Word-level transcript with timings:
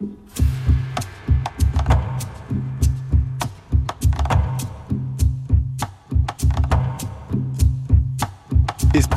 Esprit 0.00 0.10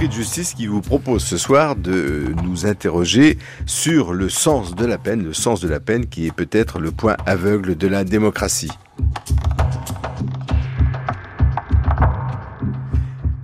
de 0.08 0.12
justice 0.12 0.56
qui 0.56 0.66
vous 0.66 0.82
propose 0.82 1.24
ce 1.24 1.38
soir 1.38 1.76
de 1.76 2.34
nous 2.44 2.66
interroger 2.66 3.38
sur 3.68 4.14
le 4.14 4.30
sens 4.30 4.74
de 4.74 4.88
la 4.88 4.98
peine, 4.98 5.24
le 5.24 5.34
sens 5.34 5.62
de 5.62 5.68
la 5.68 5.80
peine 5.80 6.08
qui 6.08 6.26
est 6.26 6.32
peut-être 6.32 6.80
le 6.80 6.92
point 6.92 7.16
aveugle 7.28 7.78
de 7.78 7.88
la 7.88 8.04
démocratie. 8.04 8.72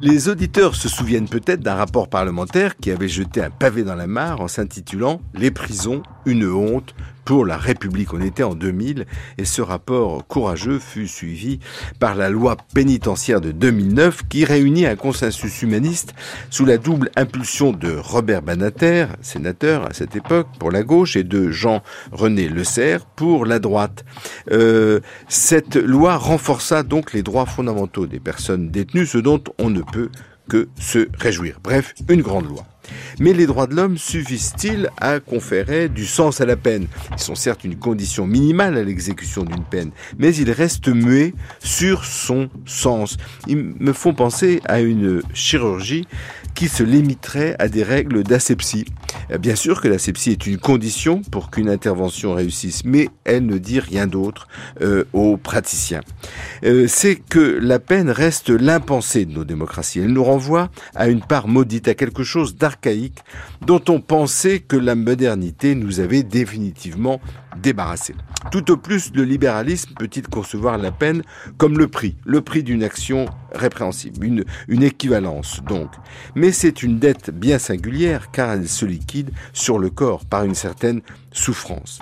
Les 0.01 0.29
auditeurs 0.29 0.73
se 0.73 0.89
souviennent 0.89 1.29
peut-être 1.29 1.59
d'un 1.59 1.75
rapport 1.75 2.07
parlementaire 2.07 2.77
qui 2.77 2.91
avait 2.91 3.07
jeté 3.07 3.43
un 3.43 3.51
pavé 3.51 3.83
dans 3.83 3.95
la 3.95 4.07
mare 4.07 4.41
en 4.41 4.47
s'intitulant 4.47 5.21
Les 5.35 5.51
prisons, 5.51 6.01
une 6.25 6.49
honte 6.49 6.95
pour 7.27 7.45
la 7.45 7.57
République. 7.57 8.13
On 8.13 8.21
était 8.21 8.43
en 8.43 8.55
2000 8.55 9.05
et 9.37 9.43
ce 9.43 9.61
rapport 9.61 10.25
courageux 10.27 10.79
fut 10.79 11.09
suivi 11.09 11.59
par 11.99 12.15
la 12.15 12.29
loi 12.29 12.55
pénitentiaire 12.73 13.41
de 13.41 13.51
2009 13.51 14.29
qui 14.29 14.45
réunit 14.45 14.85
un 14.85 14.95
consensus 14.95 15.61
humaniste 15.61 16.13
sous 16.49 16.63
la 16.63 16.77
double 16.77 17.11
impulsion 17.17 17.73
de 17.73 17.93
Robert 17.93 18.41
Banater, 18.43 19.07
sénateur 19.19 19.85
à 19.85 19.93
cette 19.93 20.15
époque 20.15 20.47
pour 20.57 20.71
la 20.71 20.83
gauche, 20.83 21.17
et 21.17 21.25
de 21.25 21.51
Jean-René 21.51 22.47
Le 22.47 22.63
Serre 22.63 23.05
pour 23.05 23.45
la 23.45 23.59
droite. 23.59 24.05
Euh, 24.51 25.01
cette 25.27 25.75
loi 25.75 26.15
renforça 26.15 26.81
donc 26.83 27.11
les 27.11 27.23
droits 27.23 27.45
fondamentaux 27.45 28.07
des 28.07 28.21
personnes 28.21 28.69
détenues, 28.71 29.05
ce 29.05 29.17
dont 29.17 29.43
on 29.57 29.69
ne 29.69 29.81
peut 29.81 30.11
que 30.47 30.69
se 30.79 31.09
réjouir. 31.19 31.59
Bref, 31.61 31.93
une 32.07 32.21
grande 32.21 32.47
loi. 32.47 32.65
Mais 33.19 33.33
les 33.33 33.45
droits 33.47 33.67
de 33.67 33.75
l'homme 33.75 33.97
suffisent-ils 33.97 34.89
à 34.97 35.19
conférer 35.19 35.89
du 35.89 36.05
sens 36.05 36.41
à 36.41 36.45
la 36.45 36.55
peine? 36.55 36.87
Ils 37.11 37.19
sont 37.19 37.35
certes 37.35 37.63
une 37.63 37.77
condition 37.77 38.27
minimale 38.27 38.77
à 38.77 38.83
l'exécution 38.83 39.43
d'une 39.43 39.63
peine, 39.63 39.91
mais 40.17 40.35
ils 40.35 40.51
restent 40.51 40.89
muets 40.89 41.33
sur 41.59 42.05
son 42.05 42.49
sens. 42.65 43.17
Ils 43.47 43.57
me 43.57 43.93
font 43.93 44.13
penser 44.13 44.61
à 44.65 44.81
une 44.81 45.21
chirurgie 45.33 46.05
qui 46.57 46.69
se 46.69 46.81
limiterait 46.81 47.55
à 47.59 47.67
des 47.67 47.83
règles 47.83 48.23
d'asepsie. 48.23 48.85
Euh, 49.29 49.37
bien 49.37 49.55
sûr 49.55 49.79
que 49.79 49.87
l'asepsie 49.87 50.31
est 50.31 50.47
une 50.47 50.57
condition 50.57 51.21
pour 51.21 51.51
qu'une 51.51 51.69
intervention 51.69 52.33
réussisse, 52.33 52.83
mais 52.83 53.09
elle 53.25 53.45
ne 53.45 53.59
dit 53.59 53.79
rien 53.79 54.07
d'autre 54.07 54.47
euh, 54.81 55.03
aux 55.13 55.37
praticiens. 55.37 56.01
Euh, 56.63 56.87
c'est 56.87 57.17
que 57.17 57.59
la 57.61 57.77
peine 57.77 58.09
reste 58.09 58.49
l'impensé 58.49 59.25
de 59.25 59.33
nos 59.33 59.43
démocraties. 59.43 59.99
Elle 59.99 60.13
nous 60.13 60.23
renvoie 60.23 60.71
à 60.95 61.09
une 61.09 61.21
part 61.21 61.47
maudite, 61.47 61.87
à 61.89 61.93
quelque 61.93 62.23
chose 62.23 62.55
d'archaïque 62.55 63.19
dont 63.63 63.83
on 63.87 64.01
pensait 64.01 64.59
que 64.59 64.77
la 64.77 64.95
modernité 64.95 65.75
nous 65.75 65.99
avait 65.99 66.23
définitivement 66.23 67.21
débarrassés. 67.61 68.15
Tout 68.51 68.71
au 68.71 68.77
plus, 68.77 69.11
le 69.13 69.23
libéralisme 69.23 69.93
peut-il 69.97 70.27
concevoir 70.27 70.77
la 70.77 70.91
peine 70.91 71.23
comme 71.57 71.77
le 71.77 71.87
prix, 71.87 72.15
le 72.25 72.41
prix 72.41 72.63
d'une 72.63 72.83
action 72.83 73.25
répréhensible, 73.53 74.25
une, 74.25 74.45
une 74.67 74.83
équivalence 74.83 75.61
donc? 75.67 75.89
Mais 76.35 76.51
c'est 76.51 76.83
une 76.83 76.99
dette 76.99 77.31
bien 77.31 77.59
singulière 77.59 78.31
car 78.31 78.51
elle 78.51 78.67
se 78.67 78.85
liquide 78.85 79.31
sur 79.53 79.79
le 79.79 79.89
corps 79.89 80.25
par 80.25 80.43
une 80.43 80.55
certaine 80.55 81.01
souffrance. 81.31 81.99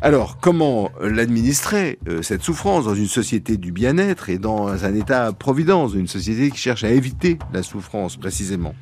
Alors, 0.00 0.38
comment 0.38 0.92
l'administrer, 1.00 1.98
euh, 2.06 2.22
cette 2.22 2.42
souffrance, 2.42 2.84
dans 2.84 2.94
une 2.94 3.08
société 3.08 3.56
du 3.56 3.72
bien-être 3.72 4.28
et 4.30 4.38
dans 4.38 4.84
un 4.84 4.94
état-providence, 4.94 5.94
une 5.94 6.06
société 6.06 6.52
qui 6.52 6.58
cherche 6.58 6.84
à 6.84 6.90
éviter 6.90 7.36
la 7.52 7.64
souffrance 7.64 8.16
précisément? 8.16 8.76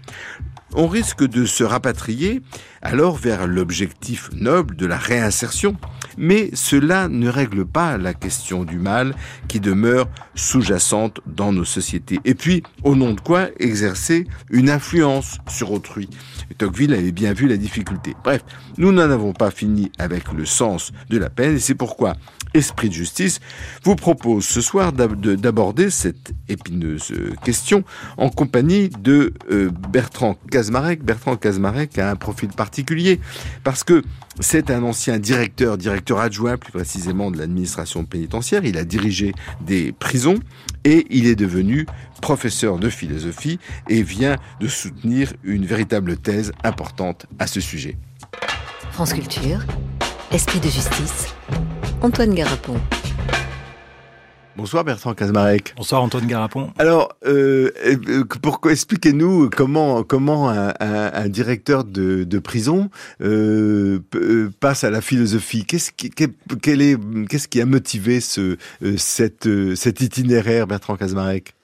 On 0.77 0.87
risque 0.87 1.25
de 1.25 1.45
se 1.47 1.65
rapatrier 1.65 2.43
alors 2.83 3.17
vers 3.17 3.47
l'objectif 3.47 4.31
noble 4.33 4.77
de 4.77 4.87
la 4.87 4.97
réinsertion, 4.97 5.77
mais 6.17 6.51
cela 6.55 7.09
ne 7.09 7.29
règle 7.29 7.67
pas 7.67 7.99
la 7.99 8.15
question 8.15 8.65
du 8.65 8.79
mal 8.79 9.15
qui 9.49 9.59
demeure 9.59 10.07
sous-jacente 10.35 11.21
dans 11.27 11.53
nos 11.53 11.65
sociétés. 11.65 12.21
Et 12.25 12.35
puis, 12.35 12.63
au 12.85 12.95
nom 12.95 13.13
de 13.15 13.21
quoi 13.21 13.49
exercer 13.59 14.27
une 14.51 14.71
influence 14.71 15.39
sur 15.49 15.73
autrui? 15.73 16.09
Tocqueville 16.59 16.95
avait 16.95 17.13
bien 17.13 17.33
vu 17.33 17.49
la 17.49 17.57
difficulté. 17.57 18.15
Bref, 18.23 18.43
nous 18.79 18.93
n'en 18.93 19.11
avons 19.11 19.33
pas 19.33 19.51
fini 19.51 19.91
avec 19.99 20.33
le 20.33 20.47
sens 20.47 20.93
de 21.11 21.19
la 21.19 21.31
peine 21.31 21.57
et 21.57 21.61
c'est 21.61 21.75
pourquoi 21.75 22.15
Esprit 22.55 22.89
de 22.89 22.95
justice 22.95 23.41
vous 23.85 23.97
propose 23.97 24.45
ce 24.45 24.61
soir 24.61 24.93
d'aborder 24.93 25.91
cette 25.91 26.33
épineuse 26.49 27.13
question 27.45 27.85
en 28.17 28.29
compagnie 28.29 28.89
de 28.89 29.35
euh, 29.51 29.71
Bertrand 29.91 30.37
Kazmarek. 30.51 31.03
Bertrand 31.03 31.37
Kazmarek 31.37 31.99
a 31.99 32.11
un 32.11 32.17
profil 32.17 32.49
particulier 32.49 33.21
parce 33.65 33.85
que 33.85 34.03
c'est 34.41 34.71
un 34.71 34.83
ancien 34.83 35.19
directeur, 35.19 35.79
directeur 35.79 36.19
adjoint 36.19 36.57
plus 36.57 36.73
précisément 36.73 37.31
de 37.31 37.39
l'administration 37.39 38.05
pénitentiaire. 38.05 38.65
Il 38.65 38.79
a 38.79 38.85
dirigé 38.85 39.33
des 39.61 39.93
prisons 39.93 40.39
et 40.85 41.07
il 41.11 41.27
est 41.27 41.37
devenu 41.37 41.87
professeur 42.21 42.79
de 42.79 42.89
philosophie 42.89 43.59
et 43.89 44.03
vient 44.03 44.37
de 44.61 44.69
soutenir 44.69 45.33
une 45.45 45.67
véritable 45.67 46.17
thèse 46.17 46.53
importante 46.65 47.27
à 47.39 47.47
ce 47.47 47.61
sujet. 47.61 47.97
France 48.93 49.13
Culture, 49.13 49.61
Esprit 50.33 50.59
de 50.59 50.69
justice, 50.69 51.35
Antoine 52.03 52.35
Garapon. 52.35 52.75
Bonsoir 54.57 54.85
Bertrand 54.85 55.15
Kazmarek. 55.15 55.75
Bonsoir 55.77 56.03
Antoine 56.03 56.27
Garapon. 56.27 56.71
Alors, 56.79 57.15
euh, 57.27 57.71
euh 57.87 58.25
pourquoi 58.43 58.73
expliquez-nous 58.73 59.51
comment 59.51 60.03
comment 60.03 60.49
un, 60.49 61.29
directeur 61.29 61.85
de, 61.85 62.39
prison 62.39 62.91
euh, 63.23 64.01
passe 64.61 64.85
à 64.85 64.91
la 64.91 65.01
philosophie. 65.01 65.65
Qu'est-ce 65.65 65.91
qui 65.93 66.11
qu'est-ce 66.11 67.49
qui 67.49 67.61
a 67.61 67.67
motivé 67.67 68.21
ce 68.21 68.57
cette 68.97 69.49
cet 69.75 70.01
itinéraire 70.01 70.67
Bertrand 70.67 70.97
Kazmarek 70.97 71.55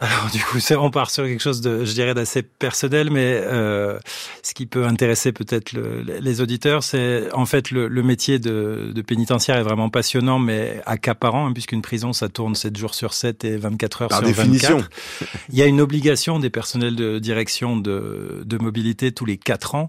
alors 0.00 0.30
du 0.32 0.38
coup, 0.40 0.58
on 0.78 0.90
part 0.92 1.10
sur 1.10 1.24
quelque 1.24 1.42
chose 1.42 1.60
de, 1.60 1.84
je 1.84 1.92
dirais, 1.92 2.14
d'assez 2.14 2.42
personnel, 2.42 3.10
mais 3.10 3.40
euh, 3.42 3.98
ce 4.44 4.54
qui 4.54 4.66
peut 4.66 4.84
intéresser 4.84 5.32
peut-être 5.32 5.72
le, 5.72 6.02
les 6.02 6.40
auditeurs, 6.40 6.84
c'est 6.84 7.32
en 7.32 7.46
fait 7.46 7.72
le, 7.72 7.88
le 7.88 8.02
métier 8.04 8.38
de, 8.38 8.92
de, 8.94 9.02
pénitentiaire 9.02 9.56
est 9.56 9.64
vraiment 9.64 9.90
passionnant, 9.90 10.38
mais 10.38 10.80
accaparant, 10.86 11.48
hein, 11.48 11.52
puisqu'une 11.52 11.82
prison, 11.82 12.12
ça 12.12 12.28
tourne 12.28 12.54
7 12.54 12.76
jours 12.76 12.94
sur 12.94 13.12
7 13.12 13.44
et 13.44 13.56
24 13.56 14.02
heures 14.02 14.08
Par 14.08 14.18
sur 14.18 14.28
définition. 14.28 14.76
24. 14.76 14.90
Il 15.48 15.58
y 15.58 15.62
a 15.62 15.66
une 15.66 15.80
obligation 15.80 16.38
des 16.38 16.50
personnels 16.50 16.94
de 16.94 17.18
direction 17.18 17.76
de, 17.76 18.42
de 18.44 18.58
mobilité 18.58 19.10
tous 19.10 19.24
les 19.24 19.36
4 19.36 19.74
ans, 19.74 19.88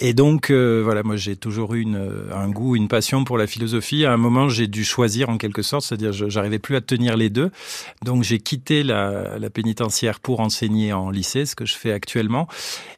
et 0.00 0.14
donc 0.14 0.50
euh, 0.50 0.80
voilà, 0.82 1.02
moi 1.02 1.16
j'ai 1.16 1.36
toujours 1.36 1.74
eu 1.74 1.82
une, 1.82 2.10
un 2.34 2.48
goût, 2.48 2.76
une 2.76 2.88
passion 2.88 3.24
pour 3.24 3.38
la 3.38 3.46
philosophie. 3.46 4.04
À 4.04 4.12
un 4.12 4.16
moment, 4.16 4.48
j'ai 4.48 4.66
dû 4.66 4.84
choisir 4.84 5.28
en 5.28 5.38
quelque 5.38 5.62
sorte, 5.62 5.84
c'est-à-dire 5.84 6.12
j'arrivais 6.12 6.58
plus 6.58 6.76
à 6.76 6.80
tenir 6.80 7.16
les 7.16 7.30
deux, 7.30 7.50
donc 8.04 8.22
j'ai 8.22 8.38
quitté 8.38 8.82
la 8.82 9.38
la 9.38 9.50
pénitentiaire 9.50 10.20
pour 10.20 10.40
enseigner 10.40 10.92
en 10.92 11.10
lycée, 11.10 11.46
ce 11.46 11.54
que 11.54 11.66
je 11.66 11.74
fais 11.74 11.92
actuellement. 11.92 12.48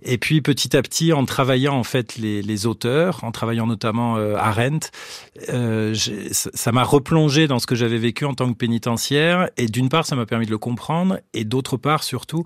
Et 0.03 0.19
puis 0.19 0.41
petit 0.41 0.77
à 0.77 0.83
petit, 0.83 1.13
en 1.13 1.25
travaillant 1.25 1.75
en 1.75 1.85
fait 1.85 2.17
les, 2.17 2.43
les 2.43 2.67
auteurs, 2.67 3.23
en 3.25 3.33
travaillant 3.33 3.67
notamment 3.67 4.17
euh, 4.17 4.37
Arendt, 4.37 4.91
euh, 5.49 5.95
ça 5.95 6.73
m'a 6.73 6.85
replongé 6.85 7.47
dans 7.47 7.59
ce 7.59 7.67
que 7.67 7.75
j'avais 7.75 7.99
vécu 7.99 8.25
en 8.25 8.35
tant 8.35 8.53
que 8.53 8.57
pénitentiaire. 8.57 9.49
Et 9.57 9.67
d'une 9.67 9.89
part, 9.89 10.07
ça 10.07 10.17
m'a 10.17 10.27
permis 10.27 10.47
de 10.47 10.51
le 10.51 10.59
comprendre, 10.59 11.19
et 11.35 11.45
d'autre 11.45 11.77
part, 11.77 12.03
surtout, 12.03 12.45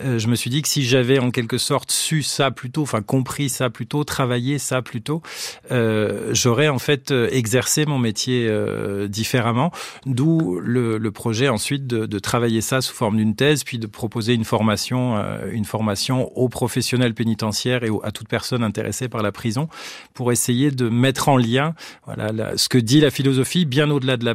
euh, 0.00 0.18
je 0.18 0.28
me 0.28 0.34
suis 0.34 0.50
dit 0.50 0.62
que 0.62 0.68
si 0.68 0.84
j'avais 0.84 1.18
en 1.18 1.30
quelque 1.30 1.58
sorte 1.58 1.90
su 1.90 2.22
ça 2.22 2.50
plus 2.50 2.70
tôt, 2.70 2.82
enfin 2.82 3.02
compris 3.02 3.48
ça 3.48 3.70
plus 3.70 3.86
tôt, 3.86 3.91
travaillé 4.04 4.58
ça 4.58 4.82
plus 4.82 5.02
tôt, 5.02 5.22
euh, 5.70 6.30
j'aurais 6.32 6.68
en 6.68 6.78
fait 6.78 7.10
euh, 7.10 7.28
exercé 7.30 7.86
mon 7.86 7.98
métier 7.98 8.46
euh, 8.48 9.08
différemment. 9.08 9.70
D'où 10.06 10.58
le, 10.60 10.98
projet 11.10 11.48
ensuite 11.48 11.86
de, 11.86 12.18
travailler 12.18 12.60
ça 12.60 12.80
sous 12.80 12.94
forme 12.94 13.18
d'une 13.18 13.34
thèse, 13.34 13.64
puis 13.64 13.78
de 13.78 13.86
proposer 13.86 14.32
une 14.34 14.44
formation, 14.44 15.16
euh, 15.16 15.50
une 15.52 15.64
formation 15.64 16.36
aux 16.36 16.48
professionnels 16.48 17.14
pénitentiaires 17.14 17.84
et 17.84 17.90
à 18.02 18.10
toute 18.12 18.28
personne 18.28 18.62
intéressée 18.62 19.08
par 19.08 19.22
la 19.22 19.32
prison, 19.32 19.68
pour 20.14 20.32
essayer 20.32 20.70
de 20.70 20.88
mettre 20.88 21.28
en 21.28 21.36
lien 21.36 21.74
voilà, 22.06 22.56
ce 22.56 22.68
que 22.68 22.78
dit 22.78 23.00
la 23.00 23.10
philosophie, 23.10 23.66
bien 23.66 23.90
au-delà 23.90 24.16
de 24.16 24.24
la, 24.24 24.34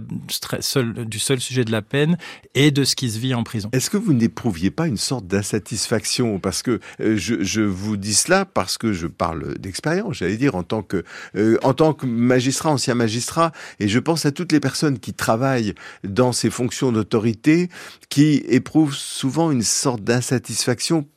seul, 0.60 0.94
du 1.06 1.20
seul 1.20 1.40
sujet 1.40 1.66
de 1.66 1.72
la 1.72 1.82
peine 1.82 2.18
et 2.54 2.72
de 2.72 2.84
ce 2.84 2.96
qui 2.96 3.10
se 3.10 3.20
vit 3.20 3.34
en 3.34 3.44
prison. 3.44 3.70
Est-ce 3.72 3.90
que 3.90 3.98
vous 3.98 4.14
n'éprouviez 4.14 4.72
pas 4.72 4.88
une 4.88 4.98
sorte 4.98 5.28
d'insatisfaction? 5.28 6.40
Parce 6.40 6.62
que 6.62 6.80
je, 7.00 7.62
vous 7.62 7.98
dis 7.98 8.14
cela 8.14 8.46
parce 8.46 8.78
que 8.78 8.94
je 8.94 9.08
parle 9.08 9.37
d'expérience, 9.60 10.18
j'allais 10.18 10.38
dire, 10.38 10.56
en 10.56 10.64
tant 10.64 10.82
que, 10.82 11.04
euh, 11.36 11.58
en 11.64 11.74
tant 11.74 11.94
que 11.94 12.06
magistrat, 12.06 12.72
ancien 12.72 12.96
magistrat, 12.96 13.52
et 13.80 13.88
je 13.88 14.00
pense 14.00 14.26
à 14.26 14.32
toutes 14.32 14.52
les 14.52 14.60
personnes 14.60 15.00
qui 15.00 15.14
travaillent 15.14 15.74
dans 16.04 16.32
ces 16.32 16.50
fonctions 16.50 16.92
d'autorité, 16.92 17.70
qui 18.10 18.44
éprouvent 18.48 18.96
souvent 18.96 19.52
une 19.52 19.64
sorte 19.64 20.04
d'insatisfaction 20.04 21.08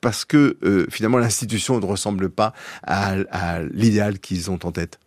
parce 0.00 0.24
que 0.24 0.58
euh, 0.62 0.86
finalement 0.90 1.18
l'institution 1.18 1.80
ne 1.80 1.86
ressemble 1.86 2.28
pas 2.28 2.52
à, 2.82 3.14
à 3.30 3.62
l'idéal 3.62 4.18
qu'ils 4.18 4.50
ont 4.50 4.58
en 4.62 4.70
tête. 4.70 4.98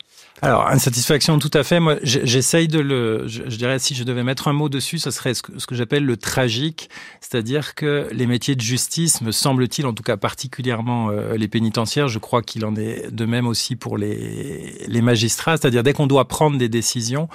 Alors, 0.42 0.68
insatisfaction, 0.68 1.38
tout 1.38 1.52
à 1.54 1.64
fait. 1.64 1.80
Moi, 1.80 1.98
j'essaye 2.02 2.68
de 2.68 2.80
le, 2.80 3.28
je, 3.28 3.44
dirais, 3.44 3.78
si 3.78 3.94
je 3.94 4.04
devais 4.04 4.24
mettre 4.24 4.48
un 4.48 4.54
mot 4.54 4.70
dessus, 4.70 4.98
ce 4.98 5.12
serait 5.12 5.34
ce 5.34 5.42
que, 5.42 5.76
j'appelle 5.76 6.06
le 6.06 6.16
tragique, 6.16 6.90
c'est-à-dire 7.20 7.76
que 7.76 8.08
les 8.12 8.26
métiers 8.26 8.56
de 8.56 8.62
justice, 8.62 9.22
me 9.22 9.32
semble-t-il, 9.32 9.86
en 9.86 9.94
tout 9.94 10.04
cas 10.04 10.16
particulièrement 10.16 11.10
euh, 11.10 11.36
les 11.36 11.48
pénitentiaires, 11.48 12.08
je 12.08 12.20
crois 12.20 12.42
qu'il 12.42 12.66
en 12.66 12.76
est 12.76 13.12
de 13.12 13.26
même 13.26 13.48
aussi 13.48 13.76
pour 13.76 13.98
les, 13.98 14.86
les 14.88 15.02
magistrats, 15.02 15.58
c'est-à-dire 15.58 15.84
dès 15.84 15.94
qu'on 15.94 16.08
doit 16.08 16.28
prendre 16.28 16.58
des 16.58 16.70
décisions, 16.70 17.28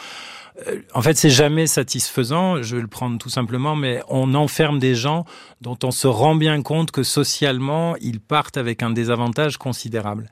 euh, 0.69 0.81
en 0.95 1.03
fait, 1.03 1.17
c'est 1.17 1.31
jamais 1.31 1.67
satisfaisant. 1.67 2.63
Je 2.63 2.77
vais 2.77 2.83
le 2.83 2.89
prendre 2.89 3.19
tout 3.19 3.29
simplement, 3.29 3.75
mais 3.75 4.03
on 4.09 4.35
enferme 4.35 4.79
des 4.79 4.95
gens 4.95 5.25
dont 5.61 5.79
on 5.83 5.91
se 5.91 6.07
rend 6.07 6.35
bien 6.35 6.63
compte 6.63 6.91
que 6.91 7.03
socialement, 7.03 7.97
ils 8.01 8.21
partent 8.21 8.57
avec 8.57 8.83
un 8.83 8.91
désavantage 8.91 9.57
considérable. 9.57 10.31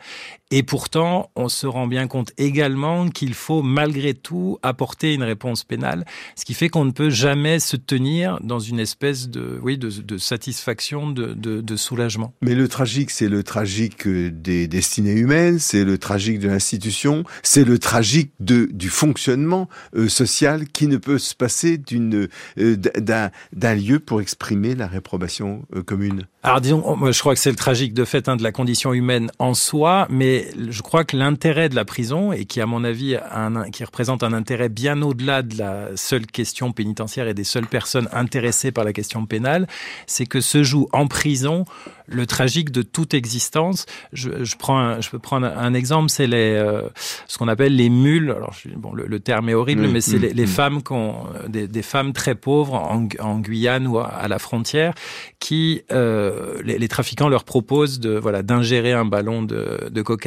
Et 0.55 0.63
pourtant, 0.63 1.31
on 1.35 1.49
se 1.49 1.67
rend 1.67 1.87
bien 1.87 2.07
compte 2.07 2.33
également 2.37 3.09
qu'il 3.09 3.33
faut 3.33 3.63
malgré 3.63 4.13
tout 4.13 4.59
apporter 4.63 5.15
une 5.15 5.23
réponse 5.23 5.65
pénale, 5.65 6.05
ce 6.37 6.45
qui 6.45 6.53
fait 6.53 6.69
qu'on 6.69 6.85
ne 6.85 6.91
peut 6.91 7.09
jamais 7.09 7.59
se 7.59 7.75
tenir 7.75 8.39
dans 8.43 8.59
une 8.59 8.79
espèce 8.79 9.31
de, 9.31 9.59
oui, 9.63 9.79
de, 9.79 10.19
satisfaction, 10.19 11.09
de, 11.11 11.33
de, 11.33 11.77
soulagement. 11.77 12.35
Mais 12.43 12.55
le 12.55 12.69
tragique, 12.69 13.11
c'est 13.11 13.31
le 13.31 13.43
tragique 13.43 14.07
des 14.07 14.69
destinées 14.69 15.15
humaines, 15.15 15.59
c'est 15.59 15.85
le 15.85 15.97
tragique 15.97 16.39
de 16.39 16.49
l'institution, 16.49 17.25
c'est 17.43 17.65
le 17.65 17.79
tragique 17.79 18.33
de, 18.39 18.69
du 18.75 18.91
fonctionnement 18.91 19.71
euh, 19.97 20.11
social 20.11 20.69
qui 20.69 20.87
ne 20.87 20.99
peut 20.99 21.19
se 21.19 21.35
passer 21.35 21.79
d'une, 21.79 22.29
euh, 22.59 22.77
d'un, 22.77 23.75
lieu 23.75 24.01
pour 24.01 24.21
exprimer 24.21 24.75
la 24.75 24.87
réprobation 24.87 25.63
euh, 25.75 25.83
commune. 25.83 26.27
Alors 26.43 26.61
disons, 26.61 27.11
je 27.11 27.19
crois 27.21 27.35
que 27.35 27.41
c'est 27.41 27.51
le 27.51 27.57
tragique 27.57 27.95
de 27.95 28.05
fait 28.05 28.29
hein, 28.29 28.37
de 28.37 28.43
la 28.43 28.53
condition 28.53 28.93
humaine 28.93 29.31
en 29.39 29.55
soi, 29.55 30.07
mais 30.11 30.42
je 30.69 30.83
crois 30.83 31.05
que 31.05 31.17
l'intérêt 31.17 31.69
de 31.69 31.75
la 31.75 31.85
prison, 31.85 32.33
et 32.33 32.45
qui 32.45 32.61
à 32.61 32.67
mon 32.67 32.85
avis 32.85 33.17
un, 33.31 33.71
qui 33.71 33.85
représente 33.85 34.23
un 34.23 34.33
intérêt 34.33 34.69
bien 34.69 35.01
au-delà 35.03 35.43
de 35.43 35.59
la 35.59 35.89
seule 35.97 36.27
question 36.27 36.73
pénitentiaire 36.73 37.29
et 37.29 37.35
des 37.35 37.45
seules 37.45 37.67
personnes 37.67 38.09
intéressées 38.13 38.73
par 38.73 38.85
la 38.85 38.93
question 38.93 39.27
pénale, 39.27 39.67
c'est 40.07 40.27
que 40.27 40.41
se 40.41 40.63
joue 40.63 40.89
en 40.93 41.07
prison 41.07 41.65
le 42.07 42.27
tragique 42.27 42.71
de 42.71 42.83
toute 42.83 43.15
existence. 43.15 43.87
Je, 44.13 44.45
je 44.45 44.57
prends, 44.57 45.01
je 45.01 45.11
peux 45.11 45.19
prendre 45.19 45.47
un 45.47 45.75
exemple, 45.75 46.11
c'est 46.11 46.27
les, 46.27 46.55
euh, 46.55 46.89
ce 47.27 47.39
qu'on 47.39 47.49
appelle 47.49 47.77
les 47.77 47.89
mules. 47.89 48.31
Alors, 48.31 48.55
bon, 48.77 48.93
le, 48.93 49.21
terme 49.21 49.49
est 49.49 49.55
horrible, 49.55 49.89
mais 49.89 50.01
c'est 50.01 50.19
les, 50.19 50.33
les, 50.33 50.47
femmes 50.47 50.83
qu'on, 50.83 51.27
des, 51.49 51.69
des, 51.69 51.83
femmes 51.83 52.13
très 52.13 52.35
pauvres 52.35 52.75
en, 52.75 53.09
en, 53.21 53.39
Guyane 53.39 53.87
ou 53.87 53.99
à 53.99 54.27
la 54.29 54.39
frontière, 54.39 54.95
qui 55.39 55.83
euh, 55.93 56.61
les, 56.65 56.79
les, 56.79 56.89
trafiquants 56.89 57.29
leur 57.29 57.45
proposent 57.45 58.01
de, 58.01 58.19
voilà, 58.19 58.43
d'ingérer 58.43 58.93
un 58.93 59.05
ballon 59.05 59.43
de, 59.43 59.89
de 59.91 60.03
cocaïne 60.03 60.23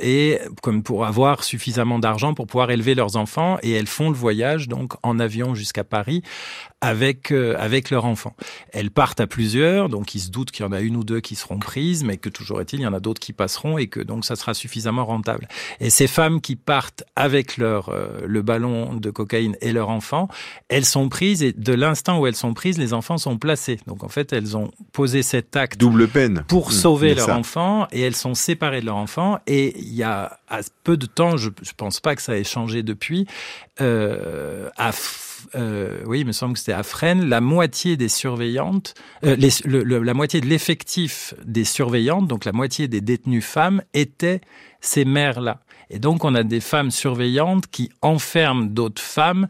et 0.00 0.38
comme 0.62 0.82
pour 0.82 1.06
avoir 1.06 1.44
suffisamment 1.44 1.98
d'argent 1.98 2.34
pour 2.34 2.46
pouvoir 2.46 2.70
élever 2.70 2.94
leurs 2.94 3.16
enfants, 3.16 3.58
et 3.62 3.72
elles 3.72 3.86
font 3.86 4.10
le 4.10 4.16
voyage 4.16 4.68
donc 4.68 4.94
en 5.02 5.18
avion 5.18 5.54
jusqu'à 5.54 5.84
Paris 5.84 6.22
avec 6.84 7.32
euh, 7.32 7.56
avec 7.58 7.88
leur 7.88 8.04
enfant. 8.04 8.36
Elles 8.70 8.90
partent 8.90 9.20
à 9.20 9.26
plusieurs, 9.26 9.88
donc 9.88 10.14
ils 10.14 10.20
se 10.20 10.30
doutent 10.30 10.50
qu'il 10.50 10.66
y 10.66 10.68
en 10.68 10.72
a 10.72 10.80
une 10.80 10.96
ou 10.96 11.04
deux 11.04 11.20
qui 11.20 11.34
seront 11.34 11.58
prises, 11.58 12.04
mais 12.04 12.18
que 12.18 12.28
toujours 12.28 12.60
est-il, 12.60 12.80
il 12.80 12.82
y 12.82 12.86
en 12.86 12.92
a 12.92 13.00
d'autres 13.00 13.20
qui 13.20 13.32
passeront 13.32 13.78
et 13.78 13.86
que 13.86 14.00
donc 14.00 14.26
ça 14.26 14.36
sera 14.36 14.52
suffisamment 14.52 15.06
rentable. 15.06 15.48
Et 15.80 15.88
ces 15.88 16.06
femmes 16.06 16.42
qui 16.42 16.56
partent 16.56 17.02
avec 17.16 17.56
leur 17.56 17.88
euh, 17.88 18.20
le 18.26 18.42
ballon 18.42 18.94
de 18.94 19.10
cocaïne 19.10 19.56
et 19.62 19.72
leur 19.72 19.88
enfant, 19.88 20.28
elles 20.68 20.84
sont 20.84 21.08
prises 21.08 21.42
et 21.42 21.54
de 21.54 21.72
l'instant 21.72 22.18
où 22.18 22.26
elles 22.26 22.36
sont 22.36 22.52
prises, 22.52 22.76
les 22.76 22.92
enfants 22.92 23.16
sont 23.16 23.38
placés. 23.38 23.80
Donc 23.86 24.04
en 24.04 24.08
fait, 24.08 24.34
elles 24.34 24.54
ont 24.54 24.70
posé 24.92 25.22
cet 25.22 25.56
acte 25.56 25.80
double 25.80 26.06
peine 26.06 26.44
pour 26.48 26.68
mmh, 26.68 26.72
sauver 26.72 27.14
leur 27.14 27.30
enfant 27.30 27.88
et 27.92 28.02
elles 28.02 28.16
sont 28.16 28.34
séparées 28.34 28.82
de 28.82 28.86
leur 28.86 28.96
enfant. 28.96 29.38
Et 29.46 29.74
il 29.78 29.94
y 29.94 30.02
a 30.02 30.38
à 30.50 30.60
peu 30.82 30.98
de 30.98 31.06
temps, 31.06 31.38
je, 31.38 31.48
je 31.62 31.72
pense 31.74 32.00
pas 32.00 32.14
que 32.14 32.20
ça 32.20 32.36
ait 32.36 32.44
changé 32.44 32.82
depuis, 32.82 33.26
euh, 33.80 34.68
à 34.76 34.92
euh, 35.54 36.02
oui, 36.06 36.20
il 36.20 36.26
me 36.26 36.32
semble 36.32 36.54
que 36.54 36.58
c'était 36.58 36.72
à 36.72 36.82
Fresnes, 36.82 37.26
la 37.28 37.40
moitié 37.40 37.96
des 37.96 38.08
surveillantes, 38.08 38.94
euh, 39.24 39.36
la 39.66 40.14
moitié 40.14 40.40
de 40.40 40.46
l'effectif 40.46 41.34
des 41.44 41.64
surveillantes, 41.64 42.28
donc 42.28 42.44
la 42.44 42.52
moitié 42.52 42.88
des 42.88 43.00
détenues 43.00 43.42
femmes, 43.42 43.82
étaient 43.92 44.40
ces 44.80 45.04
mères-là. 45.04 45.60
Et 45.90 45.98
donc 45.98 46.24
on 46.24 46.34
a 46.34 46.42
des 46.42 46.60
femmes 46.60 46.90
surveillantes 46.90 47.66
qui 47.68 47.90
enferment 48.02 48.66
d'autres 48.66 49.02
femmes 49.02 49.48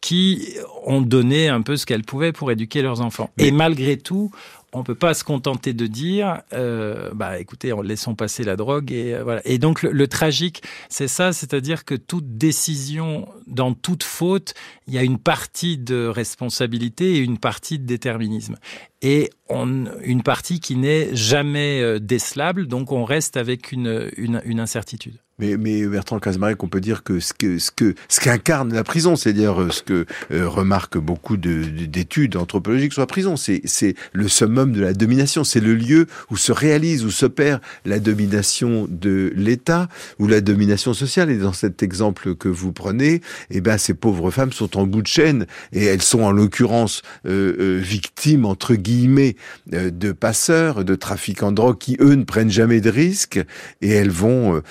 qui 0.00 0.54
ont 0.84 1.00
donné 1.00 1.48
un 1.48 1.62
peu 1.62 1.78
ce 1.78 1.86
qu'elles 1.86 2.04
pouvaient 2.04 2.32
pour 2.32 2.50
éduquer 2.50 2.82
leurs 2.82 3.00
enfants. 3.00 3.30
Et 3.38 3.50
malgré 3.50 3.96
tout, 3.96 4.30
on 4.74 4.82
peut 4.82 4.94
pas 4.96 5.14
se 5.14 5.24
contenter 5.24 5.72
de 5.72 5.86
dire, 5.86 6.42
euh, 6.52 7.10
bah 7.14 7.38
écoutez, 7.38 7.72
laissons 7.82 8.14
passer 8.14 8.42
la 8.42 8.56
drogue 8.56 8.92
et 8.92 9.14
euh, 9.14 9.22
voilà. 9.22 9.40
Et 9.44 9.58
donc 9.58 9.82
le, 9.82 10.08
tragique, 10.08 10.62
c'est 10.88 11.08
ça, 11.08 11.32
c'est-à-dire 11.32 11.84
que 11.84 11.94
toute 11.94 12.36
décision, 12.36 13.28
dans 13.46 13.72
toute 13.72 14.02
faute, 14.02 14.54
il 14.86 14.94
y 14.94 14.98
a 14.98 15.02
une 15.02 15.18
partie 15.18 15.78
de 15.78 16.06
responsabilité 16.06 17.14
et 17.14 17.18
une 17.18 17.38
partie 17.38 17.78
de 17.78 17.86
déterminisme. 17.86 18.56
Et 19.00 19.30
une 19.50 20.22
partie 20.22 20.60
qui 20.60 20.76
n'est 20.76 21.14
jamais 21.14 21.80
euh, 21.80 21.98
décelable, 21.98 22.66
donc 22.66 22.90
on 22.90 23.04
reste 23.04 23.36
avec 23.36 23.70
une, 23.70 24.10
une 24.16 24.60
incertitude. 24.60 25.23
Mais, 25.40 25.56
mais 25.56 25.84
Bertrand 25.84 26.20
Casemaric, 26.20 26.62
on 26.62 26.68
peut 26.68 26.80
dire 26.80 27.02
que 27.02 27.18
ce 27.18 27.34
que 27.34 27.58
ce 27.58 27.72
que 27.72 27.96
ce 28.08 28.20
qu'incarne 28.20 28.72
la 28.72 28.84
prison, 28.84 29.16
c'est-à-dire 29.16 29.60
euh, 29.60 29.70
ce 29.70 29.82
que 29.82 30.06
euh, 30.30 30.48
remarquent 30.48 30.98
beaucoup 30.98 31.36
d'études 31.36 32.36
anthropologiques 32.36 32.92
sur 32.92 33.02
la 33.02 33.08
prison, 33.08 33.36
c'est 33.36 33.60
c'est 33.64 33.96
le 34.12 34.28
summum 34.28 34.72
de 34.72 34.80
la 34.80 34.92
domination, 34.92 35.42
c'est 35.42 35.58
le 35.58 35.74
lieu 35.74 36.06
où 36.30 36.36
se 36.36 36.52
réalise, 36.52 37.04
où 37.04 37.10
s'opère 37.10 37.58
la 37.84 37.98
domination 37.98 38.86
de 38.88 39.32
l'État 39.34 39.88
ou 40.20 40.28
la 40.28 40.40
domination 40.40 40.94
sociale. 40.94 41.30
Et 41.30 41.38
dans 41.38 41.52
cet 41.52 41.82
exemple 41.82 42.36
que 42.36 42.48
vous 42.48 42.72
prenez, 42.72 43.20
eh 43.50 43.60
ben 43.60 43.76
ces 43.76 43.94
pauvres 43.94 44.30
femmes 44.30 44.52
sont 44.52 44.76
en 44.78 44.86
bout 44.86 45.02
de 45.02 45.08
chaîne 45.08 45.46
et 45.72 45.84
elles 45.84 46.02
sont 46.02 46.22
en 46.22 46.30
l'occurrence 46.30 47.02
euh, 47.26 47.56
euh 47.58 47.80
victimes 47.82 48.44
entre 48.44 48.76
guillemets 48.76 49.34
de 49.66 50.12
passeurs, 50.12 50.84
de 50.84 50.94
trafiquants 50.94 51.50
de 51.50 51.56
drogue 51.56 51.78
qui 51.78 51.96
eux 52.00 52.14
ne 52.14 52.22
prennent 52.22 52.50
jamais 52.50 52.80
de 52.80 52.88
risques 52.88 53.40
et 53.82 53.90
elles 53.90 54.10
vont 54.10 54.62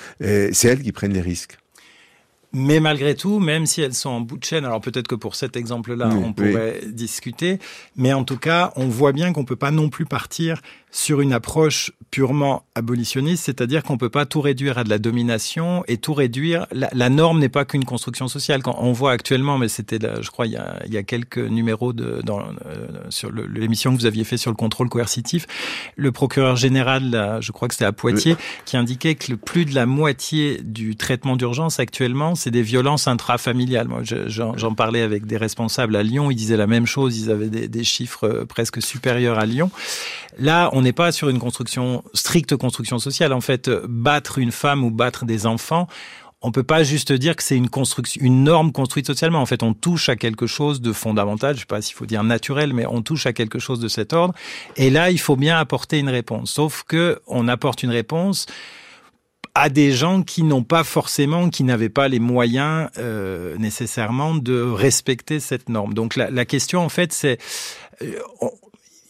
c'est 0.54 0.68
elles 0.68 0.82
qui 0.82 0.92
prennent 0.92 1.12
les 1.12 1.20
risques. 1.20 1.58
Mais 2.56 2.78
malgré 2.78 3.16
tout, 3.16 3.40
même 3.40 3.66
si 3.66 3.82
elles 3.82 3.94
sont 3.94 4.10
en 4.10 4.20
bout 4.20 4.38
de 4.38 4.44
chaîne, 4.44 4.64
alors 4.64 4.80
peut-être 4.80 5.08
que 5.08 5.16
pour 5.16 5.34
cet 5.34 5.56
exemple-là, 5.56 6.08
on 6.10 6.32
pourrait 6.32 6.82
discuter, 6.86 7.58
mais 7.96 8.12
en 8.12 8.22
tout 8.22 8.38
cas, 8.38 8.72
on 8.76 8.86
voit 8.86 9.10
bien 9.10 9.32
qu'on 9.32 9.44
peut 9.44 9.56
pas 9.56 9.72
non 9.72 9.88
plus 9.88 10.06
partir 10.06 10.62
sur 10.94 11.20
une 11.20 11.32
approche 11.32 11.90
purement 12.12 12.62
abolitionniste, 12.76 13.46
c'est-à-dire 13.46 13.82
qu'on 13.82 13.98
peut 13.98 14.10
pas 14.10 14.26
tout 14.26 14.40
réduire 14.40 14.78
à 14.78 14.84
de 14.84 14.88
la 14.88 15.00
domination 15.00 15.82
et 15.88 15.96
tout 15.96 16.14
réduire. 16.14 16.68
La, 16.70 17.08
norme 17.08 17.40
n'est 17.40 17.48
pas 17.48 17.64
qu'une 17.64 17.84
construction 17.84 18.28
sociale. 18.28 18.62
Quand 18.62 18.76
on 18.78 18.92
voit 18.92 19.10
actuellement, 19.10 19.58
mais 19.58 19.66
c'était, 19.66 19.98
je 19.98 20.30
crois, 20.30 20.46
il 20.46 20.52
y, 20.52 20.56
a, 20.56 20.80
il 20.86 20.94
y 20.94 20.96
a 20.96 21.02
quelques 21.02 21.38
numéros 21.38 21.92
de, 21.92 22.22
dans, 22.22 22.38
euh, 22.38 22.86
sur 23.08 23.32
l'émission 23.32 23.92
que 23.92 23.98
vous 23.98 24.06
aviez 24.06 24.22
fait 24.22 24.36
sur 24.36 24.52
le 24.52 24.56
contrôle 24.56 24.88
coercitif, 24.88 25.48
le 25.96 26.12
procureur 26.12 26.54
général, 26.54 27.40
je 27.40 27.50
crois 27.50 27.66
que 27.66 27.74
c'était 27.74 27.86
à 27.86 27.92
Poitiers, 27.92 28.36
qui 28.64 28.76
indiquait 28.76 29.16
que 29.16 29.34
plus 29.34 29.64
de 29.64 29.74
la 29.74 29.86
moitié 29.86 30.60
du 30.62 30.94
traitement 30.94 31.34
d'urgence 31.34 31.80
actuellement, 31.80 32.36
c'est 32.36 32.52
des 32.52 32.62
violences 32.62 33.08
intrafamiliales. 33.08 33.88
Moi, 33.88 34.02
j'en 34.04 34.74
parlais 34.76 35.02
avec 35.02 35.26
des 35.26 35.38
responsables 35.38 35.96
à 35.96 36.04
Lyon, 36.04 36.30
ils 36.30 36.36
disaient 36.36 36.56
la 36.56 36.68
même 36.68 36.86
chose, 36.86 37.18
ils 37.18 37.32
avaient 37.32 37.48
des, 37.48 37.66
des 37.66 37.82
chiffres 37.82 38.28
euh, 38.28 38.44
presque 38.44 38.80
supérieurs 38.80 39.40
à 39.40 39.46
Lyon. 39.46 39.72
Là, 40.38 40.68
on 40.72 40.83
n'est 40.84 40.92
pas 40.92 41.10
sur 41.10 41.28
une 41.28 41.38
construction, 41.38 42.04
stricte 42.14 42.56
construction 42.56 42.98
sociale. 42.98 43.32
En 43.32 43.40
fait, 43.40 43.68
battre 43.88 44.38
une 44.38 44.52
femme 44.52 44.84
ou 44.84 44.90
battre 44.90 45.24
des 45.24 45.46
enfants, 45.46 45.88
on 46.44 46.52
peut 46.52 46.62
pas 46.62 46.82
juste 46.84 47.10
dire 47.10 47.36
que 47.36 47.42
c'est 47.42 47.56
une 47.56 47.70
construction, 47.70 48.20
une 48.22 48.44
norme 48.44 48.70
construite 48.70 49.06
socialement. 49.06 49.40
En 49.40 49.46
fait, 49.46 49.62
on 49.62 49.72
touche 49.72 50.10
à 50.10 50.16
quelque 50.16 50.46
chose 50.46 50.82
de 50.82 50.92
fondamental. 50.92 51.54
Je 51.54 51.60
sais 51.60 51.66
pas 51.66 51.80
s'il 51.80 51.96
faut 51.96 52.04
dire 52.04 52.22
naturel, 52.22 52.74
mais 52.74 52.84
on 52.84 53.00
touche 53.00 53.24
à 53.24 53.32
quelque 53.32 53.58
chose 53.58 53.80
de 53.80 53.88
cet 53.88 54.12
ordre. 54.12 54.34
Et 54.76 54.90
là, 54.90 55.10
il 55.10 55.18
faut 55.18 55.36
bien 55.36 55.58
apporter 55.58 55.98
une 55.98 56.10
réponse. 56.10 56.50
Sauf 56.50 56.84
que 56.86 57.18
on 57.26 57.48
apporte 57.48 57.82
une 57.82 57.90
réponse 57.90 58.44
à 59.54 59.70
des 59.70 59.92
gens 59.92 60.22
qui 60.22 60.42
n'ont 60.42 60.64
pas 60.64 60.84
forcément, 60.84 61.48
qui 61.48 61.64
n'avaient 61.64 61.88
pas 61.88 62.08
les 62.08 62.18
moyens 62.18 62.90
euh, 62.98 63.56
nécessairement 63.56 64.34
de 64.34 64.60
respecter 64.60 65.40
cette 65.40 65.70
norme. 65.70 65.94
Donc 65.94 66.14
la, 66.14 66.30
la 66.30 66.44
question, 66.44 66.80
en 66.80 66.90
fait, 66.90 67.14
c'est 67.14 67.38
euh, 68.02 68.18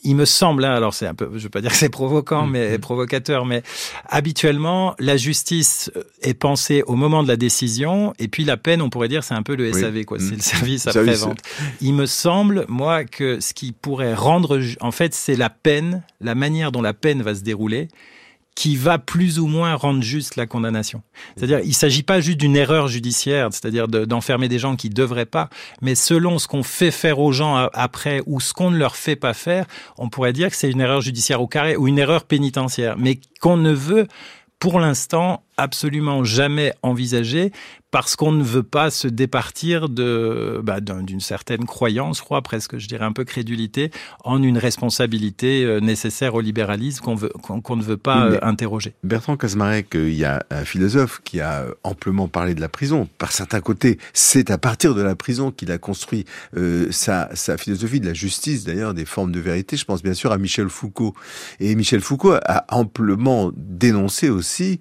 il 0.04 0.16
me 0.16 0.25
semble, 0.25 0.64
hein, 0.64 0.73
alors 0.73 0.94
c'est 0.94 1.06
un 1.06 1.14
peu, 1.14 1.30
je 1.34 1.42
veux 1.42 1.49
pas 1.49 1.61
dire 1.61 1.70
que 1.70 1.76
c'est 1.76 1.88
provoquant, 1.88 2.46
mais 2.46 2.76
mm-hmm. 2.76 2.80
provocateur, 2.80 3.46
mais 3.46 3.62
habituellement, 4.08 4.94
la 4.99 5.16
justice 5.16 5.90
est 6.23 6.34
pensée 6.34 6.82
au 6.87 6.94
moment 6.94 7.23
de 7.23 7.28
la 7.28 7.37
décision, 7.37 8.12
et 8.18 8.28
puis 8.28 8.44
la 8.44 8.56
peine, 8.56 8.82
on 8.82 8.90
pourrait 8.90 9.08
dire, 9.08 9.25
c'est 9.25 9.34
un 9.34 9.42
peu 9.42 9.56
le 9.56 9.73
SAV, 9.73 10.04
quoi. 10.04 10.18
C'est 10.18 10.30
le 10.30 10.37
mm-hmm. 10.37 10.40
service 10.40 10.87
après-vente. 10.87 11.40
Il 11.80 11.94
me 11.94 12.06
semble, 12.06 12.66
moi, 12.68 13.04
que 13.04 13.40
ce 13.40 13.54
qui 13.54 13.73
pourrait 13.73 14.14
rendre, 14.14 14.61
en 14.80 14.90
fait, 14.90 15.14
c'est 15.14 15.37
la 15.37 15.50
peine, 15.50 16.02
la 16.20 16.34
manière 16.34 16.70
dont 16.70 16.82
la 16.82 16.94
peine 16.94 17.23
va 17.23 17.34
se 17.34 17.42
dérouler, 17.42 17.88
qui 18.54 18.76
va 18.76 18.99
plus 18.99 19.38
ou 19.38 19.46
moins 19.46 19.75
rendre 19.75 20.02
juste 20.02 20.37
la 20.37 20.46
condamnation. 20.46 21.02
C'est-à-dire, 21.37 21.61
il 21.64 21.75
s'agit 21.75 22.02
pas 22.02 22.20
juste 22.20 22.38
d'une 22.38 22.56
erreur 22.56 22.88
judiciaire, 22.88 23.49
c'est-à-dire 23.50 23.88
d'enfermer 23.88 24.49
des 24.49 24.58
gens 24.58 24.76
qui 24.76 24.90
devraient 24.90 25.26
pas, 25.26 25.49
mais 25.82 25.94
selon 25.94 26.38
ce 26.38 26.46
qu'on 26.46 26.62
fait 26.62 26.90
faire 26.92 27.18
aux 27.18 27.32
gens 27.32 27.68
après 27.73 28.23
ou 28.26 28.40
ce 28.40 28.52
qu'on 28.52 28.70
ne 28.70 28.78
leur 28.78 28.96
fait 28.96 29.16
pas 29.16 29.34
faire, 29.34 29.66
on 29.99 30.08
pourrait 30.08 30.32
dire 30.32 30.50
que 30.50 30.56
c'est 30.56 30.70
une 30.70 30.80
erreur 30.80 31.00
judiciaire 31.00 31.42
au 31.42 31.49
carré 31.49 31.76
ou 31.76 31.88
une 31.88 31.99
erreur 31.99 32.25
pénitentiaire, 32.25 32.96
mais 32.96 33.18
qu'on 33.40 33.56
ne 33.56 33.73
veut 33.73 34.06
pour 34.61 34.80
l'instant 34.80 35.42
absolument 35.56 36.25
jamais 36.25 36.75
envisager 36.82 37.52
parce 37.94 38.16
qu'on 38.16 38.32
ne 38.32 38.42
veut 38.42 38.64
pas 38.64 38.90
se 38.90 39.06
départir 39.06 39.88
de 39.88 40.61
bah, 40.64 40.80
d'une 40.80 41.20
certaine 41.20 41.64
croyance, 41.64 42.18
je 42.18 42.25
crois 42.25 42.42
presque, 42.42 42.76
je 42.76 42.88
dirais 42.88 43.04
un 43.04 43.12
peu 43.12 43.23
crédulité, 43.23 43.92
en 44.25 44.42
une 44.42 44.58
responsabilité 44.58 45.62
euh, 45.62 45.78
nécessaire 45.78 46.34
au 46.34 46.40
libéralisme 46.40 47.04
qu'on 47.04 47.14
veut 47.14 47.28
qu'on 47.28 47.76
ne 47.76 47.84
veut 47.84 47.96
pas 47.96 48.26
euh, 48.26 48.38
interroger. 48.42 48.94
Bertrand 49.04 49.37
Kazmarek, 49.37 49.94
euh, 49.94 50.11
il 50.11 50.16
y 50.16 50.25
a 50.25 50.44
un 50.50 50.64
philosophe 50.64 51.20
qui 51.23 51.40
a 51.40 51.66
amplement 51.84 52.26
parlé 52.26 52.56
de 52.56 52.61
la 52.61 52.68
prison. 52.68 53.08
Par 53.16 53.30
certains 53.30 53.61
côtés, 53.61 54.00
c'est 54.12 54.50
à 54.50 54.58
partir 54.58 54.96
de 54.96 55.02
la 55.02 55.14
prison 55.14 55.52
qu'il 55.52 55.70
a 55.70 55.78
construit 55.78 56.25
sa, 56.90 57.30
sa 57.34 57.56
philosophie 57.56 58.00
de 58.00 58.06
la 58.06 58.14
justice, 58.14 58.64
d'ailleurs 58.64 58.94
des 58.94 59.04
formes 59.04 59.30
de 59.30 59.38
vérité. 59.38 59.76
Je 59.76 59.84
pense 59.84 60.02
bien 60.02 60.14
sûr 60.14 60.32
à 60.32 60.38
Michel 60.38 60.68
Foucault. 60.68 61.14
Et 61.61 61.76
Michel 61.76 62.00
Foucault 62.00 62.34
a 62.44 62.64
amplement 62.75 63.52
dénoncé 63.54 64.30
aussi 64.30 64.80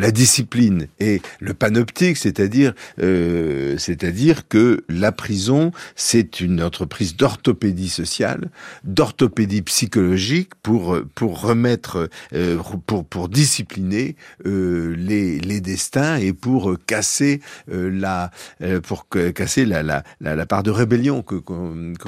la 0.00 0.10
discipline 0.10 0.86
et 0.98 1.20
le 1.40 1.54
panoptique, 1.54 2.16
c'est-à-dire 2.16 2.72
euh, 3.02 3.76
c'est-à-dire 3.78 4.48
que 4.48 4.82
la 4.88 5.12
prison, 5.12 5.72
c'est 5.94 6.40
une 6.40 6.62
entreprise 6.62 7.16
d'orthopédie 7.16 7.90
sociale, 7.90 8.50
d'orthopédie 8.84 9.62
psychologique 9.62 10.54
pour 10.62 10.98
pour 11.14 11.42
remettre 11.42 12.08
euh, 12.32 12.58
pour 12.86 13.04
pour 13.04 13.28
discipliner 13.28 14.16
euh, 14.46 14.94
les 14.96 15.38
les 15.40 15.60
destins 15.60 16.16
et 16.16 16.32
pour 16.32 16.76
casser 16.86 17.40
euh, 17.70 17.90
la 17.90 18.30
euh, 18.62 18.80
pour 18.80 19.06
casser 19.08 19.66
la, 19.66 19.82
la 19.82 20.02
la, 20.20 20.46
part 20.46 20.62
de 20.62 20.70
rébellion 20.70 21.22
que, 21.22 21.36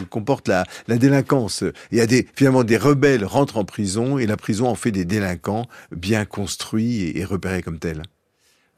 comporte 0.09 0.49
la 0.49 0.65
la 0.89 0.97
délinquance. 0.97 1.63
Il 1.91 1.99
y 1.99 2.01
a 2.01 2.07
des 2.07 2.27
finalement 2.35 2.65
des 2.65 2.79
rebelles 2.79 3.25
rentrent 3.25 3.59
en 3.59 3.65
prison 3.65 4.19
et 4.19 4.27
la 4.27 4.39
prison 4.39 4.67
en 4.67 4.75
fait 4.75 4.93
des 4.93 5.05
délinquants 5.05 5.67
bien 5.95 6.25
construits 6.25 7.03
et, 7.03 7.19
et 7.21 7.25
repérés 7.25 7.63
comme 7.63 7.79
tels. 7.83 8.22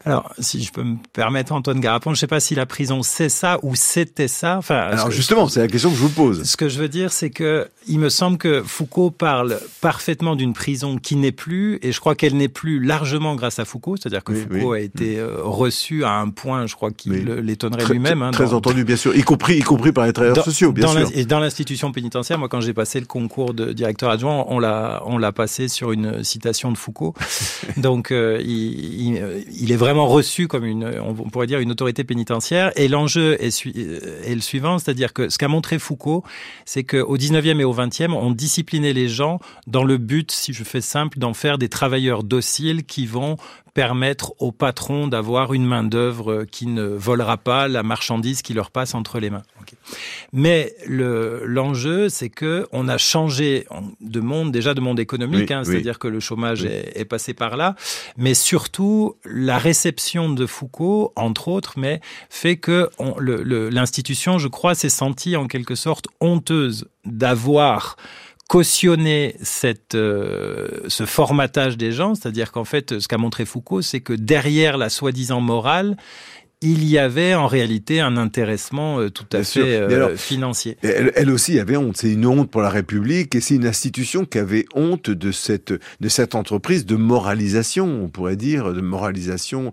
Alors, 0.06 0.30
si 0.38 0.62
je 0.62 0.70
peux 0.70 0.82
me 0.82 0.96
permettre, 1.14 1.52
Antoine 1.52 1.80
Garapon, 1.80 2.10
je 2.10 2.16
ne 2.16 2.18
sais 2.18 2.26
pas 2.26 2.40
si 2.40 2.54
la 2.54 2.66
prison 2.66 3.02
c'est 3.02 3.30
ça 3.30 3.58
ou 3.62 3.74
c'était 3.74 4.28
ça. 4.28 4.58
Enfin, 4.58 4.76
alors 4.76 5.10
justement, 5.10 5.48
c'est 5.48 5.60
la 5.60 5.68
question 5.68 5.88
que 5.90 5.96
je 5.96 6.00
vous 6.00 6.10
pose. 6.10 6.42
Ce 6.42 6.58
que 6.58 6.68
je 6.68 6.78
veux 6.78 6.88
dire, 6.88 7.10
c'est 7.10 7.30
que 7.30 7.68
il 7.88 7.98
me 7.98 8.10
semble 8.10 8.36
que 8.36 8.62
Foucault 8.62 9.10
parle 9.10 9.58
parfaitement 9.80 10.36
d'une 10.36 10.52
prison 10.52 10.98
qui 10.98 11.16
n'est 11.16 11.32
plus, 11.32 11.78
et 11.82 11.92
je 11.92 12.00
crois 12.00 12.14
qu'elle 12.14 12.36
n'est 12.36 12.48
plus 12.48 12.80
largement 12.80 13.34
grâce 13.34 13.58
à 13.58 13.64
Foucault, 13.64 13.96
c'est-à-dire 13.96 14.24
que 14.24 14.34
Foucault 14.34 14.72
a 14.72 14.80
été 14.80 15.18
euh, 15.18 15.36
reçu 15.42 16.04
à 16.04 16.12
un 16.12 16.28
point, 16.28 16.66
je 16.66 16.74
crois 16.74 16.90
qu'il 16.90 17.24
l'étonnerait 17.24 17.86
lui-même. 17.86 18.22
Hein, 18.22 18.30
très 18.30 18.52
entendu, 18.52 18.84
bien 18.84 18.96
sûr, 18.96 19.16
y 19.16 19.22
compris, 19.22 19.56
y 19.56 19.62
compris 19.62 19.92
par 19.92 20.06
les 20.06 20.12
travailleurs 20.12 20.44
sociaux, 20.44 20.72
bien 20.72 20.86
dans 20.86 20.92
sûr. 20.92 21.10
et 21.14 21.24
dans 21.24 21.40
l'institution 21.40 21.92
pénitentiaire, 21.92 22.38
moi, 22.38 22.48
quand 22.48 22.60
j'ai 22.60 22.74
passé 22.74 23.00
le 23.00 23.06
concours 23.06 23.54
de 23.54 23.72
directeur 23.72 24.10
adjoint, 24.10 24.44
on 24.48 24.58
l'a, 24.58 25.02
on 25.06 25.16
l'a 25.16 25.32
passé 25.32 25.68
sur 25.68 25.92
une 25.92 26.22
citation 26.24 26.72
de 26.72 26.76
Foucault. 26.76 27.14
Donc, 27.78 28.10
euh, 28.10 28.40
il, 28.42 29.08
il, 29.08 29.44
il 29.58 29.72
est 29.72 29.76
vraiment 29.76 29.93
reçu 30.00 30.48
comme 30.48 30.64
une, 30.64 30.84
on 31.00 31.14
pourrait 31.14 31.46
dire, 31.46 31.60
une 31.60 31.70
autorité 31.70 32.04
pénitentiaire. 32.04 32.72
Et 32.76 32.88
l'enjeu 32.88 33.36
est, 33.42 33.66
est, 33.66 34.34
le 34.34 34.40
suivant, 34.40 34.78
c'est-à-dire 34.78 35.12
que 35.12 35.28
ce 35.28 35.38
qu'a 35.38 35.48
montré 35.48 35.78
Foucault, 35.78 36.24
c'est 36.64 36.84
qu'au 36.84 37.16
19e 37.16 37.60
et 37.60 37.64
au 37.64 37.74
20e, 37.74 38.12
on 38.12 38.30
disciplinait 38.30 38.92
les 38.92 39.08
gens 39.08 39.38
dans 39.66 39.84
le 39.84 39.98
but, 39.98 40.30
si 40.30 40.52
je 40.52 40.64
fais 40.64 40.80
simple, 40.80 41.18
d'en 41.18 41.34
faire 41.34 41.58
des 41.58 41.68
travailleurs 41.68 42.24
dociles 42.24 42.84
qui 42.84 43.06
vont 43.06 43.36
permettre 43.74 44.34
aux 44.38 44.52
patrons 44.52 45.08
d'avoir 45.08 45.52
une 45.52 45.66
main-d'œuvre 45.66 46.44
qui 46.44 46.66
ne 46.66 46.84
volera 46.84 47.36
pas 47.36 47.66
la 47.66 47.82
marchandise 47.82 48.40
qui 48.40 48.54
leur 48.54 48.70
passe 48.70 48.94
entre 48.94 49.18
les 49.18 49.30
mains. 49.30 49.42
Mais 50.32 50.74
l'enjeu, 50.86 52.08
c'est 52.08 52.30
que 52.30 52.66
on 52.72 52.88
a 52.88 52.98
changé 52.98 53.66
de 54.00 54.20
monde, 54.20 54.52
déjà 54.52 54.74
de 54.74 54.80
monde 54.80 55.00
économique, 55.00 55.50
hein, 55.50 55.64
c'est-à-dire 55.64 55.98
que 55.98 56.08
le 56.08 56.20
chômage 56.20 56.64
est, 56.64 56.92
est, 56.94 57.04
passé 57.04 57.34
par 57.34 57.56
là, 57.56 57.74
mais 58.16 58.34
surtout 58.34 59.16
la 59.24 59.58
réception 59.58 60.30
de 60.30 60.46
Foucault, 60.46 61.12
entre 61.16 61.48
autres, 61.48 61.74
mais 61.76 62.00
fait 62.30 62.56
que 62.56 62.90
l'institution, 63.70 64.38
je 64.38 64.48
crois, 64.48 64.74
s'est 64.74 64.88
sentie 64.88 65.36
en 65.36 65.48
quelque 65.48 65.74
sorte 65.74 66.06
honteuse 66.20 66.88
d'avoir 67.04 67.96
cautionner 68.48 69.36
cette, 69.42 69.94
euh, 69.94 70.68
ce 70.88 71.06
formatage 71.06 71.76
des 71.76 71.92
gens, 71.92 72.14
c'est-à-dire 72.14 72.52
qu'en 72.52 72.64
fait, 72.64 72.98
ce 72.98 73.08
qu'a 73.08 73.18
montré 73.18 73.44
Foucault, 73.44 73.82
c'est 73.82 74.00
que 74.00 74.12
derrière 74.12 74.76
la 74.76 74.90
soi-disant 74.90 75.40
morale, 75.40 75.96
il 76.60 76.84
y 76.84 76.96
avait 76.96 77.34
en 77.34 77.46
réalité 77.46 78.00
un 78.00 78.16
intéressement 78.16 78.98
euh, 78.98 79.10
tout 79.10 79.26
à 79.32 79.42
fait 79.42 79.76
euh, 79.76 80.16
financier. 80.16 80.78
Elle, 80.82 81.30
aussi 81.30 81.58
avait 81.58 81.76
honte. 81.76 81.96
C'est 81.96 82.12
une 82.12 82.24
honte 82.24 82.50
pour 82.50 82.62
la 82.62 82.70
République 82.70 83.34
et 83.34 83.40
c'est 83.40 83.56
une 83.56 83.66
institution 83.66 84.24
qui 84.24 84.38
avait 84.38 84.64
honte 84.74 85.10
de 85.10 85.30
cette 85.30 85.72
de 85.72 86.08
cette 86.08 86.34
entreprise 86.34 86.86
de 86.86 86.96
moralisation, 86.96 88.04
on 88.04 88.08
pourrait 88.08 88.36
dire, 88.36 88.72
de 88.72 88.80
moralisation 88.80 89.72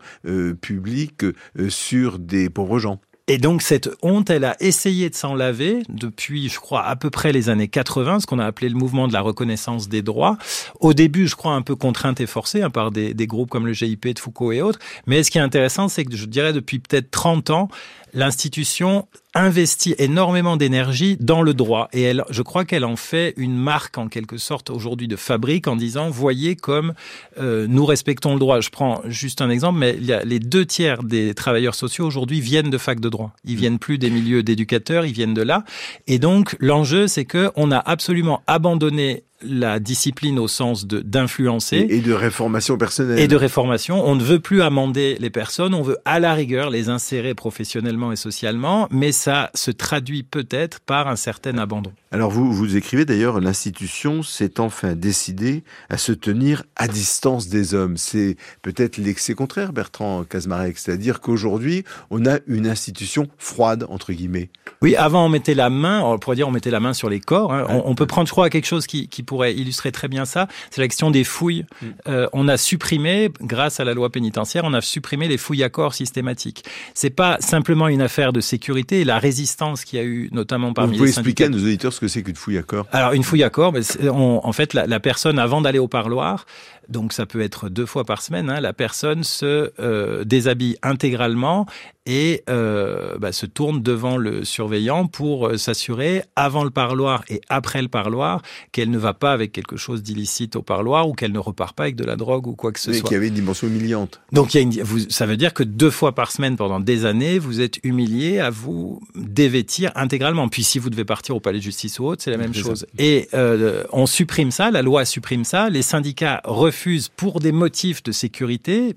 publique 0.59 1.23
sur 1.69 2.19
des 2.19 2.49
pauvres 2.49 2.79
gens. 2.79 2.99
Et 3.31 3.37
donc 3.37 3.61
cette 3.61 3.89
honte, 4.01 4.29
elle 4.29 4.43
a 4.43 4.57
essayé 4.59 5.09
de 5.09 5.15
s'en 5.15 5.35
laver 5.35 5.83
depuis, 5.87 6.49
je 6.49 6.59
crois, 6.59 6.83
à 6.83 6.97
peu 6.97 7.09
près 7.09 7.31
les 7.31 7.47
années 7.47 7.69
80, 7.69 8.19
ce 8.19 8.25
qu'on 8.25 8.39
a 8.39 8.45
appelé 8.45 8.67
le 8.67 8.75
mouvement 8.75 9.07
de 9.07 9.13
la 9.13 9.21
reconnaissance 9.21 9.87
des 9.87 10.01
droits. 10.01 10.37
Au 10.81 10.93
début, 10.93 11.29
je 11.29 11.37
crois, 11.37 11.53
un 11.53 11.61
peu 11.61 11.77
contrainte 11.77 12.19
et 12.19 12.27
forcée 12.27 12.61
hein, 12.61 12.69
par 12.69 12.91
des, 12.91 13.13
des, 13.13 13.27
groupes 13.27 13.49
comme 13.49 13.65
le 13.65 13.71
GIP 13.71 14.05
de 14.13 14.19
Foucault 14.19 14.51
et 14.51 14.61
autres. 14.61 14.79
Mais 15.07 15.23
ce 15.23 15.31
qui 15.31 15.37
est 15.37 15.41
intéressant, 15.41 15.87
c'est 15.87 16.03
que 16.03 16.13
je 16.13 16.25
dirais 16.25 16.51
depuis 16.51 16.79
peut-être 16.79 17.09
30 17.09 17.51
ans, 17.51 17.69
l'institution 18.13 19.07
investit 19.33 19.95
énormément 19.97 20.57
d'énergie 20.57 21.17
dans 21.19 21.41
le 21.41 21.53
droit 21.53 21.87
et 21.93 22.01
elle, 22.01 22.23
je 22.29 22.41
crois 22.41 22.65
qu'elle 22.65 22.83
en 22.83 22.97
fait 22.97 23.33
une 23.37 23.55
marque 23.55 23.97
en 23.97 24.07
quelque 24.07 24.37
sorte 24.37 24.69
aujourd'hui 24.69 25.07
de 25.07 25.15
fabrique 25.15 25.67
en 25.67 25.75
disant 25.75 26.09
voyez 26.09 26.55
comme 26.55 26.93
euh, 27.39 27.65
nous 27.69 27.85
respectons 27.85 28.33
le 28.33 28.39
droit. 28.39 28.59
Je 28.59 28.69
prends 28.69 29.01
juste 29.05 29.41
un 29.41 29.49
exemple, 29.49 29.79
mais 29.79 29.95
il 29.97 30.05
y 30.05 30.13
a 30.13 30.23
les 30.23 30.39
deux 30.39 30.65
tiers 30.65 31.03
des 31.03 31.33
travailleurs 31.33 31.75
sociaux 31.75 32.05
aujourd'hui 32.05 32.41
viennent 32.41 32.69
de 32.69 32.77
fac 32.77 32.99
de 32.99 33.09
droit. 33.09 33.31
Ils 33.45 33.55
viennent 33.55 33.79
plus 33.79 33.97
des 33.97 34.09
milieux 34.09 34.43
d'éducateurs, 34.43 35.05
ils 35.05 35.13
viennent 35.13 35.33
de 35.33 35.43
là. 35.43 35.63
Et 36.07 36.19
donc 36.19 36.57
l'enjeu 36.59 37.07
c'est 37.07 37.25
que 37.25 37.51
on 37.55 37.71
a 37.71 37.79
absolument 37.79 38.41
abandonné 38.47 39.23
la 39.43 39.79
discipline 39.79 40.39
au 40.39 40.47
sens 40.47 40.85
de 40.85 40.99
d'influencer 40.99 41.87
et, 41.89 42.01
de 42.01 42.13
réformation 42.13 42.77
personnelle 42.77 43.19
et 43.19 43.27
de 43.27 43.35
réformation. 43.35 44.05
On 44.05 44.15
ne 44.15 44.23
veut 44.23 44.39
plus 44.39 44.61
amender 44.61 45.17
les 45.19 45.29
personnes, 45.29 45.73
on 45.73 45.81
veut 45.81 45.97
à 46.05 46.19
la 46.19 46.33
rigueur 46.33 46.69
les 46.69 46.89
insérer 46.89 47.33
professionnellement 47.33 48.11
et 48.11 48.15
socialement, 48.15 48.87
mais 48.91 49.11
ça 49.21 49.51
se 49.53 49.69
traduit 49.69 50.23
peut-être 50.23 50.79
par 50.79 51.07
un 51.07 51.15
certain 51.15 51.59
abandon. 51.59 51.93
Alors 52.11 52.31
vous 52.31 52.51
vous 52.51 52.75
écrivez 52.75 53.05
d'ailleurs 53.05 53.39
l'institution 53.39 54.23
s'est 54.23 54.59
enfin 54.59 54.95
décidée 54.95 55.63
à 55.89 55.97
se 55.97 56.11
tenir 56.11 56.63
à 56.75 56.87
distance 56.87 57.47
des 57.47 57.75
hommes. 57.75 57.97
C'est 57.97 58.35
peut-être 58.63 58.97
l'excès 58.97 59.35
contraire, 59.35 59.73
Bertrand 59.73 60.23
Kazmarek, 60.23 60.79
c'est-à-dire 60.79 61.21
qu'aujourd'hui 61.21 61.83
on 62.09 62.25
a 62.25 62.39
une 62.47 62.65
institution 62.67 63.27
froide 63.37 63.85
entre 63.89 64.11
guillemets. 64.11 64.49
Oui, 64.81 64.95
avant 64.95 65.27
on 65.27 65.29
mettait 65.29 65.53
la 65.53 65.69
main, 65.69 66.01
on 66.01 66.17
pourrait 66.17 66.35
dire 66.35 66.47
on 66.47 66.51
mettait 66.51 66.71
la 66.71 66.79
main 66.79 66.93
sur 66.93 67.07
les 67.07 67.19
corps. 67.19 67.53
Hein. 67.53 67.67
On, 67.69 67.93
peut 67.93 68.07
prendre, 68.07 68.27
je 68.27 68.31
crois, 68.31 68.49
quelque 68.49 68.65
chose 68.65 68.87
qui, 68.87 69.07
qui 69.07 69.21
pourrait 69.21 69.53
illustrer 69.53 69.91
très 69.91 70.07
bien 70.07 70.25
ça, 70.25 70.47
c'est 70.71 70.81
la 70.81 70.87
question 70.87 71.11
des 71.11 71.23
fouilles. 71.23 71.65
Mm. 71.81 71.87
Euh, 72.07 72.27
on 72.33 72.47
a 72.47 72.57
supprimé, 72.57 73.29
grâce 73.41 73.79
à 73.79 73.83
la 73.83 73.93
loi 73.93 74.09
pénitentiaire, 74.09 74.63
on 74.65 74.73
a 74.73 74.81
supprimé 74.81 75.27
les 75.27 75.37
fouilles 75.37 75.63
à 75.63 75.69
corps 75.69 75.93
systématiques. 75.93 76.65
C'est 76.95 77.11
pas 77.11 77.37
simplement 77.41 77.87
une 77.87 78.01
affaire 78.01 78.33
de 78.33 78.41
sécurité 78.41 79.01
la 79.11 79.19
résistance 79.19 79.83
qu'il 79.83 79.99
y 79.99 80.01
a 80.01 80.05
eu, 80.05 80.29
notamment 80.31 80.71
parmi 80.73 80.93
Vous 80.93 80.99
pouvez 80.99 81.09
expliquer 81.09 81.45
à 81.45 81.49
nos 81.49 81.57
auditeurs 81.57 81.91
ce 81.91 81.99
que 81.99 82.07
c'est 82.07 82.23
qu'une 82.23 82.35
fouille 82.35 82.57
à 82.57 82.63
corps? 82.63 82.87
Alors, 82.91 83.11
une 83.11 83.23
fouille 83.23 83.43
à 83.43 83.49
corps, 83.49 83.73
en 84.09 84.53
fait, 84.53 84.73
la, 84.73 84.87
la 84.87 84.99
personne, 85.01 85.37
avant 85.37 85.59
d'aller 85.59 85.79
au 85.79 85.89
parloir, 85.89 86.45
donc 86.91 87.13
ça 87.13 87.25
peut 87.25 87.41
être 87.41 87.69
deux 87.69 87.85
fois 87.85 88.03
par 88.03 88.21
semaine, 88.21 88.49
hein, 88.49 88.59
la 88.59 88.73
personne 88.73 89.23
se 89.23 89.71
euh, 89.79 90.23
déshabille 90.23 90.77
intégralement 90.83 91.65
et 92.05 92.43
euh, 92.49 93.17
bah, 93.19 93.31
se 93.31 93.45
tourne 93.45 93.81
devant 93.81 94.17
le 94.17 94.43
surveillant 94.43 95.05
pour 95.05 95.47
euh, 95.47 95.57
s'assurer, 95.57 96.23
avant 96.35 96.63
le 96.63 96.71
parloir 96.71 97.23
et 97.29 97.41
après 97.47 97.81
le 97.81 97.87
parloir, 97.89 98.41
qu'elle 98.71 98.89
ne 98.89 98.97
va 98.97 99.13
pas 99.13 99.33
avec 99.33 99.51
quelque 99.51 99.77
chose 99.77 100.01
d'illicite 100.01 100.55
au 100.55 100.63
parloir 100.63 101.07
ou 101.07 101.13
qu'elle 101.13 101.31
ne 101.31 101.39
repart 101.39 101.75
pas 101.75 101.83
avec 101.83 101.95
de 101.95 102.03
la 102.03 102.15
drogue 102.15 102.47
ou 102.47 102.55
quoi 102.55 102.71
que 102.71 102.79
ce 102.79 102.91
soit. 102.91 102.99
Et 102.99 103.01
qu'il 103.03 103.13
y 103.13 103.17
avait 103.17 103.27
une 103.27 103.35
dimension 103.35 103.67
humiliante. 103.67 104.19
Donc 104.31 104.53
il 104.53 104.57
y 104.57 104.59
a 104.59 104.63
une, 104.63 104.81
vous, 104.81 104.99
ça 105.09 105.27
veut 105.27 105.37
dire 105.37 105.53
que 105.53 105.63
deux 105.63 105.91
fois 105.91 106.15
par 106.15 106.31
semaine 106.31 106.55
pendant 106.55 106.79
des 106.79 107.05
années, 107.05 107.37
vous 107.37 107.61
êtes 107.61 107.77
humilié 107.83 108.39
à 108.39 108.49
vous 108.49 108.99
dévêtir 109.15 109.91
intégralement. 109.95 110.49
Puis 110.49 110.63
si 110.63 110.79
vous 110.79 110.89
devez 110.89 111.05
partir 111.05 111.35
au 111.35 111.39
palais 111.39 111.59
de 111.59 111.63
justice 111.63 111.99
ou 111.99 112.05
autre, 112.05 112.23
c'est 112.23 112.31
la 112.31 112.37
même 112.37 112.53
chose. 112.53 112.87
Et 112.97 113.27
euh, 113.35 113.83
on 113.91 114.07
supprime 114.07 114.49
ça, 114.49 114.71
la 114.71 114.81
loi 114.81 115.05
supprime 115.05 115.43
ça, 115.43 115.69
les 115.69 115.83
syndicats 115.83 116.41
refusent 116.45 116.80
pour 117.15 117.39
des 117.39 117.51
motifs 117.51 118.03
de 118.03 118.11
sécurité, 118.11 118.95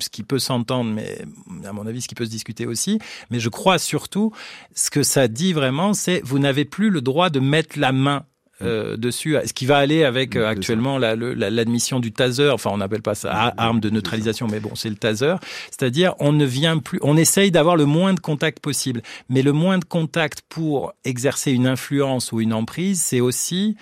ce 0.00 0.08
qui 0.08 0.22
peut 0.22 0.38
s'entendre, 0.38 0.90
mais 0.90 1.18
à 1.66 1.72
mon 1.72 1.86
avis, 1.86 2.02
ce 2.02 2.08
qui 2.08 2.14
peut 2.14 2.24
se 2.24 2.30
discuter 2.30 2.66
aussi. 2.66 2.98
Mais 3.30 3.40
je 3.40 3.48
crois 3.48 3.78
surtout, 3.78 4.32
ce 4.74 4.90
que 4.90 5.02
ça 5.02 5.28
dit 5.28 5.52
vraiment, 5.52 5.94
c'est 5.94 6.20
vous 6.24 6.38
n'avez 6.38 6.64
plus 6.64 6.90
le 6.90 7.00
droit 7.00 7.30
de 7.30 7.40
mettre 7.40 7.78
la 7.78 7.92
main 7.92 8.24
euh, 8.60 8.96
dessus, 8.96 9.36
ce 9.46 9.52
qui 9.52 9.66
va 9.66 9.76
aller 9.76 10.02
avec 10.02 10.34
euh, 10.34 10.48
actuellement 10.48 10.98
l'admission 10.98 12.00
du 12.00 12.12
taser. 12.12 12.50
Enfin, 12.50 12.70
on 12.72 12.78
n'appelle 12.78 13.02
pas 13.02 13.14
ça 13.14 13.54
arme 13.56 13.78
de 13.78 13.88
neutralisation, 13.88 14.48
mais 14.48 14.58
bon, 14.58 14.74
c'est 14.74 14.90
le 14.90 14.96
taser. 14.96 15.36
C'est-à-dire, 15.70 16.14
on 16.18 16.32
ne 16.32 16.44
vient 16.44 16.78
plus, 16.78 16.98
on 17.02 17.16
essaye 17.16 17.52
d'avoir 17.52 17.76
le 17.76 17.84
moins 17.84 18.14
de 18.14 18.20
contact 18.20 18.58
possible. 18.58 19.02
Mais 19.28 19.42
le 19.42 19.52
moins 19.52 19.78
de 19.78 19.84
contact 19.84 20.42
pour 20.48 20.92
exercer 21.04 21.52
une 21.52 21.68
influence 21.68 22.32
ou 22.32 22.40
une 22.40 22.52
emprise, 22.52 23.00
c'est 23.00 23.20
aussi 23.20 23.76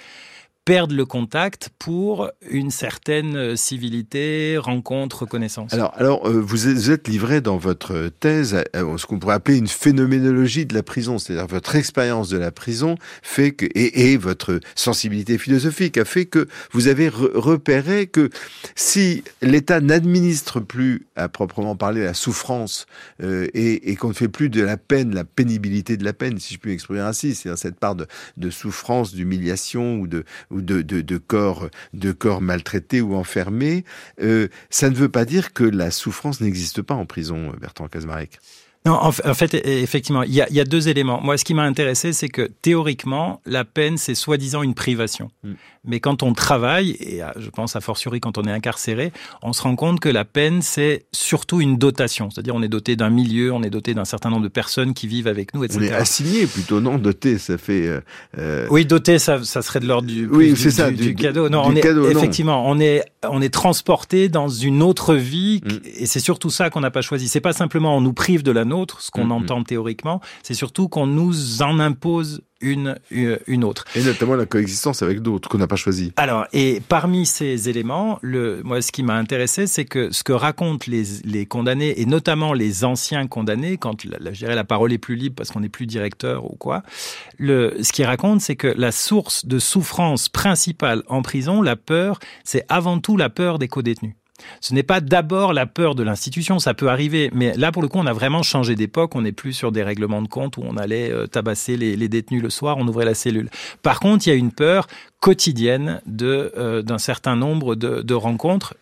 perdent 0.66 0.92
le 0.92 1.06
contact 1.06 1.70
pour 1.78 2.28
une 2.50 2.72
certaine 2.72 3.36
euh, 3.36 3.56
civilité, 3.56 4.58
rencontre, 4.58 5.24
connaissance. 5.24 5.72
Alors, 5.72 5.92
alors 5.94 6.28
euh, 6.28 6.40
vous 6.40 6.90
êtes 6.90 7.06
livré 7.06 7.40
dans 7.40 7.56
votre 7.56 8.10
thèse 8.18 8.54
à 8.54 8.80
ce 8.96 9.06
qu'on 9.06 9.20
pourrait 9.20 9.36
appeler 9.36 9.58
une 9.58 9.68
phénoménologie 9.68 10.66
de 10.66 10.74
la 10.74 10.82
prison, 10.82 11.18
c'est-à-dire 11.18 11.46
votre 11.46 11.76
expérience 11.76 12.28
de 12.28 12.36
la 12.36 12.50
prison 12.50 12.96
fait 13.22 13.52
que 13.52 13.66
et, 13.74 14.16
votre 14.16 14.58
sensibilité 14.74 15.38
philosophique 15.38 15.98
a 15.98 16.04
fait 16.04 16.26
que 16.26 16.48
vous 16.72 16.88
avez 16.88 17.08
repéré 17.08 18.08
que 18.08 18.30
si 18.74 19.22
l'État 19.42 19.80
n'administre 19.80 20.58
plus 20.58 21.06
à 21.14 21.28
proprement 21.28 21.76
parler 21.76 22.02
la 22.02 22.14
souffrance 22.14 22.86
euh, 23.22 23.46
et, 23.54 23.94
qu'on 23.94 24.08
ne 24.08 24.14
fait 24.14 24.28
plus 24.28 24.48
de 24.48 24.62
la 24.62 24.76
peine 24.76 25.14
la 25.14 25.24
pénibilité 25.24 25.96
de 25.96 26.04
la 26.04 26.12
peine, 26.12 26.40
si 26.40 26.54
je 26.54 26.58
puis 26.58 26.72
m'exprimer 26.72 27.00
ainsi, 27.00 27.36
c'est-à-dire 27.36 27.58
cette 27.58 27.78
part 27.78 27.94
de 27.94 28.50
souffrance, 28.50 29.14
d'humiliation 29.14 29.98
ou 29.98 30.08
de 30.08 30.24
ou 30.56 30.62
de, 30.62 30.82
de, 30.82 31.18
corps, 31.18 31.68
de 31.92 32.12
corps 32.12 32.40
maltraités 32.40 33.00
ou 33.00 33.14
enfermés, 33.14 33.84
euh, 34.20 34.48
ça 34.70 34.90
ne 34.90 34.94
veut 34.94 35.08
pas 35.08 35.24
dire 35.24 35.52
que 35.52 35.64
la 35.64 35.90
souffrance 35.90 36.40
n'existe 36.40 36.82
pas 36.82 36.94
en 36.94 37.06
prison, 37.06 37.52
Bertrand 37.60 37.88
Kazmarek. 37.88 38.38
Non, 38.86 39.00
en, 39.02 39.10
fait, 39.10 39.52
effectivement, 39.54 40.22
il 40.22 40.32
y 40.32 40.40
a, 40.40 40.64
deux 40.64 40.88
éléments. 40.88 41.20
Moi, 41.20 41.36
ce 41.36 41.44
qui 41.44 41.54
m'a 41.54 41.64
intéressé, 41.64 42.12
c'est 42.12 42.28
que 42.28 42.42
théoriquement, 42.42 43.40
la 43.44 43.64
peine, 43.64 43.98
c'est 43.98 44.14
soi-disant 44.14 44.62
une 44.62 44.74
privation. 44.74 45.28
Mm. 45.42 45.52
Mais 45.86 46.00
quand 46.00 46.22
on 46.22 46.32
travaille, 46.32 46.90
et 47.00 47.20
je 47.36 47.50
pense 47.50 47.76
à 47.76 47.80
fortiori 47.80 48.20
quand 48.20 48.38
on 48.38 48.42
est 48.42 48.52
incarcéré, 48.52 49.12
on 49.42 49.52
se 49.52 49.62
rend 49.62 49.76
compte 49.76 50.00
que 50.00 50.08
la 50.08 50.24
peine, 50.24 50.62
c'est 50.62 51.06
surtout 51.12 51.60
une 51.60 51.78
dotation. 51.78 52.30
C'est-à-dire, 52.30 52.54
on 52.54 52.62
est 52.62 52.68
doté 52.68 52.96
d'un 52.96 53.10
milieu, 53.10 53.52
on 53.52 53.62
est 53.62 53.70
doté 53.70 53.94
d'un 53.94 54.04
certain 54.04 54.30
nombre 54.30 54.42
de 54.42 54.48
personnes 54.48 54.94
qui 54.94 55.06
vivent 55.06 55.28
avec 55.28 55.54
nous, 55.54 55.64
etc. 55.64 55.78
On 55.80 55.84
est 55.84 55.92
assigné 55.92 56.46
plutôt, 56.46 56.80
non 56.80 56.98
Doté, 56.98 57.38
ça 57.38 57.58
fait. 57.58 57.86
Euh, 57.86 58.00
euh, 58.38 58.66
Oui, 58.70 58.84
doté, 58.84 59.18
ça, 59.18 59.42
ça 59.44 59.62
serait 59.62 59.80
de 59.80 59.86
l'ordre 59.86 60.08
du, 60.08 60.26
oui, 60.26 60.54
c'est 60.56 60.70
ça, 60.70 60.90
du, 60.90 61.14
cadeau. 61.14 61.48
Non, 61.48 61.62
on 61.64 61.74
est, 61.74 61.84
effectivement, 62.10 62.68
on 62.68 62.80
est, 62.80 63.04
on 63.28 63.40
est 63.40 63.52
transporté 63.52 64.28
dans 64.28 64.48
une 64.48 64.82
autre 64.82 65.14
vie, 65.14 65.62
mm. 65.64 65.86
et 65.98 66.06
c'est 66.06 66.20
surtout 66.20 66.50
ça 66.50 66.70
qu'on 66.70 66.80
n'a 66.80 66.90
pas 66.90 67.02
choisi. 67.02 67.28
C'est 67.28 67.40
pas 67.40 67.52
simplement 67.52 67.96
on 67.96 68.00
nous 68.00 68.12
prive 68.12 68.42
de 68.42 68.50
la 68.50 68.64
nôtre, 68.64 69.00
ce 69.00 69.10
qu'on 69.10 69.24
mm, 69.24 69.28
mm. 69.28 69.32
entend 69.32 69.62
théoriquement, 69.62 70.20
c'est 70.42 70.54
surtout 70.54 70.88
qu'on 70.88 71.06
nous 71.06 71.62
en 71.62 71.78
impose 71.78 72.42
une, 72.60 72.96
euh, 73.12 73.38
une 73.46 73.64
autre. 73.64 73.84
Et 73.94 74.02
notamment 74.02 74.34
la 74.34 74.46
coexistence 74.46 75.02
avec 75.02 75.20
d'autres 75.20 75.48
qu'on 75.48 75.58
n'a 75.58 75.66
pas 75.66 75.76
choisi. 75.76 76.12
Alors, 76.16 76.46
et 76.52 76.80
parmi 76.88 77.26
ces 77.26 77.68
éléments, 77.68 78.18
le, 78.22 78.62
moi, 78.64 78.80
ce 78.82 78.92
qui 78.92 79.02
m'a 79.02 79.14
intéressé, 79.14 79.66
c'est 79.66 79.84
que 79.84 80.10
ce 80.10 80.22
que 80.22 80.32
racontent 80.32 80.84
les, 80.88 81.04
les, 81.24 81.46
condamnés, 81.46 82.00
et 82.00 82.06
notamment 82.06 82.52
les 82.52 82.84
anciens 82.84 83.26
condamnés, 83.26 83.76
quand 83.76 84.04
la, 84.04 84.32
je 84.32 84.38
dirais 84.38 84.54
la 84.54 84.64
parole 84.64 84.92
est 84.92 84.98
plus 84.98 85.16
libre 85.16 85.36
parce 85.36 85.50
qu'on 85.50 85.60
n'est 85.60 85.68
plus 85.68 85.86
directeur 85.86 86.44
ou 86.44 86.56
quoi, 86.56 86.82
le, 87.38 87.76
ce 87.82 87.92
qu'ils 87.92 88.06
racontent, 88.06 88.40
c'est 88.40 88.56
que 88.56 88.68
la 88.68 88.92
source 88.92 89.46
de 89.46 89.58
souffrance 89.58 90.28
principale 90.28 91.02
en 91.08 91.22
prison, 91.22 91.62
la 91.62 91.76
peur, 91.76 92.18
c'est 92.44 92.64
avant 92.68 92.98
tout 92.98 93.16
la 93.16 93.30
peur 93.30 93.58
des 93.58 93.68
co-détenus. 93.68 94.14
Ce 94.60 94.74
n'est 94.74 94.82
pas 94.82 95.00
d'abord 95.00 95.52
la 95.52 95.66
peur 95.66 95.94
de 95.94 96.02
l'institution, 96.02 96.58
ça 96.58 96.74
peut 96.74 96.88
arriver, 96.88 97.30
mais 97.32 97.54
là 97.56 97.72
pour 97.72 97.82
le 97.82 97.88
coup 97.88 97.98
on 97.98 98.06
a 98.06 98.12
vraiment 98.12 98.42
changé 98.42 98.74
d'époque, 98.74 99.14
on 99.14 99.22
n'est 99.22 99.32
plus 99.32 99.52
sur 99.52 99.72
des 99.72 99.82
règlements 99.82 100.22
de 100.22 100.28
compte 100.28 100.56
où 100.56 100.62
on 100.64 100.76
allait 100.76 101.10
euh, 101.10 101.26
tabasser 101.26 101.76
les, 101.76 102.08
détenus 102.08 102.42
le 102.42 102.50
soir, 102.50 102.76
on 102.78 102.86
ouvrait 102.86 103.04
la 103.04 103.14
cellule. 103.14 103.50
Par 103.82 104.00
contre, 104.00 104.26
il 104.26 104.30
y 104.30 104.32
a 104.32 104.36
une 104.36 104.52
peur 104.52 104.86
quotidienne 105.20 106.00
euh, 106.22 106.82
d'un 106.82 106.98
certain 106.98 107.36
nombre 107.36 107.74
de 107.74 108.14
rencontres. 108.14 108.74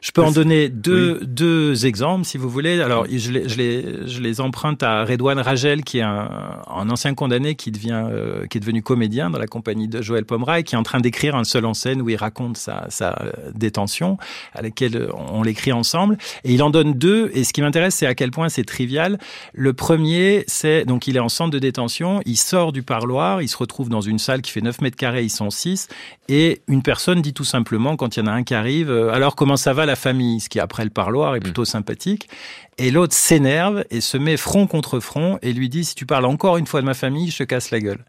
Je 0.00 0.12
peux 0.12 0.22
en 0.22 0.30
donner 0.30 0.68
deux, 0.70 1.20
deux 1.22 1.84
exemples, 1.84 2.24
si 2.24 2.38
vous 2.38 2.48
voulez. 2.48 2.80
Alors, 2.80 3.06
je 3.10 3.32
les, 3.32 3.48
je 3.48 3.56
les, 3.56 4.08
je 4.08 4.20
les 4.20 4.40
emprunte 4.40 4.82
à 4.82 5.04
Redouane 5.04 5.38
Ragel, 5.38 5.84
qui 5.84 5.98
est 5.98 6.02
un, 6.02 6.62
un 6.66 6.88
ancien 6.88 7.14
condamné 7.14 7.54
qui 7.54 7.70
devient, 7.70 8.04
euh, 8.10 8.46
qui 8.46 8.56
est 8.56 8.60
devenu 8.60 8.82
comédien 8.82 9.28
dans 9.28 9.38
la 9.38 9.46
compagnie 9.46 9.88
de 9.88 10.00
Joël 10.00 10.24
Pomera 10.24 10.60
et 10.60 10.62
qui 10.62 10.74
est 10.74 10.78
en 10.78 10.82
train 10.82 11.00
d'écrire 11.00 11.36
un 11.36 11.44
seul 11.44 11.66
en 11.66 11.74
scène 11.74 12.00
où 12.00 12.08
il 12.08 12.16
raconte 12.16 12.56
sa, 12.56 12.86
sa 12.88 13.14
détention, 13.54 14.16
à 14.54 14.62
laquelle 14.62 15.08
on 15.14 15.42
l'écrit 15.42 15.72
ensemble. 15.72 16.16
Et 16.44 16.54
il 16.54 16.62
en 16.62 16.70
donne 16.70 16.94
deux. 16.94 17.30
Et 17.34 17.44
ce 17.44 17.52
qui 17.52 17.60
m'intéresse, 17.60 17.94
c'est 17.96 18.06
à 18.06 18.14
quel 18.14 18.30
point 18.30 18.48
c'est 18.48 18.64
trivial. 18.64 19.18
Le 19.52 19.74
premier, 19.74 20.44
c'est, 20.46 20.86
donc, 20.86 21.08
il 21.08 21.16
est 21.16 21.20
en 21.20 21.28
centre 21.28 21.50
de 21.50 21.58
détention, 21.58 22.20
il 22.24 22.36
sort 22.36 22.72
du 22.72 22.82
parloir, 22.82 23.42
il 23.42 23.48
se 23.48 23.56
retrouve 23.56 23.90
dans 23.90 24.00
une 24.00 24.18
salle 24.18 24.40
qui 24.40 24.50
fait 24.50 24.62
9 24.62 24.80
mètres 24.80 24.96
carrés, 24.96 25.24
ils 25.24 25.30
sont 25.30 25.50
6, 25.50 25.88
et 26.28 26.62
une 26.68 26.82
personne 26.82 27.20
dit 27.20 27.34
tout 27.34 27.44
simplement, 27.44 27.96
quand 27.96 28.16
il 28.16 28.20
y 28.20 28.22
en 28.22 28.26
a 28.26 28.32
un 28.32 28.44
qui 28.44 28.54
arrive, 28.54 28.90
euh, 28.90 29.12
alors 29.12 29.36
comment 29.36 29.56
ça 29.56 29.72
va 29.72 29.84
la 29.90 29.96
famille, 29.96 30.40
ce 30.40 30.48
qui 30.48 30.58
après 30.60 30.84
le 30.84 30.90
parloir 30.90 31.36
est 31.36 31.40
mm. 31.40 31.44
plutôt 31.44 31.64
sympathique. 31.64 32.28
Et 32.78 32.90
l'autre 32.90 33.14
s'énerve 33.14 33.84
et 33.90 34.00
se 34.00 34.16
met 34.16 34.36
front 34.36 34.66
contre 34.66 35.00
front 35.00 35.38
et 35.42 35.52
lui 35.52 35.68
dit 35.68 35.84
si 35.84 35.94
tu 35.94 36.06
parles 36.06 36.24
encore 36.24 36.56
une 36.56 36.66
fois 36.66 36.80
de 36.80 36.86
ma 36.86 36.94
famille, 36.94 37.30
je 37.30 37.38
te 37.38 37.42
casse 37.42 37.70
la 37.70 37.80
gueule. 37.80 38.04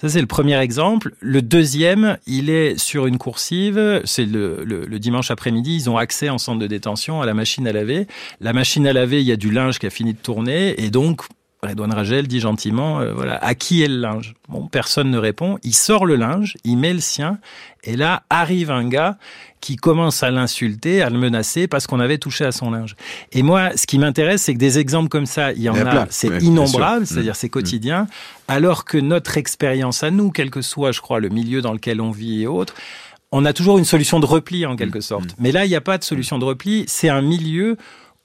Ça, 0.00 0.08
c'est 0.08 0.20
le 0.20 0.26
premier 0.26 0.58
exemple. 0.58 1.14
Le 1.20 1.40
deuxième, 1.40 2.18
il 2.26 2.50
est 2.50 2.78
sur 2.78 3.06
une 3.06 3.16
coursive. 3.16 4.02
C'est 4.04 4.26
le, 4.26 4.62
le, 4.64 4.98
dimanche 4.98 5.30
après-midi. 5.30 5.76
Ils 5.76 5.90
ont 5.90 5.96
accès 5.96 6.28
en 6.28 6.38
centre 6.38 6.58
de 6.58 6.66
détention 6.66 7.22
à 7.22 7.26
la 7.26 7.34
machine 7.34 7.66
à 7.66 7.72
laver. 7.72 8.06
La 8.40 8.52
machine 8.52 8.86
à 8.86 8.92
laver, 8.92 9.20
il 9.20 9.26
y 9.26 9.32
a 9.32 9.36
du 9.36 9.50
linge 9.50 9.78
qui 9.78 9.86
a 9.86 9.90
fini 9.90 10.12
de 10.12 10.18
tourner. 10.18 10.82
Et 10.84 10.90
donc, 10.90 11.22
Redouane 11.66 11.92
Ragel 11.92 12.26
dit 12.26 12.40
gentiment, 12.40 13.00
euh, 13.00 13.12
voilà, 13.12 13.36
à 13.36 13.54
qui 13.54 13.82
est 13.82 13.88
le 13.88 13.98
linge? 13.98 14.34
Bon, 14.48 14.66
personne 14.66 15.10
ne 15.10 15.18
répond. 15.18 15.58
Il 15.62 15.74
sort 15.74 16.06
le 16.06 16.16
linge, 16.16 16.56
il 16.64 16.76
met 16.76 16.92
le 16.92 17.00
sien, 17.00 17.38
et 17.82 17.96
là 17.96 18.22
arrive 18.30 18.70
un 18.70 18.88
gars 18.88 19.18
qui 19.60 19.76
commence 19.76 20.22
à 20.22 20.30
l'insulter, 20.30 21.00
à 21.00 21.08
le 21.08 21.18
menacer 21.18 21.66
parce 21.68 21.86
qu'on 21.86 21.98
avait 21.98 22.18
touché 22.18 22.44
à 22.44 22.52
son 22.52 22.70
linge. 22.70 22.96
Et 23.32 23.42
moi, 23.42 23.70
ce 23.76 23.86
qui 23.86 23.98
m'intéresse, 23.98 24.42
c'est 24.42 24.52
que 24.52 24.58
des 24.58 24.78
exemples 24.78 25.08
comme 25.08 25.24
ça, 25.24 25.52
il 25.52 25.62
y 25.62 25.70
en 25.70 25.86
a, 25.86 26.06
c'est 26.10 26.42
innombrable, 26.42 27.06
c'est-à-dire 27.06 27.34
c'est 27.34 27.46
mmh. 27.46 27.50
quotidien, 27.50 28.06
alors 28.46 28.84
que 28.84 28.98
notre 28.98 29.38
expérience 29.38 30.02
à 30.02 30.10
nous, 30.10 30.30
quel 30.30 30.50
que 30.50 30.60
soit, 30.60 30.92
je 30.92 31.00
crois, 31.00 31.18
le 31.18 31.30
milieu 31.30 31.62
dans 31.62 31.72
lequel 31.72 32.02
on 32.02 32.10
vit 32.10 32.42
et 32.42 32.46
autres, 32.46 32.74
on 33.32 33.46
a 33.46 33.54
toujours 33.54 33.78
une 33.78 33.86
solution 33.86 34.20
de 34.20 34.26
repli 34.26 34.66
en 34.66 34.76
quelque 34.76 34.98
mmh. 34.98 35.02
sorte. 35.02 35.30
Mmh. 35.30 35.36
Mais 35.38 35.50
là, 35.50 35.64
il 35.64 35.68
n'y 35.68 35.76
a 35.76 35.80
pas 35.80 35.96
de 35.96 36.04
solution 36.04 36.38
de 36.38 36.44
repli. 36.44 36.84
C'est 36.86 37.08
un 37.08 37.22
milieu 37.22 37.78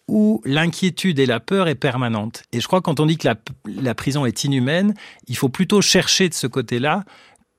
où 0.09 0.41
l'inquiétude 0.45 1.19
et 1.19 1.25
la 1.25 1.39
peur 1.39 1.67
est 1.67 1.75
permanente. 1.75 2.43
Et 2.51 2.59
je 2.59 2.67
crois 2.67 2.79
que 2.79 2.85
quand 2.85 2.99
on 2.99 3.05
dit 3.05 3.17
que 3.17 3.27
la, 3.65 3.95
prison 3.95 4.25
est 4.25 4.43
inhumaine, 4.43 4.93
il 5.27 5.37
faut 5.37 5.49
plutôt 5.49 5.81
chercher 5.81 6.29
de 6.29 6.33
ce 6.33 6.47
côté-là 6.47 7.03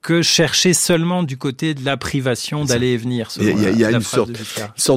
que 0.02 0.22
chercher 0.22 0.72
seulement 0.72 1.22
du 1.22 1.36
côté 1.36 1.74
de 1.74 1.84
la 1.84 1.96
privation 1.96 2.64
d'aller 2.64 2.88
et 2.88 2.96
venir. 2.96 3.28
Il 3.38 3.78
y 3.78 3.84
a, 3.84 3.90
une, 3.90 4.00
sorte, 4.00 4.30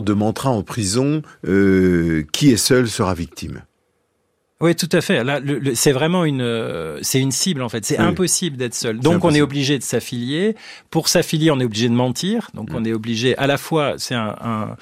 de 0.06 0.14
mantra 0.14 0.50
en 0.50 0.64
prison, 0.64 1.22
euh, 1.46 2.26
qui 2.32 2.52
est 2.52 2.58
seul 2.58 2.90
sera 2.90 3.14
victime. 3.14 3.64
Oui, 4.64 4.76
tout 4.76 4.88
à 4.94 5.02
fait. 5.02 5.26
Là, 5.26 5.42
c'est 5.74 5.92
vraiment 5.92 6.24
une, 6.24 6.42
euh, 6.42 6.98
c'est 7.02 7.20
une 7.20 7.34
cible 7.34 7.62
en 7.64 7.68
fait. 7.68 7.84
C'est 7.84 7.98
impossible 7.98 8.56
d'être 8.56 8.76
seul. 8.76 8.98
Donc, 8.98 9.26
on 9.26 9.34
est 9.34 9.42
obligé 9.42 9.78
de 9.78 9.84
s'affilier. 9.84 10.56
Pour 10.90 11.10
s'affilier, 11.10 11.52
on 11.52 11.60
est 11.60 11.66
obligé 11.66 11.90
de 11.90 11.94
mentir. 11.94 12.50
Donc, 12.54 12.72
mm. 12.72 12.76
on 12.76 12.86
est 12.86 12.94
obligé 12.94 13.38
à 13.38 13.46
la 13.46 13.58
fois. 13.58 13.96
C'est 13.98 14.16
un, 14.16 14.34
un, 14.42 14.78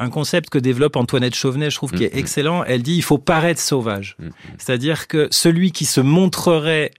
un, 0.00 0.10
concept 0.10 0.50
que 0.50 0.58
développe 0.58 0.96
Antoinette 0.96 1.34
Chauvenet, 1.34 1.70
je 1.70 1.76
trouve, 1.76 1.92
qui 1.92 2.04
est 2.04 2.12
mm, 2.12 2.16
mm. 2.16 2.18
excellent. 2.18 2.64
Elle 2.64 2.82
dit 2.82 2.96
il 2.96 3.02
faut 3.02 3.18
paraître 3.18 3.60
sauvage. 3.60 4.16
C'est-à-dire 4.58 5.06
que 5.06 5.28
celui 5.30 5.72
qui 5.72 5.84
se 5.84 6.00
montrerait 6.00 6.90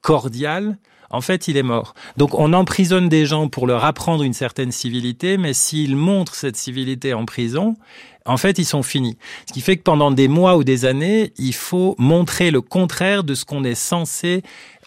cordial, 0.00 0.78
en 1.10 1.20
fait, 1.20 1.48
il 1.48 1.56
est 1.56 1.62
mort. 1.62 1.94
Donc 2.16 2.34
on 2.34 2.52
emprisonne 2.52 3.08
des 3.08 3.26
gens 3.26 3.48
pour 3.48 3.66
leur 3.66 3.84
apprendre 3.84 4.22
une 4.24 4.34
certaine 4.34 4.72
civilité, 4.72 5.38
mais 5.38 5.54
s'ils 5.54 5.96
montrent 5.96 6.34
cette 6.34 6.56
civilité 6.56 7.14
en 7.14 7.24
prison, 7.24 7.76
en 8.28 8.36
fait, 8.36 8.58
ils 8.58 8.64
sont 8.64 8.82
finis. 8.82 9.16
Ce 9.46 9.52
qui 9.52 9.60
fait 9.60 9.76
que 9.76 9.82
pendant 9.82 10.10
des 10.10 10.28
mois 10.28 10.56
ou 10.56 10.64
des 10.64 10.84
années, 10.84 11.32
il 11.38 11.54
faut 11.54 11.96
montrer 11.98 12.50
le 12.50 12.60
contraire 12.60 13.24
de 13.24 13.34
ce 13.34 13.44
qu'on 13.44 13.64
est 13.64 13.74
censé 13.74 14.42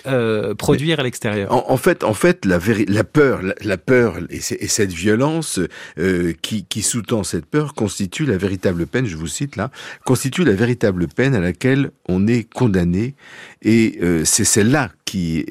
euh, 0.07 0.55
produire 0.55 0.99
à 0.99 1.03
l'extérieur. 1.03 1.51
En, 1.51 1.77
fait, 1.77 2.03
en 2.03 2.13
fait, 2.13 2.45
la, 2.45 2.59
peur, 3.03 3.41
la, 3.61 3.77
peur 3.77 4.17
et, 4.29 4.39
cette 4.39 4.91
violence 4.91 5.59
euh, 5.99 6.33
qui, 6.41 6.81
sous-tend 6.81 7.23
cette 7.23 7.45
peur 7.45 7.75
constitue 7.75 8.25
la 8.25 8.37
véritable 8.37 8.87
peine. 8.87 9.05
Je 9.05 9.15
vous 9.15 9.27
cite 9.27 9.57
là, 9.57 9.69
constitue 10.03 10.43
la 10.43 10.53
véritable 10.53 11.07
peine 11.07 11.35
à 11.35 11.39
laquelle 11.39 11.91
on 12.07 12.27
est 12.27 12.51
condamné, 12.51 13.15
et 13.61 13.99
euh, 14.01 14.25
c'est 14.25 14.45
celle-là 14.45 14.89
qui, 15.05 15.45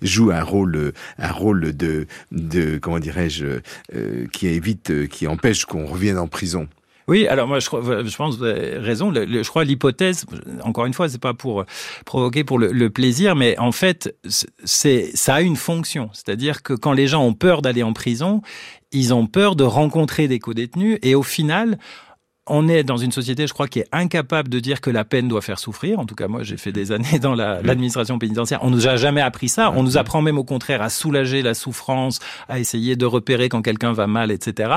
joue 0.00 0.30
un 0.30 0.42
rôle, 0.42 0.92
un 1.18 1.30
rôle 1.32 1.76
de, 1.76 2.06
de 2.32 2.78
comment 2.78 2.98
dirais-je, 2.98 3.60
qui 4.32 4.48
évite, 4.48 5.08
qui 5.08 5.26
empêche 5.26 5.66
qu'on 5.66 5.86
revienne 5.86 6.18
en 6.18 6.26
prison. 6.26 6.68
Oui, 7.08 7.26
alors 7.26 7.48
moi 7.48 7.58
je, 7.58 7.66
je 7.68 8.16
pense 8.16 8.40
avez 8.42 8.78
raison. 8.78 9.12
je 9.12 9.48
crois 9.48 9.64
l'hypothèse, 9.64 10.24
encore 10.62 10.86
une 10.86 10.94
fois, 10.94 11.08
c'est 11.08 11.20
pas 11.20 11.34
pour 11.34 11.64
provoquer 12.04 12.44
pour 12.44 12.58
le, 12.58 12.90
plaisir, 12.90 13.36
mais 13.36 13.58
en 13.58 13.72
fait, 13.72 14.14
c'est 14.64 15.10
ça 15.14 15.36
a 15.36 15.40
une 15.40 15.56
fonction. 15.56 16.10
C'est-à-dire 16.12 16.62
que 16.62 16.74
quand 16.74 16.92
les 16.92 17.06
gens 17.06 17.24
ont 17.24 17.34
peur 17.34 17.62
d'aller 17.62 17.82
en 17.82 17.92
prison, 17.92 18.42
ils 18.92 19.14
ont 19.14 19.26
peur 19.26 19.56
de 19.56 19.64
rencontrer 19.64 20.28
des 20.28 20.38
co-détenus, 20.38 20.98
et 21.02 21.14
au 21.14 21.22
final, 21.22 21.78
on 22.48 22.68
est 22.68 22.82
dans 22.82 22.96
une 22.96 23.12
société, 23.12 23.46
je 23.46 23.52
crois, 23.52 23.68
qui 23.68 23.78
est 23.78 23.88
incapable 23.92 24.48
de 24.48 24.58
dire 24.58 24.80
que 24.80 24.90
la 24.90 25.04
peine 25.04 25.28
doit 25.28 25.42
faire 25.42 25.60
souffrir. 25.60 26.00
En 26.00 26.06
tout 26.06 26.16
cas, 26.16 26.26
moi, 26.26 26.42
j'ai 26.42 26.56
fait 26.56 26.72
des 26.72 26.90
années 26.90 27.20
dans 27.20 27.34
l'administration 27.34 28.18
pénitentiaire. 28.18 28.58
On 28.62 28.70
nous 28.70 28.88
a 28.88 28.96
jamais 28.96 29.20
appris 29.20 29.48
ça. 29.48 29.72
On 29.76 29.84
nous 29.84 29.96
apprend 29.96 30.22
même 30.22 30.38
au 30.38 30.44
contraire 30.44 30.82
à 30.82 30.90
soulager 30.90 31.42
la 31.42 31.54
souffrance, 31.54 32.18
à 32.48 32.58
essayer 32.58 32.96
de 32.96 33.06
repérer 33.06 33.48
quand 33.48 33.62
quelqu'un 33.62 33.92
va 33.92 34.08
mal, 34.08 34.32
etc. 34.32 34.72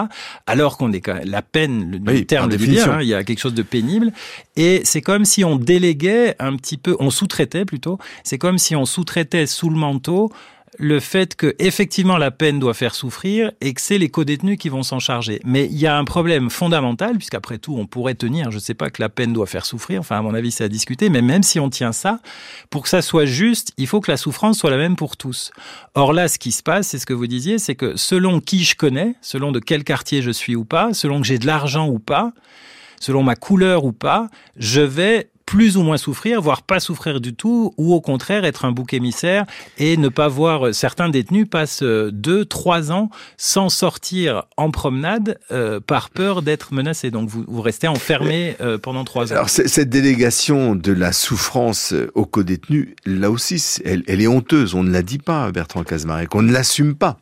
Alors 0.45 0.77
qu'on 0.77 0.91
est 0.91 1.01
quand 1.01 1.15
même, 1.15 1.27
la 1.27 1.41
peine, 1.41 2.01
le 2.05 2.25
terme 2.25 2.51
le 2.51 2.57
dit 2.57 2.79
hein, 2.79 2.99
il 3.01 3.07
y 3.07 3.15
a 3.15 3.23
quelque 3.23 3.39
chose 3.39 3.55
de 3.55 3.63
pénible. 3.63 4.11
Et 4.55 4.81
c'est 4.83 5.01
comme 5.01 5.25
si 5.25 5.43
on 5.43 5.55
déléguait 5.55 6.35
un 6.37 6.55
petit 6.57 6.77
peu, 6.77 6.95
on 6.99 7.09
sous-traitait 7.09 7.65
plutôt. 7.65 7.97
C'est 8.23 8.37
comme 8.37 8.59
si 8.59 8.75
on 8.75 8.85
sous-traitait 8.85 9.47
sous 9.47 9.71
le 9.71 9.77
manteau 9.77 10.31
le 10.77 10.99
fait 10.99 11.35
que 11.35 11.55
effectivement 11.59 12.17
la 12.17 12.31
peine 12.31 12.59
doit 12.59 12.73
faire 12.73 12.95
souffrir 12.95 13.51
et 13.61 13.73
que 13.73 13.81
c'est 13.81 13.97
les 13.97 14.09
co-détenus 14.09 14.57
qui 14.57 14.69
vont 14.69 14.83
s'en 14.83 14.99
charger. 14.99 15.39
Mais 15.45 15.65
il 15.65 15.77
y 15.77 15.87
a 15.87 15.97
un 15.97 16.05
problème 16.05 16.49
fondamental, 16.49 17.17
puisqu'après 17.17 17.57
tout, 17.57 17.75
on 17.77 17.85
pourrait 17.85 18.15
tenir, 18.15 18.51
je 18.51 18.57
ne 18.57 18.61
sais 18.61 18.73
pas 18.73 18.89
que 18.89 19.01
la 19.01 19.09
peine 19.09 19.33
doit 19.33 19.45
faire 19.45 19.65
souffrir, 19.65 19.99
enfin 19.99 20.17
à 20.17 20.21
mon 20.21 20.33
avis 20.33 20.51
c'est 20.51 20.63
à 20.63 20.69
discuter, 20.69 21.09
mais 21.09 21.21
même 21.21 21.43
si 21.43 21.59
on 21.59 21.69
tient 21.69 21.91
ça, 21.91 22.19
pour 22.69 22.83
que 22.83 22.89
ça 22.89 23.01
soit 23.01 23.25
juste, 23.25 23.73
il 23.77 23.87
faut 23.87 24.01
que 24.01 24.11
la 24.11 24.17
souffrance 24.17 24.57
soit 24.57 24.69
la 24.69 24.77
même 24.77 24.95
pour 24.95 25.17
tous. 25.17 25.51
Or 25.93 26.13
là, 26.13 26.27
ce 26.27 26.39
qui 26.39 26.51
se 26.51 26.63
passe, 26.63 26.87
c'est 26.87 26.99
ce 26.99 27.05
que 27.05 27.13
vous 27.13 27.27
disiez, 27.27 27.59
c'est 27.59 27.75
que 27.75 27.95
selon 27.95 28.39
qui 28.39 28.63
je 28.63 28.75
connais, 28.75 29.15
selon 29.21 29.51
de 29.51 29.59
quel 29.59 29.83
quartier 29.83 30.21
je 30.21 30.31
suis 30.31 30.55
ou 30.55 30.65
pas, 30.65 30.93
selon 30.93 31.21
que 31.21 31.27
j'ai 31.27 31.39
de 31.39 31.45
l'argent 31.45 31.87
ou 31.87 31.99
pas, 31.99 32.33
selon 32.99 33.23
ma 33.23 33.35
couleur 33.35 33.85
ou 33.85 33.91
pas, 33.91 34.29
je 34.57 34.81
vais 34.81 35.29
plus 35.45 35.77
ou 35.77 35.83
moins 35.83 35.97
souffrir, 35.97 36.41
voire 36.41 36.63
pas 36.63 36.79
souffrir 36.79 37.21
du 37.21 37.35
tout, 37.35 37.73
ou 37.77 37.93
au 37.93 38.01
contraire 38.01 38.45
être 38.45 38.65
un 38.65 38.71
bouc 38.71 38.93
émissaire 38.93 39.45
et 39.77 39.97
ne 39.97 40.09
pas 40.09 40.27
voir 40.27 40.73
certains 40.73 41.09
détenus 41.09 41.47
passent 41.49 41.83
euh, 41.83 42.09
deux, 42.11 42.45
trois 42.45 42.91
ans 42.91 43.09
sans 43.37 43.69
sortir 43.69 44.45
en 44.57 44.71
promenade 44.71 45.39
euh, 45.51 45.79
par 45.79 46.09
peur 46.09 46.41
d'être 46.41 46.73
menacés. 46.73 47.11
Donc 47.11 47.29
vous, 47.29 47.45
vous 47.47 47.61
restez 47.61 47.87
enfermé 47.87 48.55
euh, 48.61 48.77
pendant 48.77 49.03
trois 49.03 49.31
ans. 49.31 49.35
Alors 49.35 49.49
cette 49.49 49.89
délégation 49.89 50.75
de 50.75 50.91
la 50.91 51.11
souffrance 51.11 51.93
aux 52.15 52.25
co-détenus, 52.25 52.95
là 53.05 53.29
aussi, 53.29 53.63
elle, 53.85 54.03
elle, 54.07 54.21
est 54.21 54.27
honteuse. 54.27 54.73
On 54.73 54.83
ne 54.83 54.91
la 54.91 55.03
dit 55.03 55.19
pas, 55.19 55.51
Bertrand 55.51 55.83
Cazemarek, 55.83 56.33
on 56.35 56.41
ne 56.41 56.51
l'assume 56.51 56.95
pas. 56.95 57.19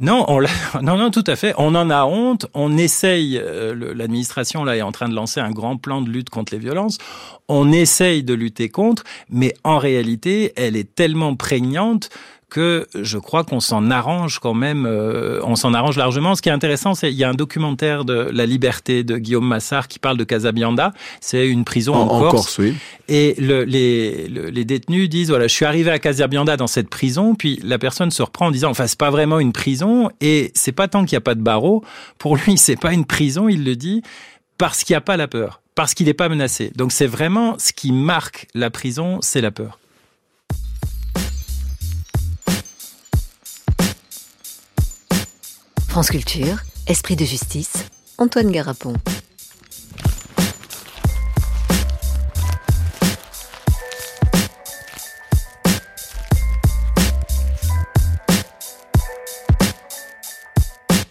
Non, 0.00 0.24
on 0.28 0.40
non, 0.82 0.96
non, 0.96 1.10
tout 1.10 1.24
à 1.26 1.36
fait. 1.36 1.54
On 1.58 1.74
en 1.74 1.90
a 1.90 2.04
honte. 2.04 2.46
On 2.54 2.76
essaye. 2.76 3.38
Euh, 3.38 3.94
L'administration 3.94 4.64
là 4.64 4.76
est 4.76 4.82
en 4.82 4.92
train 4.92 5.08
de 5.08 5.14
lancer 5.14 5.40
un 5.40 5.50
grand 5.50 5.76
plan 5.76 6.00
de 6.00 6.08
lutte 6.08 6.30
contre 6.30 6.52
les 6.54 6.58
violences. 6.58 6.98
On 7.48 7.70
essaye 7.72 8.22
de 8.22 8.34
lutter 8.34 8.68
contre, 8.68 9.04
mais 9.28 9.54
en 9.64 9.78
réalité, 9.78 10.52
elle 10.56 10.76
est 10.76 10.94
tellement 10.94 11.34
prégnante 11.36 12.08
que 12.50 12.86
je 13.00 13.16
crois 13.16 13.44
qu'on 13.44 13.60
s'en 13.60 13.90
arrange 13.90 14.38
quand 14.40 14.52
même, 14.52 14.84
euh, 14.86 15.40
on 15.44 15.56
s'en 15.56 15.72
arrange 15.72 15.96
largement. 15.96 16.34
Ce 16.34 16.42
qui 16.42 16.50
est 16.50 16.52
intéressant, 16.52 16.94
c'est 16.94 17.10
il 17.10 17.16
y 17.16 17.24
a 17.24 17.30
un 17.30 17.34
documentaire 17.34 18.04
de 18.04 18.28
La 18.32 18.44
Liberté 18.44 19.04
de 19.04 19.16
Guillaume 19.16 19.46
Massard 19.46 19.88
qui 19.88 19.98
parle 19.98 20.18
de 20.18 20.24
Casabianda. 20.24 20.92
C'est 21.20 21.48
une 21.48 21.64
prison 21.64 21.94
en, 21.94 22.30
Corse. 22.30 22.58
oui. 22.58 22.74
Et 23.08 23.34
le, 23.38 23.64
les, 23.64 24.28
les 24.28 24.64
détenus 24.64 25.08
disent 25.08 25.30
voilà, 25.30 25.46
je 25.46 25.54
suis 25.54 25.64
arrivé 25.64 25.90
à 25.90 25.98
Casabianda 25.98 26.56
dans 26.56 26.66
cette 26.66 26.90
prison, 26.90 27.34
puis 27.34 27.58
la 27.64 27.78
personne 27.78 28.10
se 28.10 28.22
reprend 28.22 28.48
en 28.48 28.50
disant 28.50 28.70
enfin 28.70 28.86
c'est 28.86 28.98
pas 28.98 29.10
vraiment 29.10 29.40
une 29.40 29.52
prison 29.52 30.10
et 30.20 30.52
c'est 30.54 30.72
pas 30.72 30.88
tant 30.88 31.04
qu'il 31.04 31.16
n'y 31.16 31.18
a 31.18 31.22
pas 31.22 31.34
de 31.34 31.42
barreaux. 31.42 31.82
Pour 32.18 32.36
lui, 32.36 32.58
c'est 32.58 32.76
pas 32.76 32.92
une 32.92 33.06
prison, 33.06 33.48
il 33.48 33.64
le 33.64 33.76
dit 33.76 34.02
parce 34.58 34.84
qu'il 34.84 34.92
n'y 34.92 34.98
a 34.98 35.00
pas 35.00 35.16
la 35.16 35.26
peur, 35.26 35.62
parce 35.74 35.94
qu'il 35.94 36.06
n'est 36.06 36.14
pas 36.14 36.28
menacé. 36.28 36.70
Donc 36.76 36.92
c'est 36.92 37.06
vraiment 37.06 37.58
ce 37.58 37.72
qui 37.72 37.92
marque 37.92 38.46
la 38.54 38.68
prison, 38.68 39.18
c'est 39.22 39.40
la 39.40 39.50
peur. 39.50 39.79
France 45.90 46.10
Culture, 46.10 46.58
Esprit 46.86 47.16
de 47.16 47.24
justice, 47.24 47.72
Antoine 48.16 48.52
Garapon.« 48.52 48.94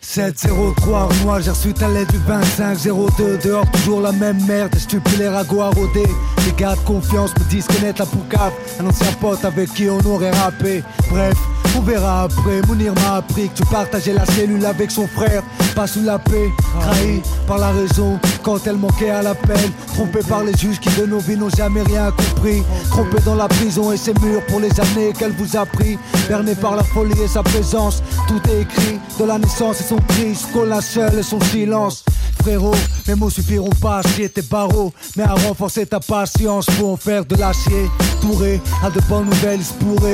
703 0.01 1.09
moi 1.23 1.41
j'ai 1.41 1.49
reçu 1.49 1.73
ta 1.73 1.89
lettre 1.89 2.13
du 2.13 2.19
2502 2.19 3.39
Dehors 3.43 3.69
toujours 3.71 3.99
la 3.99 4.13
même 4.13 4.41
merde, 4.45 4.73
stupide 4.75 5.19
les 5.19 5.27
ragots 5.27 5.61
à 5.61 5.71
rôder 5.71 6.07
Les 6.49 6.55
gars 6.55 6.75
confiance 6.83 7.31
me 7.37 7.43
disent 7.47 7.67
connaître 7.67 7.99
la 7.99 8.07
poucave 8.07 8.53
Un 8.79 8.87
ancien 8.87 9.11
pote 9.21 9.45
avec 9.45 9.71
qui 9.71 9.87
on 9.87 9.99
aurait 9.99 10.31
rappé 10.31 10.83
Bref, 11.11 11.35
on 11.77 11.81
verra 11.81 12.23
après, 12.23 12.61
Mounir 12.67 12.93
m'a 12.95 13.17
appris 13.17 13.49
que 13.49 13.57
tu 13.57 13.65
partageais 13.65 14.13
la 14.13 14.25
cellule 14.25 14.65
avec 14.65 14.89
son 14.89 15.07
frère. 15.07 15.43
Pas 15.75 15.85
sous 15.85 16.01
la 16.01 16.17
paix, 16.17 16.49
trahi 16.81 17.21
par 17.47 17.59
la 17.59 17.69
raison 17.69 18.19
quand 18.41 18.65
elle 18.65 18.77
manquait 18.77 19.11
à 19.11 19.21
la 19.21 19.35
peine. 19.35 19.71
Trompé 19.93 20.19
par 20.27 20.43
les 20.43 20.57
juges 20.57 20.79
qui 20.79 20.89
de 20.99 21.05
nos 21.05 21.19
vies 21.19 21.37
n'ont 21.37 21.49
jamais 21.49 21.83
rien 21.83 22.09
compris. 22.09 22.63
Trompé 22.89 23.17
dans 23.23 23.35
la 23.35 23.47
prison 23.47 23.91
et 23.91 23.97
ses 23.97 24.13
murs 24.15 24.43
pour 24.47 24.59
les 24.59 24.71
années 24.79 25.13
qu'elle 25.17 25.33
vous 25.33 25.55
a 25.55 25.67
pris. 25.67 25.99
Berné 26.27 26.55
par 26.55 26.75
la 26.75 26.83
folie 26.83 27.21
et 27.21 27.27
sa 27.27 27.43
présence, 27.43 28.01
tout 28.27 28.41
est 28.49 28.61
écrit 28.61 28.99
de 29.19 29.25
la 29.25 29.37
naissance 29.37 29.81
et 29.81 29.83
son 29.83 29.97
cri. 29.97 30.35
seule 30.81 31.19
et 31.19 31.23
son 31.23 31.39
silence. 31.41 32.03
Mes 32.45 33.15
mots 33.15 33.29
suffiront 33.29 33.69
pas 33.81 33.99
à 33.99 34.01
chier 34.01 34.29
tes 34.29 34.41
barreaux, 34.41 34.93
mais 35.15 35.23
à 35.23 35.33
renforcer 35.33 35.85
ta 35.85 35.99
patience 35.99 36.65
pour 36.77 36.91
en 36.91 36.97
faire 36.97 37.25
de 37.25 37.35
l'acier. 37.35 37.89
Touré 38.21 38.61
à 38.83 38.89
de 38.89 38.99
bonnes 39.01 39.25
nouvelles, 39.25 39.59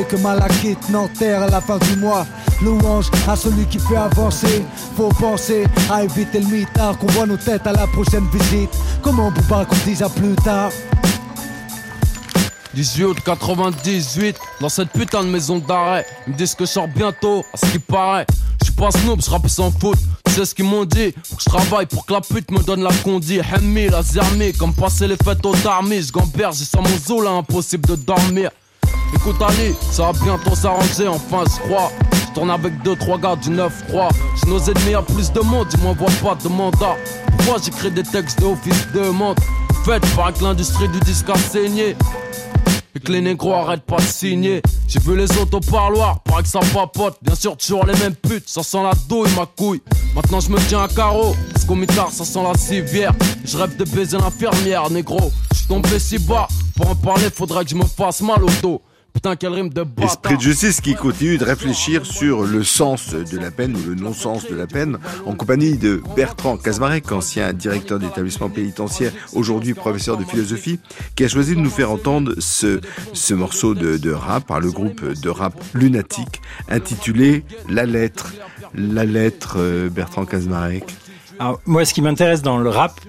que 0.09 0.15
Malakite 0.17 0.89
n'enterre 0.89 1.43
à 1.43 1.47
la 1.47 1.61
fin 1.61 1.77
du 1.77 1.95
mois. 1.97 2.25
Louange 2.61 3.09
à 3.27 3.35
celui 3.35 3.65
qui 3.65 3.79
fait 3.79 3.95
avancer. 3.95 4.63
Faut 4.97 5.09
penser 5.09 5.65
à 5.91 6.03
éviter 6.03 6.39
le 6.39 6.47
mitard, 6.47 6.97
qu'on 6.97 7.07
voit 7.07 7.25
nos 7.25 7.38
têtes 7.38 7.67
à 7.67 7.73
la 7.73 7.88
prochaine 7.88 8.27
visite. 8.31 8.71
Comment 9.01 9.27
on 9.35 9.41
pas 9.43 9.65
qu'on 9.65 9.75
dise 9.85 10.01
à 10.01 10.09
plus 10.09 10.35
tard? 10.35 10.71
18 12.73 13.21
98, 13.23 14.38
dans 14.59 14.69
cette 14.69 14.89
putain 14.89 15.23
de 15.23 15.29
maison 15.29 15.59
d'arrêt. 15.59 16.05
Ils 16.27 16.33
me 16.33 16.38
disent 16.38 16.55
que 16.55 16.65
je 16.65 16.71
sors 16.71 16.88
bientôt, 16.88 17.45
à 17.53 17.57
ce 17.57 17.71
qui 17.71 17.79
paraît. 17.79 18.25
Je 18.65 18.71
pas 18.71 18.91
snoop, 18.91 19.21
je 19.23 19.29
rappe 19.29 19.47
sans 19.47 19.71
faute. 19.71 19.99
C'est 20.36 20.43
ce 20.43 20.54
qu'ils 20.54 20.65
m'ont 20.65 20.84
dit. 20.84 21.13
Faut 21.24 21.38
que 21.38 21.43
je 21.43 21.50
travaille 21.50 21.86
pour 21.86 22.06
que 22.06 22.12
la 22.12 22.19
pute 22.19 22.52
me 22.52 22.62
donne 22.62 22.84
la 22.84 22.91
condi. 23.06 23.39
Hemmi, 23.39 23.88
la 23.88 24.04
zermi, 24.04 24.52
comme 24.52 24.74
passer 24.74 25.08
les 25.08 25.15
fêtes 25.15 25.45
au 25.45 25.56
tarmi. 25.56 26.02
Je 26.02 26.12
gamberge, 26.12 26.58
j'ai 26.58 26.65
sans 26.65 26.82
mon 26.82 26.98
zoo 26.98 27.21
là, 27.21 27.30
impossible 27.30 27.88
de 27.88 27.95
dormir. 27.95 28.50
Écoute 29.15 29.41
Ali, 29.41 29.74
ça 29.91 30.12
va 30.12 30.19
bientôt 30.21 30.54
s'arranger, 30.54 31.08
enfin 31.08 31.45
je 31.45 31.65
crois. 31.65 31.89
Je 32.12 32.34
tourne 32.34 32.52
avec 32.52 32.74
2-3 32.84 33.21
gars 33.21 33.38
du 33.38 33.50
9-3. 33.50 34.10
Si 34.36 34.50
nos 34.50 34.60
ennemis 34.60 34.95
a 34.95 35.02
plus 35.04 35.32
de 35.32 35.39
monde, 35.39 35.67
ils 35.74 35.82
m'envoient 35.82 36.10
pas 36.21 36.36
de 36.36 36.50
mandat. 36.50 36.98
Pourquoi 37.38 37.62
j'écris 37.63 37.91
des 37.91 38.04
textes 38.04 38.41
d'office 38.41 38.88
de 38.93 39.08
monde? 39.08 39.39
Faites 39.86 40.06
par 40.17 40.34
que 40.34 40.43
l'industrie 40.43 40.89
du 40.89 41.00
disque 41.00 41.30
a 41.30 41.38
saigné. 41.38 41.95
Et 42.95 42.99
que 42.99 43.12
les 43.12 43.21
négros 43.21 43.53
arrêtent 43.53 43.86
pas 43.86 43.97
de 43.97 44.01
signer. 44.03 44.62
J'ai 44.88 44.99
vu 44.99 45.17
les 45.17 45.29
autres 45.38 45.58
au 45.58 45.60
parloir, 45.60 46.21
paraît 46.21 46.43
que 46.43 46.47
ça 46.47 46.62
papote. 46.73 47.17
Bien 47.21 47.36
sûr, 47.36 47.58
toujours 47.58 47.86
les 47.86 47.97
mêmes 47.99 48.15
putes, 48.15 48.47
ça 48.47 48.63
sent 48.63 48.81
la 48.81 48.93
douille, 49.10 49.29
ma 49.36 49.45
couille. 49.45 49.81
Maintenant 50.15 50.39
je 50.39 50.49
me 50.49 50.58
tiens 50.69 50.84
à 50.84 50.88
carreau, 50.88 51.36
parce 51.51 51.65
qu'au 51.65 51.75
mitard 51.75 52.12
ça 52.12 52.23
sent 52.23 52.41
la 52.41 52.58
civière. 52.58 53.13
Je 53.43 53.58
rêve 53.58 53.75
de 53.75 53.84
baiser 53.84 54.17
l'infirmière, 54.17 54.89
négro. 54.89 55.31
Je 55.53 55.67
tombé 55.67 55.99
si 55.99 56.17
bas, 56.19 56.47
pour 56.77 56.89
en 56.89 56.95
parler, 56.95 57.29
faudrait 57.29 57.65
que 57.65 57.71
je 57.71 57.75
me 57.75 57.86
fasse 57.86 58.21
mal 58.21 58.43
au 58.43 58.49
dos. 58.62 58.81
Esprit 60.04 60.38
de 60.38 60.41
justice 60.41 60.82
qui 60.82 60.93
continue 60.93 61.38
de 61.38 61.43
réfléchir 61.43 62.06
sur 62.06 62.43
le 62.43 62.63
sens 62.63 63.13
de 63.13 63.38
la 63.39 63.49
peine 63.49 63.75
ou 63.75 63.89
le 63.89 63.95
non-sens 63.95 64.47
de 64.47 64.56
la 64.56 64.67
peine 64.67 64.97
en 65.25 65.34
compagnie 65.34 65.78
de 65.78 66.01
Bertrand 66.15 66.58
Kazmarek, 66.58 67.12
ancien 67.12 67.54
directeur 67.54 67.99
d'établissement 67.99 68.49
pénitentiaire, 68.49 69.12
aujourd'hui 69.34 69.73
professeur 69.73 70.17
de 70.17 70.23
philosophie, 70.23 70.80
qui 71.15 71.23
a 71.23 71.28
choisi 71.28 71.56
de 71.56 71.62
nous 71.62 71.69
faire 71.69 71.91
entendre 71.91 72.34
ce, 72.39 72.82
ce 73.13 73.34
morceau 73.34 73.73
de, 73.73 74.12
rap 74.12 74.45
par 74.47 74.60
le 74.60 74.71
groupe 74.71 75.04
de 75.04 75.30
rap 75.30 75.54
Lunatique 75.73 76.41
intitulé 76.69 77.43
La 77.69 77.86
lettre. 77.86 78.34
La 78.73 79.06
lettre, 79.06 79.56
euh, 79.58 79.89
Bertrand 79.89 80.25
Kazmarek. 80.25 81.05
Alors, 81.39 81.60
moi, 81.65 81.86
ce 81.86 81.93
qui 81.93 82.02
m'intéresse 82.02 82.41
dans 82.41 82.58
le 82.58 82.69
rap, 82.69 83.00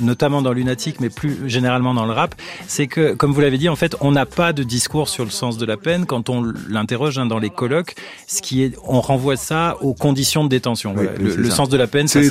notamment 0.00 0.42
dans 0.42 0.52
Lunatique, 0.52 1.00
mais 1.00 1.08
plus 1.08 1.48
généralement 1.48 1.94
dans 1.94 2.04
le 2.04 2.12
rap, 2.12 2.34
c'est 2.66 2.86
que, 2.86 3.14
comme 3.14 3.32
vous 3.32 3.40
l'avez 3.40 3.58
dit, 3.58 3.68
en 3.68 3.76
fait, 3.76 3.96
on 4.00 4.12
n'a 4.12 4.26
pas 4.26 4.52
de 4.52 4.62
discours 4.62 5.08
sur 5.08 5.24
le 5.24 5.30
sens 5.30 5.56
de 5.56 5.66
la 5.66 5.76
peine 5.76 6.06
quand 6.06 6.28
on 6.28 6.52
l'interroge 6.68 7.18
hein, 7.18 7.26
dans 7.26 7.38
les 7.38 7.50
colloques. 7.50 7.94
Ce 8.26 8.42
qui 8.42 8.62
est, 8.62 8.76
on 8.84 9.00
renvoie 9.00 9.36
ça 9.36 9.76
aux 9.80 9.94
conditions 9.94 10.44
de 10.44 10.48
détention. 10.48 10.94
le, 10.94 11.50
sens 11.50 11.68
de 11.68 11.76
la 11.76 11.86
peine, 11.86 12.08
c'est 12.08 12.30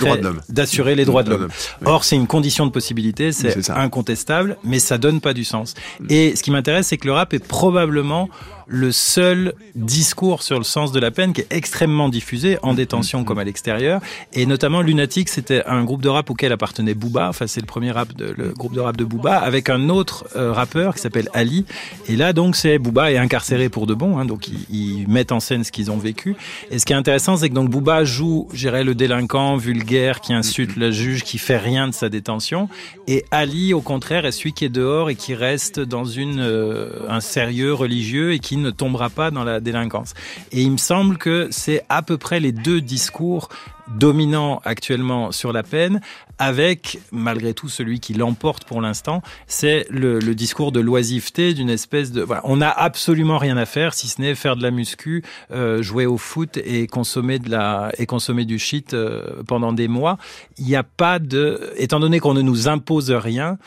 d'assurer 0.50 0.96
les 0.96 1.06
droits 1.06 1.24
de 1.24 1.32
l'homme. 1.32 1.50
Or, 1.86 2.04
c'est 2.04 2.16
une 2.16 2.28
condition 2.28 2.66
de 2.66 2.72
possibilité, 2.72 3.32
c'est 3.32 3.70
incontestable, 3.70 4.58
mais 4.64 4.80
ça 4.80 4.98
donne 4.98 5.22
pas 5.22 5.34
du 5.34 5.44
sens. 5.44 5.74
Et 6.10 6.36
ce 6.36 6.44
qui 6.44 6.52
m'intéresse, 6.52 6.88
c'est 6.88 6.98
que 6.98 7.08
le 7.08 7.14
rap 7.14 7.34
est 7.34 7.46
probablement 7.46 8.30
le 8.70 8.92
seul 8.92 9.54
discours 9.76 10.44
sur 10.44 10.58
le 10.60 10.64
sens 10.64 10.92
de 10.92 11.00
la 11.00 11.10
peine 11.10 11.34
qui 11.34 11.42
est 11.42 11.48
extrêmement 11.50 12.08
diffusé 12.08 12.58
en 12.62 12.76
détention 12.76 13.24
comme 13.24 13.40
à 13.40 13.44
l'extérieur. 13.44 14.00
Et 14.34 14.46
notamment 14.46 14.82
Lunatic, 14.82 15.28
c'était 15.28 15.66
un 15.66 15.84
groupe 15.84 16.04
de 16.04 16.10
rap 16.10 16.30
auquel 16.30 16.52
appartenait 16.52 16.94
Booba. 16.94 17.30
Enfin, 17.30 17.48
c'est 17.48 17.62
le 17.62 17.66
premier 17.66 17.92
rap 17.92 18.16
de, 18.16 18.34
le 18.38 18.50
groupe 18.50 18.74
de 18.74 18.80
rap 18.80 18.96
de 18.96 19.04
Booba 19.04 19.38
avec 19.38 19.70
un 19.70 19.90
autre 19.90 20.28
euh, 20.36 20.54
rappeur 20.54 20.94
qui 20.94 21.02
s'appelle 21.02 21.30
Ali. 21.34 21.66
Et 22.08 22.16
là, 22.16 22.32
donc, 22.32 22.56
c'est 22.56 22.78
Booba 22.78 23.12
est 23.12 23.18
incarcéré 23.18 23.70
pour 23.70 23.88
de 23.88 23.96
bon. 23.96 24.20
Hein, 24.20 24.26
donc, 24.26 24.48
ils, 24.48 24.66
ils, 24.70 25.08
mettent 25.08 25.32
en 25.32 25.40
scène 25.40 25.64
ce 25.64 25.72
qu'ils 25.72 25.90
ont 25.90 25.98
vécu. 25.98 26.36
Et 26.70 26.78
ce 26.78 26.86
qui 26.86 26.94
est 26.94 26.98
intéressant, 26.98 27.38
c'est 27.38 27.50
que 27.50 27.56
donc 27.56 27.72
Booba 27.72 28.04
joue, 28.04 28.48
j'irais, 28.54 28.84
le 28.84 28.94
délinquant 28.94 29.58
vulgaire 29.58 30.22
qui 30.22 30.34
insulte 30.34 30.76
le 30.76 30.92
juge, 30.92 31.24
qui 31.24 31.40
fait 31.40 31.58
rien 31.58 31.88
de 31.88 31.94
sa 31.94 32.10
détention. 32.10 32.70
Et 33.08 33.26
Ali, 33.32 33.74
au 33.74 33.82
contraire, 33.82 34.26
est 34.26 34.32
celui 34.32 34.54
qui 34.54 34.66
est 34.66 34.70
dehors 34.70 35.10
et 35.10 35.16
qui 35.16 35.34
reste 35.34 35.80
dans 35.80 36.06
une 36.06 36.40
euh, 36.40 36.92
un 37.10 37.22
sérieux 37.22 37.74
religieux 37.74 38.34
et 38.34 38.40
qui 38.40 38.59
ne 38.62 38.72
tombera 38.72 39.10
pas 39.10 39.32
dans 39.32 39.43
la 39.43 39.60
délinquance. 39.60 40.13
Et 40.52 40.62
il 40.62 40.72
me 40.72 40.78
semble 40.78 41.17
que 41.17 41.48
c'est 41.52 41.84
à 41.89 42.02
peu 42.02 42.17
près 42.17 42.39
les 42.39 42.52
deux 42.52 42.82
discours 42.82 43.50
dominants 43.89 44.62
actuellement 44.65 45.32
sur 45.32 45.52
la 45.52 45.63
peine, 45.63 46.02
avec 46.38 47.00
malgré 47.12 47.54
tout 47.54 47.69
celui 47.69 48.00
qui 48.00 48.13
l'emporte 48.13 48.63
pour 48.63 48.82
l'instant, 48.82 49.22
c'est 49.48 49.88
le, 49.89 50.19
discours 50.36 50.72
de 50.72 50.80
l'oisiveté, 50.80 51.54
d'une 51.54 51.69
espèce 51.69 52.12
de 52.12 52.26
on 52.43 52.58
n'a 52.58 52.69
absolument 52.69 53.38
rien 53.38 53.58
à 53.58 53.65
faire 53.65 53.93
si 53.93 54.08
ce 54.08 54.22
n'est 54.22 54.36
faire 54.36 54.56
de 54.56 54.63
la 54.63 54.72
muscu, 54.72 55.24
euh, 55.52 55.82
jouer 55.82 56.06
au 56.06 56.17
foot 56.17 56.58
et 56.58 56.88
consommer 56.88 57.39
de 57.39 57.50
la 57.50 57.91
et 57.98 58.06
consommer 58.06 58.45
du 58.45 58.60
shit 58.60 58.93
euh, 58.93 59.43
pendant 59.48 59.74
des 59.74 59.88
mois. 59.88 60.17
Il 60.58 60.65
n'y 60.65 60.76
a 60.76 60.84
pas 60.84 61.19
de, 61.19 61.74
étant 61.76 62.00
donné 62.00 62.19
qu'on 62.19 62.34
ne 62.34 62.41
nous 62.41 62.67
impose 62.67 63.12
rien 63.12 63.58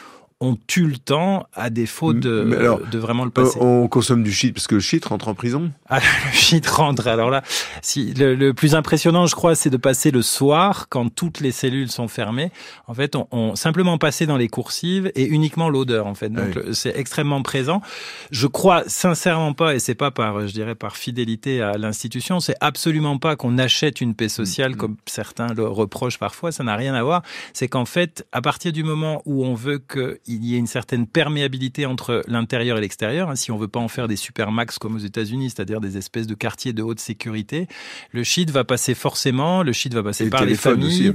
on 0.43 0.59
tue 0.67 0.89
le 0.89 0.99
temps 0.99 1.47
à 1.55 1.71
défaut 1.71 2.13
de, 2.13 2.55
alors, 2.59 2.81
de 2.81 2.99
vraiment 2.99 3.25
le 3.25 3.31
passer. 3.31 3.59
On 3.61 3.87
consomme 3.87 4.25
du 4.25 4.33
shit 4.33 4.53
parce 4.53 4.67
que 4.67 4.75
le 4.75 4.81
shit 4.81 5.05
rentre 5.05 5.29
en 5.29 5.35
prison? 5.35 5.71
Ah, 5.89 6.01
Le 6.01 6.33
shit 6.33 6.67
rentre. 6.67 7.07
Alors 7.07 7.31
là, 7.31 7.43
si, 7.81 8.13
le, 8.15 8.35
le 8.35 8.53
plus 8.53 8.75
impressionnant, 8.75 9.27
je 9.27 9.37
crois, 9.37 9.55
c'est 9.55 9.71
de 9.71 9.77
passer 9.77 10.11
le 10.11 10.21
soir 10.21 10.89
quand 10.89 11.09
toutes 11.15 11.39
les 11.39 11.53
cellules 11.53 11.91
sont 11.91 12.09
fermées. 12.09 12.51
En 12.89 12.95
fait, 12.95 13.15
on, 13.15 13.29
on 13.31 13.55
simplement 13.55 13.99
passer 13.99 14.27
dans 14.27 14.37
les 14.37 14.49
coursives 14.49 15.13
et 15.15 15.27
uniquement 15.27 15.71
l'odeur. 15.71 16.09
En 16.09 16.15
fait, 16.15 16.29
donc 16.29 16.57
oui. 16.57 16.75
c'est 16.75 16.97
extrêmement 16.99 17.43
présent. 17.43 17.81
Je 18.33 18.49
crois 18.49 18.83
sincèrement 18.89 19.53
pas, 19.53 19.77
et 19.77 19.79
c'est 19.79 19.95
pas 19.95 20.11
par, 20.11 20.49
je 20.49 20.53
dirais, 20.53 20.75
par 20.75 20.97
fidélité 20.97 21.63
à 21.63 21.79
l'institution, 21.79 22.41
c'est 22.41 22.57
absolument 22.61 23.19
pas 23.19 23.37
qu'on 23.37 23.59
achète 23.59 24.01
une 24.01 24.17
paix 24.17 24.29
sociale 24.29 24.73
mmh. 24.73 24.77
comme 24.77 24.97
certains 25.07 25.47
le 25.55 25.69
reprochent 25.69 26.19
parfois. 26.19 26.51
Ça 26.51 26.65
n'a 26.65 26.75
rien 26.75 26.95
à 26.95 27.03
voir. 27.05 27.23
C'est 27.53 27.69
qu'en 27.69 27.85
fait, 27.85 28.27
à 28.33 28.43
partir 28.43 28.73
du 28.73 28.83
moment 28.83 29.23
où 29.25 29.45
on 29.45 29.55
veut 29.55 29.79
que 29.79 30.19
il 30.35 30.45
y 30.45 30.55
ait 30.55 30.59
une 30.59 30.67
certaine 30.67 31.07
perméabilité 31.07 31.87
entre 31.87 32.23
l'intérieur 32.27 32.79
et 32.79 32.81
l'extérieur. 32.81 33.31
Hein, 33.31 33.37
si 33.37 33.51
on 33.53 33.57
veut 33.59 33.69
pas 33.69 33.81
en 33.81 33.89
faire 33.89 34.09
des 34.09 34.17
supermax 34.17 34.79
comme 34.79 34.97
aux 34.97 35.01
États-Unis, 35.01 35.51
c'est-à-dire 35.51 35.81
des 35.81 35.97
espèces 35.97 36.27
de 36.27 36.35
quartiers 36.35 36.73
de 36.73 36.83
haute 36.83 37.01
sécurité, 37.01 37.67
le 38.13 38.25
shit 38.25 38.51
va 38.51 38.65
passer 38.65 38.95
forcément. 38.95 39.63
Le 39.63 39.73
shit 39.73 39.93
va 39.95 40.03
passer 40.03 40.27
Et 40.27 40.31
par 40.31 40.45
les 40.45 40.55
familles. 40.55 41.11
aussi. 41.11 41.13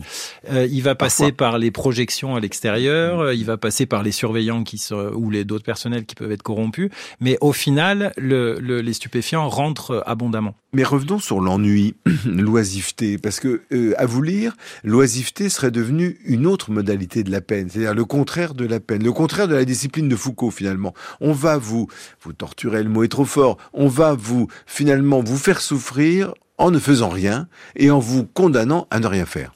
Euh, 0.52 0.68
il 0.70 0.82
va 0.82 0.96
passer 0.96 1.32
Parfois. 1.32 1.38
par 1.52 1.58
les 1.58 1.72
projections 1.72 2.36
à 2.36 2.40
l'extérieur. 2.40 3.20
euh, 3.20 3.34
Il 3.36 3.46
va 3.46 3.58
passer 3.58 3.86
par 3.86 4.04
les 4.04 4.12
surveillants 4.12 4.64
qui 4.64 4.78
sont, 4.78 5.12
ou 5.16 5.30
les 5.30 5.46
d'autres 5.46 5.66
personnels 5.66 6.06
qui 6.06 6.16
peuvent 6.16 6.32
être 6.32 6.44
corrompus. 6.44 6.90
Mais 7.20 7.38
au 7.42 7.54
final, 7.54 8.12
le, 8.18 8.60
le, 8.60 8.82
les 8.82 8.94
stupéfiants 8.94 9.48
rentrent 9.50 10.04
abondamment. 10.06 10.56
Mais 10.74 10.84
revenons 10.84 11.20
sur 11.20 11.40
l'ennui, 11.40 11.96
l'oisiveté, 12.26 13.18
parce 13.18 13.40
que 13.40 13.62
euh, 13.72 13.94
à 13.98 14.06
vous 14.06 14.22
lire, 14.22 14.56
l'oisiveté 14.84 15.50
serait 15.50 15.72
devenue 15.72 16.18
une 16.26 16.46
autre 16.46 16.72
modalité 16.72 17.24
de 17.24 17.32
la 17.32 17.42
peine, 17.42 17.70
c'est-à-dire 17.70 17.94
le 17.94 18.06
contraire 18.06 18.54
de 18.54 18.66
la 18.66 18.80
peine, 18.80 19.04
le 19.08 19.14
contraire 19.14 19.48
de 19.48 19.56
la 19.56 19.64
discipline 19.64 20.10
de 20.10 20.18
Foucault 20.18 20.52
finalement. 20.52 20.94
On 21.22 21.32
va 21.32 21.58
vous, 21.58 21.88
vous 22.22 22.34
torturer, 22.34 22.84
le 22.84 22.90
mot 22.90 23.04
est 23.04 23.08
trop 23.08 23.24
fort, 23.24 23.58
on 23.72 23.88
va 23.88 24.14
vous 24.14 24.50
finalement 24.66 25.22
vous 25.24 25.38
faire 25.38 25.62
souffrir 25.62 26.34
en 26.58 26.72
ne 26.72 26.80
faisant 26.80 27.08
rien 27.08 27.48
et 27.78 27.90
en 27.90 28.00
vous 28.00 28.26
condamnant 28.26 28.86
à 28.92 29.00
ne 29.00 29.08
rien 29.08 29.26
faire. 29.26 29.54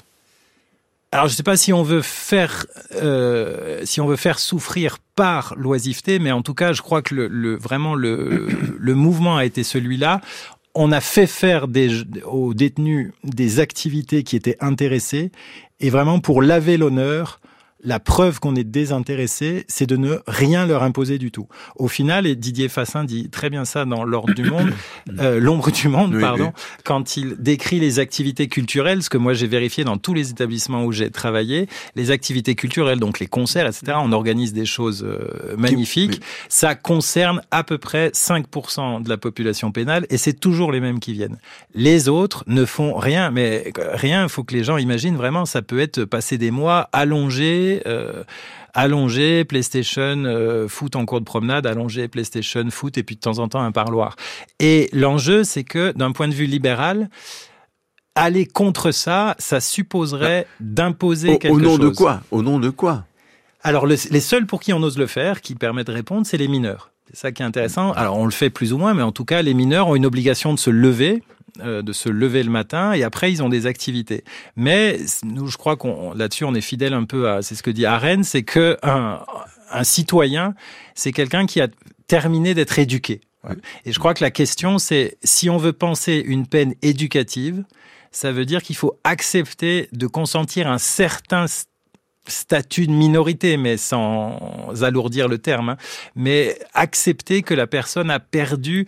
Alors 1.11 1.27
je 1.27 1.33
ne 1.33 1.35
sais 1.35 1.43
pas 1.43 1.57
si 1.57 1.73
on 1.73 1.83
veut 1.83 2.01
faire 2.01 2.65
euh, 2.95 3.81
si 3.83 3.99
on 3.99 4.07
veut 4.07 4.15
faire 4.15 4.39
souffrir 4.39 4.99
par 5.15 5.53
l'oisiveté, 5.57 6.19
mais 6.19 6.31
en 6.31 6.43
tout 6.43 6.53
cas 6.53 6.71
je 6.71 6.81
crois 6.81 7.01
que 7.01 7.57
vraiment 7.57 7.93
le, 7.95 8.95
mouvement 8.95 9.35
a 9.35 9.43
été 9.43 9.63
celui-là. 9.63 10.21
On 10.75 10.93
a 10.93 11.01
fait 11.01 11.27
faire 11.27 11.67
aux 12.23 12.53
détenus 12.53 13.11
des 13.25 13.59
activités 13.59 14.23
qui 14.23 14.37
étaient 14.37 14.55
intéressées 14.61 15.33
et 15.81 15.89
vraiment 15.89 16.21
pour 16.21 16.41
laver 16.41 16.77
l'honneur. 16.77 17.40
La 17.83 17.99
preuve 17.99 18.39
qu'on 18.39 18.55
est 18.55 18.63
désintéressé, 18.63 19.65
c'est 19.67 19.87
de 19.87 19.97
ne 19.97 20.17
rien 20.27 20.65
leur 20.65 20.83
imposer 20.83 21.17
du 21.17 21.31
tout. 21.31 21.47
Au 21.75 21.87
final, 21.87 22.27
et 22.27 22.35
Didier 22.35 22.69
Fassin 22.69 23.03
dit 23.03 23.29
très 23.29 23.49
bien 23.49 23.65
ça 23.65 23.85
dans 23.85 24.03
L'ordre 24.03 24.33
du 24.33 24.43
monde, 24.43 24.71
euh, 25.19 25.39
l'ombre 25.39 25.71
du 25.71 25.87
monde, 25.87 26.13
Oui, 26.15 26.21
pardon, 26.21 26.51
oui. 26.55 26.63
quand 26.83 27.17
il 27.17 27.35
décrit 27.37 27.79
les 27.79 27.99
activités 27.99 28.47
culturelles, 28.47 29.03
ce 29.03 29.09
que 29.09 29.17
moi 29.17 29.33
j'ai 29.33 29.47
vérifié 29.47 29.83
dans 29.83 29.97
tous 29.97 30.13
les 30.13 30.29
établissements 30.29 30.83
où 30.83 30.91
j'ai 30.91 31.09
travaillé, 31.09 31.67
les 31.95 32.11
activités 32.11 32.55
culturelles, 32.55 32.99
donc 32.99 33.19
les 33.19 33.27
concerts, 33.27 33.65
etc., 33.65 33.97
on 33.97 34.11
organise 34.11 34.53
des 34.53 34.65
choses 34.65 35.03
euh, 35.03 35.55
magnifiques. 35.57 36.19
oui. 36.19 36.25
Ça 36.49 36.75
concerne 36.75 37.41
à 37.51 37.63
peu 37.63 37.77
près 37.77 38.09
5% 38.09 39.03
de 39.03 39.09
la 39.09 39.17
population 39.17 39.71
pénale 39.71 40.05
et 40.09 40.17
c'est 40.17 40.33
toujours 40.33 40.71
les 40.71 40.79
mêmes 40.79 40.99
qui 40.99 41.13
viennent. 41.13 41.37
Les 41.73 42.09
autres 42.09 42.43
ne 42.47 42.65
font 42.65 42.95
rien, 42.95 43.31
mais 43.31 43.71
euh, 43.77 43.91
rien, 43.93 44.23
il 44.23 44.29
faut 44.29 44.43
que 44.43 44.53
les 44.53 44.63
gens 44.63 44.77
imaginent 44.77 45.17
vraiment, 45.17 45.45
ça 45.45 45.61
peut 45.61 45.79
être 45.79 46.05
passer 46.05 46.37
des 46.37 46.51
mois 46.51 46.89
allongés, 46.91 47.70
euh, 47.85 48.23
allongé, 48.73 49.43
PlayStation, 49.45 50.23
euh, 50.25 50.67
foot 50.67 50.95
en 50.95 51.05
cours 51.05 51.19
de 51.19 51.25
promenade, 51.25 51.65
allongé, 51.67 52.07
PlayStation, 52.07 52.65
foot, 52.69 52.97
et 52.97 53.03
puis 53.03 53.15
de 53.15 53.21
temps 53.21 53.39
en 53.39 53.47
temps 53.47 53.61
un 53.61 53.71
parloir. 53.71 54.15
Et 54.59 54.89
l'enjeu, 54.93 55.43
c'est 55.43 55.63
que 55.63 55.91
d'un 55.93 56.11
point 56.11 56.27
de 56.27 56.33
vue 56.33 56.45
libéral, 56.45 57.09
aller 58.15 58.45
contre 58.45 58.91
ça, 58.91 59.35
ça 59.39 59.59
supposerait 59.59 60.45
d'imposer 60.59 61.29
Au, 61.29 61.37
quelque 61.37 61.53
au 61.53 61.59
nom 61.59 61.77
chose. 61.77 61.79
de 61.79 61.89
quoi? 61.89 62.21
Au 62.31 62.41
nom 62.41 62.59
de 62.59 62.69
quoi? 62.69 63.05
Alors, 63.63 63.85
le- 63.85 63.95
les 64.09 64.19
seuls 64.19 64.45
pour 64.45 64.59
qui 64.61 64.73
on 64.73 64.81
ose 64.83 64.97
le 64.97 65.07
faire, 65.07 65.41
qui 65.41 65.55
permet 65.55 65.83
de 65.83 65.91
répondre, 65.91 66.25
c'est 66.25 66.37
les 66.37 66.47
mineurs. 66.47 66.91
C'est 67.09 67.17
ça 67.17 67.31
qui 67.31 67.41
est 67.41 67.45
intéressant. 67.45 67.91
Alors, 67.93 68.17
on 68.17 68.25
le 68.25 68.31
fait 68.31 68.49
plus 68.49 68.73
ou 68.73 68.77
moins, 68.77 68.93
mais 68.93 69.03
en 69.03 69.11
tout 69.11 69.25
cas, 69.25 69.41
les 69.41 69.53
mineurs 69.53 69.87
ont 69.89 69.95
une 69.95 70.05
obligation 70.05 70.53
de 70.53 70.59
se 70.59 70.69
lever, 70.69 71.23
euh, 71.59 71.81
de 71.81 71.93
se 71.93 72.09
lever 72.09 72.43
le 72.43 72.49
matin, 72.49 72.93
et 72.93 73.03
après, 73.03 73.31
ils 73.31 73.43
ont 73.43 73.49
des 73.49 73.65
activités. 73.65 74.23
Mais 74.55 74.99
nous, 75.23 75.47
je 75.47 75.57
crois 75.57 75.75
qu'on 75.75 76.13
là-dessus, 76.13 76.45
on 76.45 76.53
est 76.53 76.61
fidèle 76.61 76.93
un 76.93 77.03
peu 77.03 77.29
à, 77.29 77.41
c'est 77.41 77.55
ce 77.55 77.63
que 77.63 77.71
dit 77.71 77.85
Arène, 77.85 78.23
c'est 78.23 78.43
que 78.43 78.77
un, 78.83 79.19
un 79.71 79.83
citoyen, 79.83 80.55
c'est 80.95 81.11
quelqu'un 81.11 81.45
qui 81.45 81.61
a 81.61 81.67
terminé 82.07 82.53
d'être 82.53 82.79
éduqué. 82.79 83.21
Ouais. 83.43 83.55
Et 83.85 83.91
je 83.91 83.99
crois 83.99 84.13
que 84.13 84.23
la 84.23 84.31
question, 84.31 84.77
c'est 84.77 85.17
si 85.23 85.49
on 85.49 85.57
veut 85.57 85.73
penser 85.73 86.23
une 86.25 86.45
peine 86.45 86.75
éducative, 86.81 87.63
ça 88.11 88.31
veut 88.31 88.45
dire 88.45 88.61
qu'il 88.61 88.75
faut 88.75 88.99
accepter 89.03 89.87
de 89.93 90.05
consentir 90.07 90.67
un 90.67 90.77
certain 90.77 91.45
st- 91.45 91.67
statut 92.27 92.85
de 92.85 92.91
minorité, 92.91 93.57
mais 93.57 93.77
sans 93.77 94.83
alourdir 94.83 95.27
le 95.27 95.39
terme, 95.39 95.69
hein, 95.69 95.77
mais 96.15 96.59
accepter 96.73 97.41
que 97.41 97.55
la 97.55 97.65
personne 97.65 98.11
a 98.11 98.19
perdu 98.19 98.85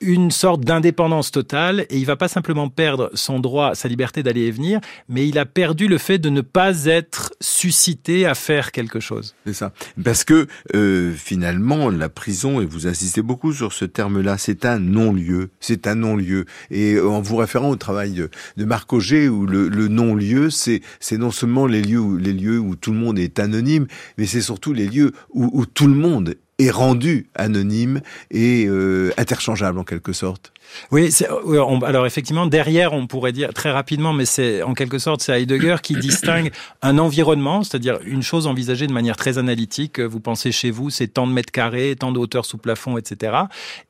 une 0.00 0.30
sorte 0.30 0.62
d'indépendance 0.62 1.30
totale 1.30 1.86
et 1.90 1.98
il 1.98 2.06
va 2.06 2.16
pas 2.16 2.28
simplement 2.28 2.68
perdre 2.68 3.10
son 3.14 3.38
droit, 3.38 3.74
sa 3.74 3.88
liberté 3.88 4.22
d'aller 4.22 4.42
et 4.42 4.50
venir, 4.50 4.80
mais 5.08 5.28
il 5.28 5.38
a 5.38 5.46
perdu 5.46 5.88
le 5.88 5.98
fait 5.98 6.18
de 6.18 6.30
ne 6.30 6.40
pas 6.40 6.86
être 6.86 7.32
suscité 7.40 8.26
à 8.26 8.34
faire 8.34 8.72
quelque 8.72 9.00
chose. 9.00 9.34
C'est 9.46 9.52
ça. 9.52 9.72
Parce 10.02 10.24
que 10.24 10.46
euh, 10.74 11.12
finalement, 11.12 11.90
la 11.90 12.08
prison, 12.08 12.60
et 12.60 12.66
vous 12.66 12.86
insistez 12.86 13.22
beaucoup 13.22 13.52
sur 13.52 13.72
ce 13.72 13.84
terme-là, 13.84 14.38
c'est 14.38 14.64
un 14.64 14.78
non-lieu. 14.78 15.50
C'est 15.60 15.86
un 15.86 15.96
non-lieu. 15.96 16.46
Et 16.70 16.94
euh, 16.94 17.08
en 17.08 17.20
vous 17.20 17.36
référant 17.36 17.70
au 17.70 17.76
travail 17.76 18.12
de, 18.12 18.30
Marc 18.64 18.92
Auger, 18.92 19.28
où 19.28 19.46
le, 19.46 19.68
le 19.68 19.88
non-lieu, 19.88 20.50
c'est 20.50 20.80
c'est 21.00 21.18
non 21.18 21.30
seulement 21.30 21.66
les 21.66 21.82
lieux, 21.82 21.98
où, 21.98 22.16
les 22.16 22.32
lieux 22.32 22.58
où 22.58 22.76
tout 22.76 22.92
le 22.92 22.98
monde 22.98 23.18
est 23.18 23.38
anonyme, 23.38 23.86
mais 24.16 24.26
c'est 24.26 24.40
surtout 24.40 24.72
les 24.72 24.86
lieux 24.86 25.12
où, 25.30 25.50
où 25.52 25.66
tout 25.66 25.86
le 25.86 25.94
monde 25.94 26.36
est 26.60 26.70
rendu 26.70 27.28
anonyme 27.34 28.00
et 28.30 28.66
euh, 28.68 29.10
interchangeable 29.16 29.78
en 29.78 29.84
quelque 29.84 30.12
sorte. 30.12 30.52
Oui, 30.92 31.12
on- 31.44 31.80
alors 31.80 32.06
effectivement, 32.06 32.46
derrière, 32.46 32.92
on 32.92 33.08
pourrait 33.08 33.32
dire 33.32 33.52
très 33.52 33.72
rapidement, 33.72 34.12
mais 34.12 34.24
c'est 34.24 34.62
en 34.62 34.74
quelque 34.74 35.00
sorte, 35.00 35.20
c'est 35.20 35.32
Heidegger 35.42 35.76
qui 35.82 35.94
distingue 35.96 36.52
un 36.82 36.98
environnement, 36.98 37.64
c'est-à-dire 37.64 37.98
une 38.04 38.22
chose 38.22 38.46
envisagée 38.46 38.86
de 38.86 38.92
manière 38.92 39.16
très 39.16 39.36
analytique. 39.36 39.98
Vous 39.98 40.20
pensez 40.20 40.52
chez 40.52 40.70
vous, 40.70 40.88
c'est 40.90 41.08
tant 41.08 41.26
de 41.26 41.32
mètres 41.32 41.50
carrés, 41.50 41.96
tant 41.98 42.12
de 42.12 42.20
hauteur 42.20 42.44
sous 42.44 42.56
plafond, 42.56 42.96
etc. 42.98 43.32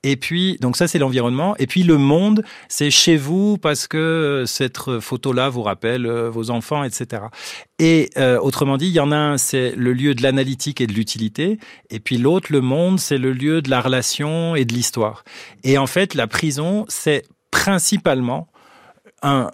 Et 0.05 0.17
puis, 0.17 0.57
donc 0.63 0.79
ça, 0.79 0.89
c'est 0.89 0.99
l'environnement. 0.99 1.55
Et 1.59 1.67
puis 1.67 1.83
le 1.83 1.99
monde, 1.99 2.43
c'est 2.69 2.91
chez 2.91 3.19
vous 3.19 3.59
parce 3.59 3.87
que 3.87 4.45
cette 4.47 4.79
photo-là 5.01 5.51
vous 5.51 5.63
rappelle 5.63 6.07
euh, 6.07 6.31
vos 6.31 6.49
enfants, 6.51 6.83
etc. 6.83 7.25
Et 7.83 8.11
euh, 8.19 8.39
autrement 8.39 8.77
dit, 8.77 8.89
il 8.89 8.93
y 8.93 9.01
en 9.01 9.11
a 9.11 9.17
un, 9.17 9.39
c'est 9.39 9.75
le 9.75 9.95
lieu 9.95 10.15
de 10.15 10.23
l'analytique 10.23 10.83
et 10.83 10.87
de 10.87 10.93
l'utilité, 10.93 11.59
et 11.89 11.99
puis 11.99 12.19
l'autre, 12.19 12.53
le 12.53 12.61
monde, 12.61 13.01
c'est 13.01 13.17
le 13.17 13.33
lieu 13.33 13.63
de 13.63 13.71
la 13.71 13.81
relation 13.81 14.55
et 14.55 14.67
de 14.67 14.75
l'histoire. 14.75 15.25
Et 15.65 15.79
en 15.79 15.87
fait, 15.87 16.13
la 16.13 16.27
prison, 16.27 16.85
c'est 16.89 17.25
principalement 17.51 18.49
un, 19.23 19.51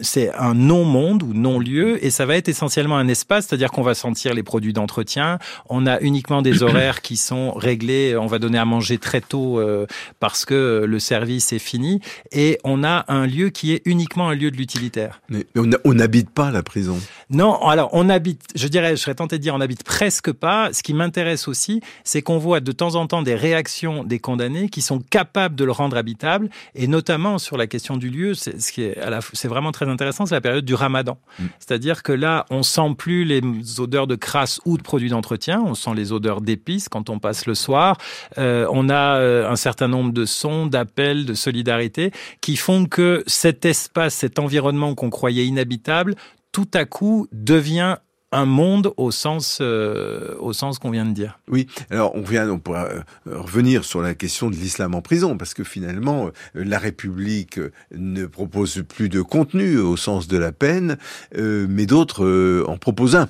c'est 0.00 0.32
un 0.34 0.54
non-monde 0.54 1.22
ou 1.22 1.32
non-lieu 1.34 2.04
et 2.04 2.10
ça 2.10 2.26
va 2.26 2.36
être 2.36 2.48
essentiellement 2.48 2.96
un 2.96 3.06
espace, 3.06 3.46
c'est-à-dire 3.46 3.70
qu'on 3.70 3.82
va 3.82 3.94
sentir 3.94 4.34
les 4.34 4.42
produits 4.42 4.72
d'entretien. 4.72 5.38
On 5.68 5.86
a 5.86 6.00
uniquement 6.00 6.42
des 6.42 6.62
horaires 6.64 7.00
qui 7.00 7.16
sont 7.16 7.52
réglés. 7.52 8.16
On 8.16 8.26
va 8.26 8.38
donner 8.38 8.58
à 8.58 8.64
manger 8.64 8.98
très 8.98 9.20
tôt 9.20 9.60
euh, 9.60 9.86
parce 10.18 10.44
que 10.44 10.84
le 10.86 10.98
service 10.98 11.52
est 11.52 11.60
fini 11.60 12.00
et 12.32 12.58
on 12.64 12.82
a 12.82 13.04
un 13.08 13.26
lieu 13.26 13.50
qui 13.50 13.72
est 13.72 13.82
uniquement 13.84 14.28
un 14.28 14.34
lieu 14.34 14.50
de 14.50 14.56
l'utilitaire. 14.56 15.20
Mais, 15.28 15.46
on 15.84 15.94
n'habite 15.94 16.30
pas 16.30 16.50
la 16.50 16.62
prison. 16.62 16.98
Non, 17.30 17.60
alors 17.62 17.90
on 17.92 18.08
habite, 18.08 18.42
je 18.54 18.68
dirais, 18.68 18.90
je 18.90 19.02
serais 19.02 19.14
tenté 19.14 19.38
de 19.38 19.42
dire 19.42 19.54
on 19.54 19.60
habite 19.60 19.84
presque 19.84 20.32
pas. 20.32 20.72
Ce 20.72 20.82
qui 20.82 20.92
m'intéresse 20.92 21.46
aussi, 21.46 21.80
c'est 22.02 22.22
qu'on 22.22 22.38
voit 22.38 22.60
de 22.60 22.72
temps 22.72 22.96
en 22.96 23.06
temps 23.06 23.22
des 23.22 23.34
réactions 23.34 24.02
des 24.02 24.18
condamnés 24.18 24.68
qui 24.68 24.82
sont 24.82 24.98
capables 24.98 25.54
de 25.54 25.64
le 25.64 25.72
rendre 25.72 25.96
habitable 25.96 26.50
et 26.74 26.88
notamment 26.88 27.38
sur 27.38 27.56
la 27.56 27.66
question 27.66 27.96
du 27.96 28.10
lieu, 28.10 28.34
c'est 28.34 28.60
ce 28.60 28.72
qui 28.72 28.82
est 28.82 28.98
c'est 29.32 29.48
vraiment 29.48 29.67
très 29.72 29.88
intéressant, 29.88 30.26
c'est 30.26 30.34
la 30.34 30.40
période 30.40 30.64
du 30.64 30.74
Ramadan. 30.74 31.18
Mm. 31.38 31.44
C'est-à-dire 31.58 32.02
que 32.02 32.12
là, 32.12 32.46
on 32.50 32.62
sent 32.62 32.94
plus 32.96 33.24
les 33.24 33.42
odeurs 33.78 34.06
de 34.06 34.14
crasse 34.14 34.60
ou 34.64 34.76
de 34.76 34.82
produits 34.82 35.10
d'entretien, 35.10 35.62
on 35.64 35.74
sent 35.74 35.94
les 35.94 36.12
odeurs 36.12 36.40
d'épices 36.40 36.88
quand 36.88 37.10
on 37.10 37.18
passe 37.18 37.46
le 37.46 37.54
soir. 37.54 37.98
Euh, 38.38 38.66
on 38.70 38.88
a 38.88 39.18
euh, 39.18 39.48
un 39.48 39.56
certain 39.56 39.88
nombre 39.88 40.12
de 40.12 40.24
sons, 40.24 40.66
d'appels, 40.66 41.24
de 41.24 41.34
solidarité 41.34 42.12
qui 42.40 42.56
font 42.56 42.86
que 42.86 43.22
cet 43.26 43.64
espace, 43.64 44.14
cet 44.14 44.38
environnement 44.38 44.94
qu'on 44.94 45.10
croyait 45.10 45.46
inhabitable, 45.46 46.14
tout 46.52 46.68
à 46.74 46.84
coup 46.84 47.28
devient 47.32 47.96
un 48.32 48.44
monde 48.44 48.92
au 48.96 49.10
sens 49.10 49.58
euh, 49.60 50.34
au 50.38 50.52
sens 50.52 50.78
qu'on 50.78 50.90
vient 50.90 51.06
de 51.06 51.12
dire. 51.12 51.38
Oui, 51.48 51.66
alors 51.90 52.14
on 52.14 52.22
vient 52.22 52.48
on 52.50 52.58
pourra 52.58 52.84
euh, 52.86 53.02
revenir 53.26 53.84
sur 53.84 54.02
la 54.02 54.14
question 54.14 54.50
de 54.50 54.56
l'islam 54.56 54.94
en 54.94 55.00
prison 55.00 55.36
parce 55.38 55.54
que 55.54 55.64
finalement 55.64 56.26
euh, 56.26 56.30
la 56.54 56.78
République 56.78 57.58
ne 57.92 58.26
propose 58.26 58.84
plus 58.86 59.08
de 59.08 59.22
contenu 59.22 59.78
au 59.78 59.96
sens 59.96 60.28
de 60.28 60.36
la 60.36 60.52
peine, 60.52 60.98
mais 61.34 61.86
d'autres 61.86 62.64
en 62.66 62.76
proposent 62.76 63.16
un. 63.16 63.28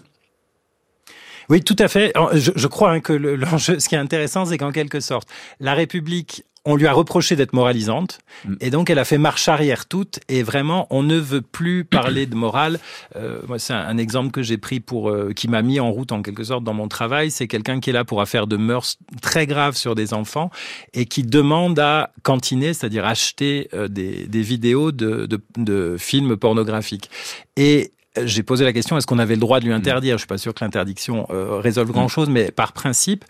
Oui, 1.48 1.62
tout 1.62 1.76
à 1.78 1.88
fait. 1.88 2.12
Je, 2.34 2.50
je 2.54 2.66
crois 2.66 2.92
hein, 2.92 3.00
que 3.00 3.12
l'enjeu, 3.12 3.78
ce 3.78 3.88
qui 3.88 3.94
est 3.94 3.98
intéressant, 3.98 4.44
c'est 4.44 4.58
qu'en 4.58 4.72
quelque 4.72 5.00
sorte, 5.00 5.28
la 5.61 5.74
République 5.74 6.44
on 6.68 6.76
lui 6.76 6.87
a 6.87 6.92
reproché 6.92 7.35
d'être 7.35 7.54
moralisante, 7.54 8.18
mm. 8.44 8.54
et 8.61 8.70
donc 8.70 8.90
elle 8.90 8.98
a 8.98 9.04
fait 9.04 9.16
marche 9.16 9.48
arrière 9.48 9.87
toute, 9.87 10.20
et 10.28 10.42
vraiment, 10.42 10.87
on 10.90 11.02
ne 11.02 11.16
veut 11.16 11.40
plus 11.40 11.85
parler 11.85 12.26
de 12.26 12.35
morale. 12.35 12.78
Euh, 13.16 13.40
moi, 13.48 13.59
c'est 13.59 13.72
un, 13.72 13.96
exemple 13.96 14.31
que 14.31 14.42
j'ai 14.42 14.59
pris 14.59 14.78
pour, 14.78 15.09
euh, 15.09 15.33
qui 15.35 15.48
m'a 15.48 15.62
mis 15.62 15.81
en 15.81 15.90
route 15.90 16.12
en 16.12 16.22
quelque 16.22 16.44
sorte 16.44 16.64
dans 16.64 16.74
mon 16.74 16.87
travail. 16.87 17.31
C'est 17.31 17.48
quelqu'un 17.48 17.81
qui 17.81 17.90
est 17.90 17.92
là 17.94 18.04
pour 18.04 18.20
affaire 18.20 18.46
de 18.46 18.57
mœurs 18.57 18.98
très 19.22 19.46
graves 19.46 19.76
sur 19.76 19.94
des 19.94 20.12
enfants 20.12 20.50
et 20.92 21.07
qui 21.07 21.22
demande 21.22 21.78
à 21.78 22.12
cantiner, 22.22 22.74
c'est-à-dire 22.74 23.07
acheter 23.07 23.68
euh, 23.72 23.88
des, 23.88 24.42
vidéos 24.42 24.92
de, 24.92 25.26
de 25.57 25.96
films 25.98 26.37
pornographiques. 26.37 27.11
Et 27.57 27.92
j'ai 28.24 28.42
posé 28.42 28.64
la 28.64 28.72
question 28.72 28.96
est-ce 28.96 29.07
qu'on 29.07 29.18
avait 29.18 29.35
le 29.35 29.40
droit 29.40 29.61
de 29.61 29.64
lui 29.64 29.72
interdire? 29.72 30.16
Je 30.16 30.22
suis 30.22 30.26
pas 30.26 30.38
sûr 30.38 30.54
que 30.54 30.64
l'interdiction 30.64 31.26
euh, 31.31 31.59
résolve 31.59 31.90
grand-chose, 31.90 32.28
mais 32.28 32.50
par 32.50 32.72
principe. 32.72 33.24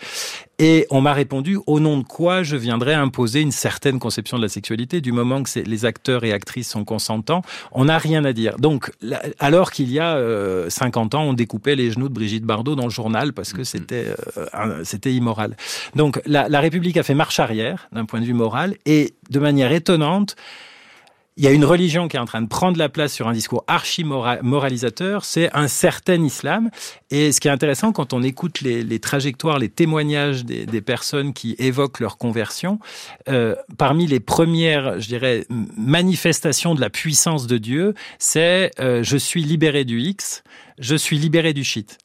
Et 0.60 0.86
on 0.90 1.00
m'a 1.00 1.12
répondu 1.12 1.58
au 1.66 1.78
nom 1.78 1.98
de 1.98 2.02
quoi 2.02 2.42
je 2.42 2.56
viendrais 2.56 2.94
imposer 2.94 3.40
une 3.40 3.52
certaine 3.52 4.00
conception 4.00 4.38
de 4.38 4.42
la 4.42 4.48
sexualité 4.48 5.00
du 5.00 5.12
moment 5.12 5.42
que 5.44 5.60
les 5.60 5.84
acteurs 5.84 6.24
et 6.24 6.32
actrices 6.32 6.68
sont 6.68 6.84
consentants. 6.84 7.42
On 7.70 7.84
n'a 7.84 7.98
rien 7.98 8.24
à 8.24 8.32
dire. 8.32 8.56
Donc, 8.58 8.90
alors 9.38 9.70
qu'il 9.70 9.92
y 9.92 10.00
a 10.00 10.18
50 10.68 11.14
euh, 11.14 11.16
ans, 11.16 11.22
on 11.22 11.32
découpait 11.32 11.76
les 11.76 11.92
genoux 11.92 12.08
de 12.08 12.14
Brigitte 12.14 12.44
Bardot 12.44 12.74
dans 12.74 12.84
le 12.84 12.90
journal 12.90 13.32
parce 13.32 13.52
que 13.52 13.62
c'était 13.62 14.06
euh, 14.36 14.82
c'était 14.82 15.14
immoral. 15.14 15.56
Donc, 15.94 16.20
la, 16.26 16.48
la 16.48 16.60
République 16.60 16.96
a 16.96 17.04
fait 17.04 17.14
marche 17.14 17.38
arrière 17.38 17.88
d'un 17.92 18.04
point 18.04 18.20
de 18.20 18.26
vue 18.26 18.34
moral 18.34 18.74
et 18.84 19.14
de 19.30 19.38
manière 19.38 19.70
étonnante 19.70 20.34
il 21.38 21.44
y 21.44 21.46
a 21.46 21.52
une 21.52 21.64
religion 21.64 22.08
qui 22.08 22.16
est 22.16 22.20
en 22.20 22.24
train 22.24 22.42
de 22.42 22.48
prendre 22.48 22.76
la 22.78 22.88
place 22.88 23.12
sur 23.12 23.28
un 23.28 23.32
discours 23.32 23.62
archi-moralisateur, 23.68 25.24
c'est 25.24 25.48
un 25.56 25.68
certain 25.68 26.20
islam. 26.24 26.68
Et 27.10 27.30
ce 27.30 27.40
qui 27.40 27.46
est 27.46 27.50
intéressant 27.52 27.92
quand 27.92 28.12
on 28.12 28.24
écoute 28.24 28.60
les, 28.60 28.98
trajectoires, 28.98 29.60
les 29.60 29.68
témoignages 29.68 30.44
des, 30.44 30.80
personnes 30.80 31.32
qui 31.32 31.54
évoquent 31.58 32.00
leur 32.00 32.18
conversion, 32.18 32.80
euh, 33.28 33.54
parmi 33.78 34.08
les 34.08 34.18
premières, 34.18 34.98
je 34.98 35.06
dirais, 35.06 35.46
manifestations 35.48 36.74
de 36.74 36.80
la 36.80 36.90
puissance 36.90 37.46
de 37.46 37.56
Dieu, 37.56 37.94
c'est 38.18 38.72
euh, 38.80 39.04
je 39.04 39.16
suis 39.16 39.44
libéré 39.44 39.84
du 39.84 40.00
X, 40.00 40.42
je 40.80 40.96
suis 40.96 41.18
libéré 41.18 41.52
du 41.52 41.62
shit. 41.62 41.98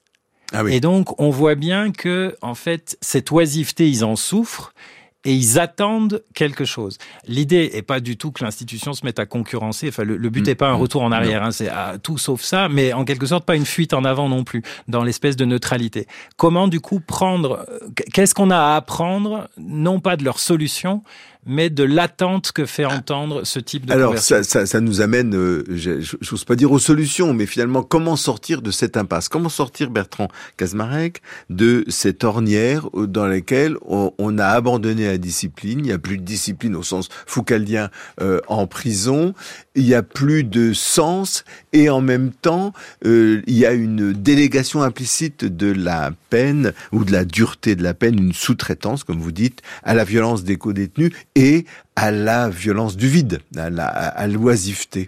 Ah 0.52 0.63
oui. 0.63 0.76
Et 0.76 0.80
donc, 0.80 1.19
on 1.19 1.32
voit 1.32 1.56
bien 1.56 1.91
que, 1.91 2.38
en 2.43 2.54
fait, 2.54 2.98
cette 3.02 3.32
oisiveté, 3.32 3.89
ils 3.89 4.06
en 4.06 4.15
souffrent 4.15 4.76
et 5.25 5.33
ils 5.33 5.59
attendent 5.59 6.23
quelque 6.33 6.65
chose. 6.65 6.97
L'idée 7.27 7.71
est 7.73 7.81
pas 7.81 7.99
du 7.99 8.17
tout 8.17 8.31
que 8.31 8.43
l'institution 8.43 8.93
se 8.93 9.05
mette 9.05 9.19
à 9.19 9.25
concurrencer. 9.25 9.89
Enfin, 9.89 10.03
le, 10.03 10.17
but 10.29 10.45
n'est 10.45 10.53
mm. 10.53 10.55
pas 10.55 10.69
un 10.69 10.75
retour 10.75 11.03
en 11.03 11.12
arrière, 11.12 11.43
hein, 11.43 11.51
c'est 11.51 11.69
tout 12.01 12.17
sauf 12.17 12.41
ça, 12.41 12.69
mais 12.69 12.93
en 12.93 13.05
quelque 13.05 13.25
sorte 13.25 13.45
pas 13.45 13.55
une 13.55 13.65
fuite 13.65 13.93
en 13.93 14.03
avant 14.03 14.29
non 14.29 14.43
plus 14.43 14.63
dans 14.88 15.03
l'espèce 15.03 15.36
de 15.36 15.45
neutralité. 15.45 16.07
Comment 16.38 16.67
du 16.67 16.79
coup 16.79 16.99
prendre 16.99 17.65
Qu'est-ce 18.13 18.36
qu'on 18.36 18.49
a 18.49 18.57
à 18.57 18.75
apprendre, 18.75 19.49
non 19.57 19.99
pas 19.99 20.17
de 20.17 20.23
leur 20.23 20.39
solution, 20.39 21.03
mais 21.45 21.69
de 21.69 21.84
l'attente 21.84 22.51
que 22.51 22.65
fait 22.65 22.86
entendre 22.86 23.45
ce 23.45 23.60
type 23.60 23.86
de 23.86 23.93
Alors 23.93 24.17
ça, 24.17 24.43
ça, 24.43 24.65
ça, 24.65 24.79
nous 24.79 25.01
amène, 25.01 25.36
euh, 25.36 25.63
j'ose 25.69 26.45
pas 26.45 26.56
dire 26.56 26.71
aux 26.71 26.79
solutions, 26.79 27.34
mais 27.34 27.45
finalement 27.45 27.84
comment 27.84 28.15
sortir 28.15 28.62
de 28.62 28.71
cette 28.71 28.97
impasse? 28.97 29.29
Comment 29.29 29.49
sortir, 29.49 29.89
Bertrand 29.89 30.29
Kazmarek, 30.58 31.21
de 31.49 31.86
cette 31.88 32.23
ornière 32.23 32.89
dans 32.93 33.27
laquelle 33.27 33.77
on, 33.86 34.13
on, 34.17 34.38
a 34.38 34.47
abandonné 34.47 35.06
la 35.06 35.17
discipline, 35.17 35.79
il 35.79 35.86
n'y 35.86 35.91
a 35.91 35.99
plus 35.99 36.17
de 36.17 36.23
discipline 36.23 36.75
au 36.75 36.84
sens 36.84 37.10
foucaldien 37.25 37.89
euh, 38.21 38.39
en 38.47 38.67
prison, 38.67 39.34
il 39.75 39.84
n'y 39.84 39.93
a 39.93 40.03
plus 40.03 40.43
de 40.43 40.73
sens. 40.73 41.43
Et 41.73 41.89
en 41.89 42.01
même 42.01 42.32
temps 42.32 42.73
euh, 43.06 43.41
il 43.47 43.58
y 43.58 43.65
a 43.65 43.73
une 43.73 44.13
délégation 44.13 44.82
implicite 44.82 45.45
de 45.45 45.71
la 45.71 46.12
peine 46.29 46.73
ou 46.91 47.03
de 47.03 47.12
la 47.12 47.25
dureté 47.25 47.75
de 47.75 47.84
la 47.84 47.93
peine, 47.93 48.17
une 48.17 48.34
sous-traitance, 48.34 49.03
comme 49.03 49.19
vous 49.19 49.32
dites, 49.32 49.62
à 49.84 49.93
la 49.93 50.03
violence 50.03 50.43
des 50.43 50.58
co-détenus 50.58 51.12
et 51.36 51.65
à 51.96 52.12
la 52.12 52.50
violence 52.50 52.96
du 52.96 53.08
vide, 53.08 53.39
à 53.58 54.28
l'oisiveté. 54.28 55.08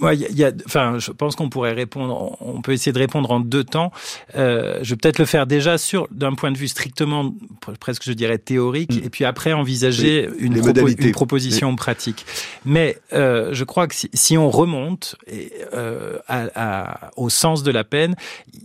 Ouais, 0.00 0.16
y 0.16 0.32
y 0.32 0.44
a, 0.44 0.52
enfin, 0.66 0.98
je 0.98 1.10
pense 1.10 1.36
qu'on 1.36 1.50
pourrait 1.50 1.72
répondre. 1.72 2.36
On 2.40 2.62
peut 2.62 2.72
essayer 2.72 2.92
de 2.92 2.98
répondre 2.98 3.30
en 3.30 3.40
deux 3.40 3.64
temps. 3.64 3.92
Euh, 4.36 4.78
je 4.82 4.90
vais 4.90 4.96
peut-être 4.96 5.18
le 5.18 5.26
faire 5.26 5.46
déjà 5.46 5.78
sur 5.78 6.08
d'un 6.10 6.34
point 6.34 6.50
de 6.50 6.58
vue 6.58 6.68
strictement, 6.68 7.34
presque 7.80 8.04
je 8.04 8.12
dirais 8.12 8.38
théorique, 8.38 8.94
mm. 8.94 9.04
et 9.04 9.10
puis 9.10 9.24
après 9.24 9.52
envisager 9.52 10.28
une, 10.38 10.56
une, 10.56 11.12
proposition 11.12 11.76
pratique. 11.76 12.24
Mais 12.64 12.98
euh, 13.12 13.50
je 13.52 13.64
crois 13.64 13.86
que 13.88 13.94
si, 13.94 14.08
si 14.14 14.38
on 14.38 14.50
remonte 14.50 15.16
et, 15.26 15.52
euh, 15.74 16.18
à, 16.28 16.46
à, 16.54 17.10
au 17.16 17.28
sens 17.28 17.62
de 17.62 17.70
la 17.70 17.84
peine, 17.84 18.14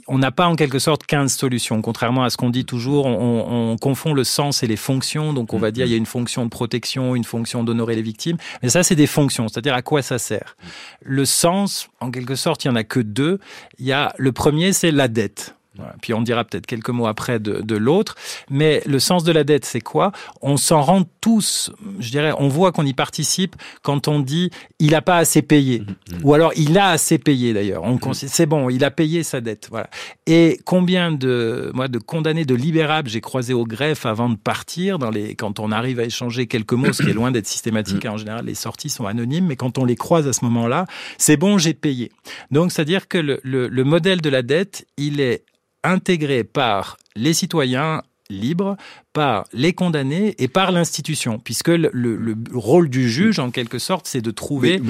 on 0.08 0.18
n'a 0.18 0.32
pas 0.32 0.48
en 0.48 0.56
quelque 0.56 0.80
sorte 0.80 1.06
15 1.06 1.34
solutions. 1.34 1.82
Contrairement 1.82 2.24
à 2.24 2.30
ce 2.30 2.38
qu'on 2.38 2.50
dit 2.50 2.66
toujours, 2.66 3.06
on, 3.06 3.72
on, 3.72 3.78
confond 3.78 4.14
le 4.14 4.24
sens 4.24 4.64
et 4.64 4.68
les 4.68 4.78
fonctions. 4.78 5.34
Donc 5.34 5.54
on 5.54 5.58
va 5.58 5.72
dire 5.72 5.86
il 5.86 5.92
y 5.92 5.96
a 5.96 5.98
une 5.98 6.06
fonction 6.06 6.46
de 6.46 6.50
protection, 6.50 7.16
une 7.16 7.24
fonction 7.24 7.64
d'honorer 7.64 7.96
les 7.96 8.02
victimes. 8.02 8.38
Mais 8.64 8.70
ça, 8.70 8.84
c'est 8.84 8.96
des 8.96 9.08
fonctions, 9.08 9.48
c'est-à-dire 9.48 9.74
à 9.74 9.82
quoi 9.82 10.02
ça 10.02 10.18
sert. 10.18 10.56
Le 11.02 11.25
sens, 11.26 11.90
en 12.00 12.12
quelque 12.12 12.36
sorte, 12.36 12.64
il 12.64 12.68
y 12.70 12.72
en 12.72 12.76
a 12.76 12.84
que 12.84 13.00
deux. 13.00 13.40
Le 13.80 14.30
premier, 14.32 14.74
c'est 14.74 14.92
la 14.92 15.08
dette. 15.08 15.56
Puis 16.02 16.14
on 16.14 16.22
dira 16.22 16.44
peut-être 16.44 16.66
quelques 16.66 16.90
mots 16.90 17.08
après 17.08 17.40
de, 17.40 17.62
de 17.62 17.76
l'autre. 17.76 18.16
Mais 18.50 18.82
le 18.86 19.00
sens 19.00 19.24
de 19.24 19.32
la 19.32 19.44
dette, 19.44 19.66
c'est 19.66 19.82
quoi? 19.82 20.12
On 20.42 20.58
s'en 20.58 20.82
rend 20.82 21.04
tous, 21.22 21.72
je 22.00 22.12
dirais, 22.12 22.34
on 22.38 22.48
voit 22.48 22.72
qu'on 22.72 22.86
y 22.86 22.94
participe 22.94 23.56
quand 23.82 24.08
on 24.08 24.20
dit 24.20 24.50
il 24.80 24.92
n'a 24.92 25.02
pas 25.02 25.18
assez 25.18 25.42
payé. 25.42 25.80
Mmh, 25.80 25.84
mmh. 25.84 26.20
Ou 26.24 26.34
alors 26.34 26.52
il 26.56 26.78
a 26.78 26.90
assez 26.90 27.18
payé 27.18 27.54
d'ailleurs. 27.54 27.84
On 27.84 27.96
mmh. 27.96 28.14
C'est 28.14 28.46
bon, 28.46 28.70
il 28.70 28.84
a 28.84 28.92
payé 28.92 29.24
sa 29.24 29.42
dette. 29.42 29.68
Voilà. 29.70 29.90
Et 30.28 30.60
combien 30.66 31.12
de, 31.12 31.72
moi, 31.74 31.88
de 31.88 31.98
condamnés 32.00 32.46
de 32.46 32.56
libérables 32.56 33.10
j'ai 33.10 33.22
croisé 33.22 33.54
au 33.54 33.66
greffe 33.66 34.06
avant 34.06 34.30
de 34.30 34.36
partir, 34.36 35.00
dans 35.00 35.10
les, 35.10 35.36
quand 35.36 35.60
on 35.60 35.72
arrive 35.72 36.00
à 36.00 36.04
échanger 36.04 36.48
quelques 36.48 36.74
mots, 36.74 36.94
ce 36.94 37.04
qui 37.04 37.10
est 37.10 37.14
loin 37.14 37.32
d'être 37.32 37.48
systématique. 37.48 38.06
Hein, 38.06 38.12
en 38.12 38.18
général, 38.18 38.46
les 38.46 38.56
sorties 38.56 38.90
sont 38.90 39.06
anonymes, 39.06 39.48
mais 39.48 39.56
quand 39.56 39.78
on 39.78 39.86
les 39.86 39.96
croise 39.96 40.28
à 40.28 40.34
ce 40.34 40.44
moment-là, 40.46 40.86
c'est 41.18 41.38
bon, 41.38 41.58
j'ai 41.58 41.74
payé. 41.74 42.12
Donc, 42.52 42.72
c'est-à-dire 42.72 43.08
que 43.08 43.18
le, 43.18 43.40
le, 43.44 43.68
le 43.68 43.84
modèle 43.84 44.22
de 44.22 44.30
la 44.30 44.42
dette, 44.42 44.86
il 44.98 45.20
est 45.20 45.44
intégré 45.86 46.44
par 46.44 46.98
les 47.16 47.34
citoyens 47.34 48.02
libres, 48.30 48.76
par 49.14 49.46
les 49.54 49.74
condamnés 49.74 50.36
et 50.40 50.48
par 50.48 50.72
l'institution, 50.72 51.40
puisque 51.40 51.70
le, 51.70 52.36
rôle 52.54 52.90
du 52.90 53.10
juge, 53.10 53.40
en 53.40 53.52
quelque 53.52 53.80
sorte, 53.80 54.08
c'est 54.08 54.22
de 54.22 54.32
trouver 54.32 54.82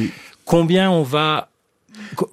combien 0.45 0.89
on 0.89 1.03
va 1.03 1.49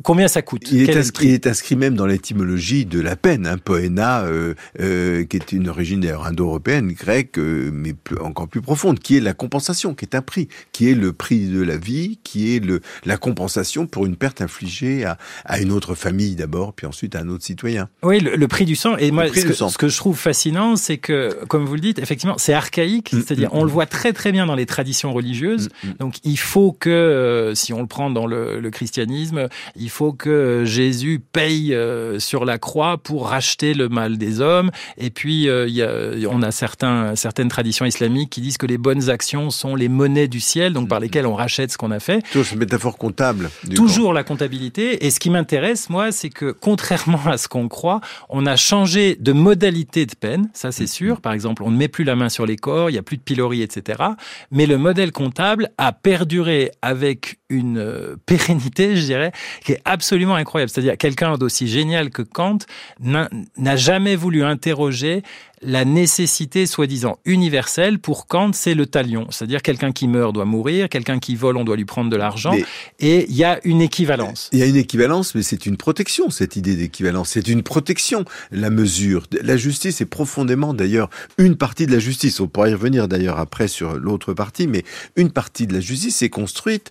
combien 0.03 0.29
ça 0.29 0.42
coûte? 0.42 0.62
Il 0.70 0.88
est, 0.88 0.96
inscrit, 0.96 1.29
il 1.29 1.35
est, 1.35 1.46
inscrit, 1.46 1.77
même 1.77 1.94
dans 1.94 2.07
l'étymologie 2.07 2.87
de 2.87 3.01
la 3.01 3.16
peine, 3.16 3.46
hein, 3.46 3.59
poena, 3.59 4.22
euh, 4.22 4.55
euh, 4.81 5.25
qui 5.25 5.37
est 5.37 5.53
une 5.53 5.68
origine 5.68 6.01
d'ailleurs 6.01 6.27
indo-européenne, 6.27 6.92
grecque, 6.92 7.38
euh, 7.38 7.70
mais 7.72 7.92
plus, 7.92 8.18
encore 8.18 8.48
plus 8.48 8.61
profonde, 8.61 8.98
qui 8.98 9.16
est 9.16 9.20
la 9.20 9.35
compensation, 9.35 9.94
qui 9.94 10.05
est 10.05 10.14
un 10.14 10.22
prix, 10.22 10.48
qui 10.72 10.90
est 10.90 10.94
le 10.94 11.12
prix 11.12 11.46
de 11.46 11.62
la 11.62 11.77
vie, 11.77 12.18
qui 12.22 12.55
est 12.55 12.64
le, 12.64 12.81
la 13.05 13.16
compensation 13.16 13.87
pour 13.87 14.07
une 14.07 14.16
perte 14.16 14.40
infligée 14.40 15.05
à, 15.05 15.18
à 15.44 15.61
une 15.61 15.72
autre 15.72 15.94
famille 15.94 16.35
d'abord, 16.35 16.72
puis 16.72 16.87
ensuite 16.87 17.14
à 17.14 17.20
un 17.20 17.29
autre 17.29 17.44
citoyen. 17.44 17.88
Oui, 18.03 18.20
le, 18.20 18.37
le 18.37 18.48
prix 18.48 18.64
du 18.64 18.77
sang. 18.77 18.96
Et 18.96 19.11
moi, 19.11 19.29
ce 19.29 19.44
que, 19.44 19.53
ce 19.53 19.79
que, 19.79 19.88
je 19.88 19.96
trouve 19.96 20.18
fascinant, 20.18 20.77
c'est 20.77 20.98
que, 20.98 21.44
comme 21.46 21.64
vous 21.64 21.75
le 21.75 21.81
dites, 21.81 21.98
effectivement, 21.98 22.37
c'est 22.38 22.55
archaïque, 22.55 23.12
mm, 23.12 23.16
c'est-à-dire 23.20 23.51
mm, 23.51 23.59
on 23.59 23.64
le 23.64 23.70
mm. 23.70 23.72
voit 23.72 23.87
très 23.87 24.12
très 24.12 24.33
bien 24.33 24.46
dans 24.46 24.55
les 24.55 24.66
traditions 24.66 25.12
religieuses. 25.12 25.68
Donc 25.98 26.16
il 26.25 26.38
faut 26.38 26.72
que, 26.72 27.53
si 27.55 27.72
on 27.72 27.81
le 27.81 27.87
prend 27.87 28.11
dans 28.11 28.27
le, 28.27 28.61
le 28.61 28.70
christianisme, 28.70 29.48
il 29.76 29.90
faut 29.90 30.12
que 30.12 30.64
Jésus 30.64 31.20
paye 31.20 31.74
euh, 31.74 32.18
sur 32.18 32.44
la 32.44 32.58
croix 32.58 32.98
pour 32.98 33.28
racheter 33.28 33.74
le 33.74 33.88
mal 33.88 34.18
des 34.18 34.40
hommes. 34.40 34.70
Et 34.98 35.10
puis, 35.10 35.48
euh, 35.48 35.68
il 35.68 35.74
y 35.74 35.82
a, 35.82 36.28
on 36.30 36.42
a 36.42 36.50
certains, 36.50 37.16
certaines 37.16 37.48
traditions 37.48 37.84
islamiques 37.84 38.30
qui 38.30 38.40
disent 38.40 38.58
que 38.58 38.66
les 38.66 38.78
bonnes 38.78 39.10
actions 39.10 39.50
sont 39.50 39.74
les 39.74 39.88
monnaies 39.88 40.28
du 40.28 40.40
ciel, 40.40 40.72
donc 40.72 40.88
par 40.88 41.00
lesquelles 41.00 41.26
on 41.26 41.34
rachète 41.34 41.72
ce 41.72 41.78
qu'on 41.78 41.90
a 41.90 42.00
fait. 42.00 42.22
Toujours 42.30 42.46
cette 42.46 42.58
métaphore 42.58 42.98
comptable. 42.98 43.50
Toujours 43.74 44.12
la 44.12 44.24
comptabilité. 44.24 45.04
Et 45.06 45.10
ce 45.10 45.20
qui 45.20 45.30
m'intéresse, 45.30 45.90
moi, 45.90 46.12
c'est 46.12 46.30
que 46.30 46.52
contrairement 46.52 47.20
à 47.26 47.38
ce 47.38 47.48
qu'on 47.48 47.68
croit, 47.68 48.00
on 48.28 48.46
a 48.46 48.56
changé 48.56 49.16
de 49.16 49.32
modalité 49.32 50.06
de 50.06 50.14
peine, 50.14 50.50
ça 50.54 50.72
c'est 50.72 50.86
sûr. 50.86 51.20
Par 51.20 51.32
exemple, 51.32 51.62
on 51.62 51.70
ne 51.70 51.76
met 51.76 51.88
plus 51.88 52.04
la 52.04 52.16
main 52.16 52.28
sur 52.28 52.46
les 52.46 52.56
corps, 52.56 52.90
il 52.90 52.94
n'y 52.94 52.98
a 52.98 53.02
plus 53.02 53.16
de 53.16 53.22
pilori, 53.22 53.62
etc. 53.62 54.02
Mais 54.50 54.66
le 54.66 54.78
modèle 54.78 55.12
comptable 55.12 55.70
a 55.78 55.92
perduré 55.92 56.70
avec 56.82 57.38
une 57.48 57.78
euh, 57.78 58.16
pérennité, 58.26 58.96
je 58.96 59.04
dirais, 59.04 59.32
qui 59.64 59.72
est 59.72 59.80
absolument 59.84 60.34
incroyable. 60.34 60.70
C'est-à-dire 60.70 60.97
quelqu'un 60.97 61.36
d'aussi 61.36 61.68
génial 61.68 62.11
que 62.11 62.22
Kant 62.22 62.59
n'a 63.01 63.76
jamais 63.76 64.16
voulu 64.16 64.45
interroger 64.45 65.22
la 65.62 65.84
nécessité 65.84 66.66
soi-disant 66.66 67.18
universelle 67.24 67.99
pour 67.99 68.26
Kant, 68.26 68.51
c'est 68.53 68.74
le 68.74 68.86
talion. 68.86 69.26
C'est-à-dire 69.30 69.62
quelqu'un 69.62 69.93
qui 69.93 70.09
meurt 70.09 70.34
doit 70.34 70.45
mourir, 70.45 70.88
quelqu'un 70.88 71.18
qui 71.18 71.36
vole, 71.36 71.57
on 71.57 71.64
doit 71.64 71.76
lui 71.76 71.84
prendre 71.84 72.11
de 72.11 72.16
l'argent. 72.16 72.55
Et 72.99 73.26
il 73.28 73.36
y 73.36 73.45
a 73.45 73.61
une 73.64 73.80
équivalence. 73.80 74.51
Il 74.53 74.59
y 74.59 74.62
a 74.62 74.66
une 74.66 74.76
équivalence, 74.76 75.34
mais 75.34 75.43
c'est 75.43 75.66
une 75.66 75.76
protection, 75.76 76.30
cette 76.30 76.57
idée 76.57 76.74
d'équivalence. 76.74 77.30
C'est 77.30 77.49
une 77.49 77.62
protection, 77.62 78.24
la 78.51 78.70
mesure. 78.70 79.26
La 79.43 79.57
justice 79.57 80.01
est 80.01 80.07
profondément, 80.07 80.74
d'ailleurs, 80.74 81.09
une 81.38 81.57
partie 81.57 81.86
de 81.86 81.93
la 81.93 82.01
justice. 82.01 82.40
On 82.40 82.49
pourrait 82.49 82.72
y 82.72 82.74
revenir 82.74 83.07
d'ailleurs 83.07 83.38
après 83.38 83.68
sur 83.68 83.95
l'autre 83.95 84.34
partie, 84.34 84.66
mais 84.66 84.84
une 85.16 85.30
partie 85.30 85.66
de 85.66 85.74
la 85.74 85.80
justice 85.80 86.22
est 86.22 86.30
construite 86.30 86.90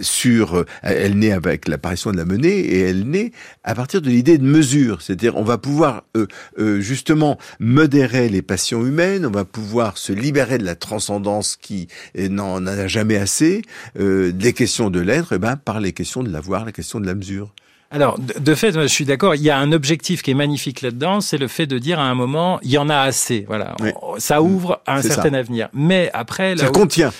sur, 0.00 0.56
euh, 0.56 0.64
elle 0.82 1.18
naît 1.18 1.32
avec 1.32 1.68
l'apparition 1.68 2.10
de 2.12 2.16
la 2.16 2.24
monnaie 2.24 2.58
et 2.58 2.80
elle 2.80 3.04
naît 3.08 3.32
à 3.64 3.74
partir 3.74 4.02
de 4.02 4.08
l'idée 4.08 4.38
de 4.38 4.44
mesure. 4.44 5.02
C'est-à-dire, 5.02 5.36
on 5.36 5.42
va 5.42 5.58
pouvoir 5.58 6.04
euh, 6.16 6.26
euh, 6.58 6.80
justement 6.80 7.38
modérer 7.60 8.28
les 8.28 8.42
passions 8.42 8.84
humaines, 8.84 9.26
on 9.26 9.30
va 9.30 9.44
pouvoir 9.44 9.98
se 9.98 10.12
libérer 10.12 10.58
de 10.58 10.64
la 10.64 10.74
transcendance 10.74 11.56
qui 11.56 11.88
n'en 12.16 12.66
a 12.66 12.86
jamais 12.86 13.16
assez, 13.16 13.62
des 13.96 14.52
questions 14.52 14.90
de 14.90 15.00
l'être, 15.00 15.32
et 15.32 15.36
eh 15.36 15.38
ben 15.38 15.56
par 15.56 15.80
les 15.80 15.92
questions 15.92 16.22
de 16.22 16.30
l'avoir, 16.30 16.64
la 16.64 16.72
question 16.72 17.00
de 17.00 17.06
la 17.06 17.14
mesure. 17.14 17.52
Alors, 17.90 18.18
de 18.18 18.54
fait, 18.54 18.72
je 18.72 18.86
suis 18.86 19.06
d'accord. 19.06 19.34
Il 19.34 19.42
y 19.42 19.50
a 19.50 19.58
un 19.58 19.72
objectif 19.72 20.22
qui 20.22 20.30
est 20.30 20.34
magnifique 20.34 20.82
là-dedans, 20.82 21.20
c'est 21.20 21.38
le 21.38 21.48
fait 21.48 21.66
de 21.66 21.78
dire 21.78 21.98
à 21.98 22.04
un 22.04 22.14
moment, 22.14 22.60
il 22.62 22.70
y 22.70 22.78
en 22.78 22.90
a 22.90 22.98
assez. 22.98 23.44
Voilà, 23.48 23.74
ça 24.18 24.42
ouvre 24.42 24.82
à 24.86 24.96
un 24.96 25.02
certain 25.02 25.32
avenir. 25.34 25.68
Mais 25.72 26.10
après, 26.12 26.56
ça 26.56 26.68
contient. 26.68 27.12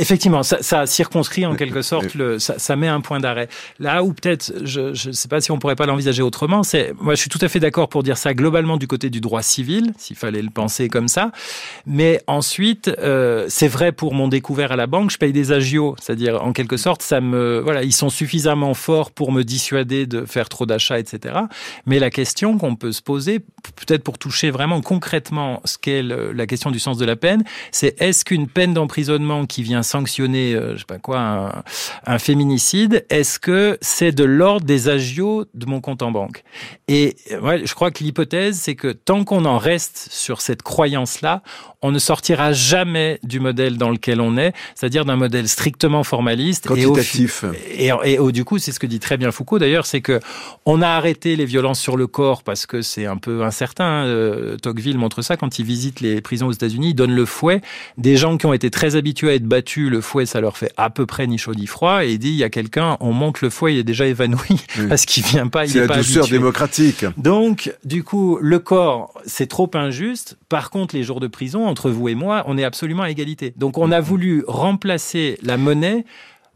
Effectivement, 0.00 0.42
ça, 0.42 0.62
ça, 0.62 0.86
circonscrit 0.86 1.44
en 1.44 1.54
quelque 1.54 1.82
sorte, 1.82 2.14
le, 2.14 2.38
ça, 2.38 2.58
ça 2.58 2.74
met 2.74 2.88
un 2.88 3.02
point 3.02 3.20
d'arrêt. 3.20 3.48
Là 3.78 4.02
où 4.02 4.14
peut-être, 4.14 4.50
je 4.64 5.08
ne 5.08 5.12
sais 5.12 5.28
pas 5.28 5.42
si 5.42 5.50
on 5.50 5.58
pourrait 5.58 5.76
pas 5.76 5.84
l'envisager 5.84 6.22
autrement, 6.22 6.62
c'est, 6.62 6.94
moi 6.98 7.14
je 7.14 7.20
suis 7.20 7.28
tout 7.28 7.38
à 7.42 7.48
fait 7.48 7.60
d'accord 7.60 7.90
pour 7.90 8.02
dire 8.02 8.16
ça 8.16 8.32
globalement 8.32 8.78
du 8.78 8.86
côté 8.86 9.10
du 9.10 9.20
droit 9.20 9.42
civil, 9.42 9.92
s'il 9.98 10.16
fallait 10.16 10.40
le 10.40 10.48
penser 10.48 10.88
comme 10.88 11.06
ça. 11.06 11.32
Mais 11.84 12.22
ensuite, 12.26 12.90
euh, 12.98 13.44
c'est 13.48 13.68
vrai 13.68 13.92
pour 13.92 14.14
mon 14.14 14.28
découvert 14.28 14.72
à 14.72 14.76
la 14.76 14.86
banque, 14.86 15.10
je 15.10 15.18
paye 15.18 15.32
des 15.34 15.52
agios, 15.52 15.96
c'est-à-dire 16.00 16.42
en 16.42 16.54
quelque 16.54 16.78
sorte, 16.78 17.02
ça 17.02 17.20
me, 17.20 17.60
voilà, 17.60 17.82
ils 17.82 17.92
sont 17.92 18.08
suffisamment 18.08 18.72
forts 18.72 19.10
pour 19.10 19.32
me 19.32 19.42
dissuader 19.42 20.06
de 20.06 20.24
faire 20.24 20.48
trop 20.48 20.64
d'achats, 20.64 20.98
etc. 20.98 21.40
Mais 21.84 21.98
la 21.98 22.08
question 22.10 22.56
qu'on 22.56 22.74
peut 22.74 22.92
se 22.92 23.02
poser, 23.02 23.40
peut-être 23.76 24.02
pour 24.02 24.16
toucher 24.16 24.50
vraiment 24.50 24.80
concrètement 24.80 25.60
ce 25.66 25.76
qu'est 25.76 26.02
la 26.02 26.46
question 26.46 26.70
du 26.70 26.78
sens 26.78 26.96
de 26.96 27.04
la 27.04 27.16
peine, 27.16 27.44
c'est 27.70 28.00
est-ce 28.00 28.24
qu'une 28.24 28.48
peine 28.48 28.72
d'emprisonnement 28.72 29.44
qui 29.44 29.62
vient 29.62 29.82
sanctionner, 29.90 30.54
euh, 30.54 30.74
je 30.74 30.80
sais 30.80 30.84
pas 30.84 30.98
quoi, 30.98 31.62
un, 32.06 32.18
féminicide, 32.18 33.04
est-ce 33.10 33.38
que 33.38 33.78
c'est 33.80 34.12
de 34.12 34.24
l'ordre 34.24 34.66
des 34.66 34.88
agios 34.88 35.46
de 35.54 35.66
mon 35.66 35.80
compte 35.80 36.02
en 36.02 36.10
banque? 36.10 36.44
Et 36.88 37.16
ouais, 37.42 37.66
je 37.66 37.74
crois 37.74 37.90
que 37.90 38.02
l'hypothèse, 38.02 38.58
c'est 38.58 38.74
que 38.74 38.88
tant 38.88 39.24
qu'on 39.24 39.44
en 39.44 39.58
reste 39.58 40.08
sur 40.10 40.40
cette 40.40 40.62
croyance-là, 40.62 41.42
on 41.82 41.92
ne 41.92 41.98
sortira 41.98 42.52
jamais 42.52 43.18
du 43.22 43.40
modèle 43.40 43.78
dans 43.78 43.90
lequel 43.90 44.20
on 44.20 44.36
est, 44.36 44.52
c'est-à-dire 44.74 45.04
d'un 45.04 45.16
modèle 45.16 45.48
strictement 45.48 46.04
formaliste 46.04 46.66
quantitatif. 46.66 47.44
Et, 47.74 47.92
au, 47.92 48.02
et, 48.04 48.14
et 48.14 48.32
du 48.32 48.44
coup, 48.44 48.58
c'est 48.58 48.72
ce 48.72 48.78
que 48.78 48.86
dit 48.86 49.00
très 49.00 49.16
bien 49.16 49.30
Foucault 49.30 49.58
d'ailleurs, 49.58 49.86
c'est 49.86 50.00
que 50.00 50.20
on 50.66 50.82
a 50.82 50.88
arrêté 50.88 51.36
les 51.36 51.46
violences 51.46 51.80
sur 51.80 51.96
le 51.96 52.06
corps 52.06 52.42
parce 52.42 52.66
que 52.66 52.82
c'est 52.82 53.06
un 53.06 53.16
peu 53.16 53.42
incertain. 53.42 54.04
Euh, 54.04 54.56
Tocqueville 54.56 54.98
montre 54.98 55.22
ça 55.22 55.36
quand 55.36 55.58
il 55.58 55.64
visite 55.64 56.00
les 56.00 56.20
prisons 56.20 56.48
aux 56.48 56.52
États-Unis, 56.52 56.90
il 56.90 56.94
donne 56.94 57.14
le 57.14 57.24
fouet. 57.24 57.60
Des 57.96 58.16
gens 58.16 58.36
qui 58.36 58.46
ont 58.46 58.52
été 58.52 58.70
très 58.70 58.96
habitués 58.96 59.30
à 59.30 59.34
être 59.34 59.44
battus 59.44 59.79
le 59.88 60.00
fouet, 60.00 60.26
ça 60.26 60.40
leur 60.40 60.56
fait 60.56 60.72
à 60.76 60.90
peu 60.90 61.06
près 61.06 61.26
ni 61.26 61.38
chaud 61.38 61.54
ni 61.54 61.66
froid. 61.66 62.04
Et 62.04 62.12
il 62.12 62.18
dit, 62.18 62.30
il 62.30 62.36
y 62.36 62.44
a 62.44 62.50
quelqu'un, 62.50 62.96
on 63.00 63.12
monte 63.12 63.40
le 63.40 63.50
fouet, 63.50 63.74
il 63.74 63.78
est 63.78 63.84
déjà 63.84 64.06
évanoui 64.06 64.64
parce 64.88 65.06
qu'il 65.06 65.24
vient 65.24 65.48
pas, 65.48 65.66
il 65.66 65.76
est, 65.76 65.80
est 65.80 65.86
la 65.86 65.96
douceur 65.96 66.28
démocratique. 66.28 67.04
Donc, 67.16 67.72
du 67.84 68.02
coup, 68.04 68.38
le 68.40 68.58
corps, 68.58 69.14
c'est 69.24 69.46
trop 69.46 69.70
injuste. 69.74 70.36
Par 70.48 70.70
contre, 70.70 70.94
les 70.94 71.02
jours 71.02 71.20
de 71.20 71.28
prison, 71.28 71.66
entre 71.66 71.90
vous 71.90 72.08
et 72.08 72.14
moi, 72.14 72.44
on 72.46 72.58
est 72.58 72.64
absolument 72.64 73.04
à 73.04 73.10
égalité. 73.10 73.54
Donc, 73.56 73.78
on 73.78 73.92
a 73.92 74.00
voulu 74.00 74.44
remplacer 74.46 75.38
la 75.42 75.56
monnaie 75.56 76.04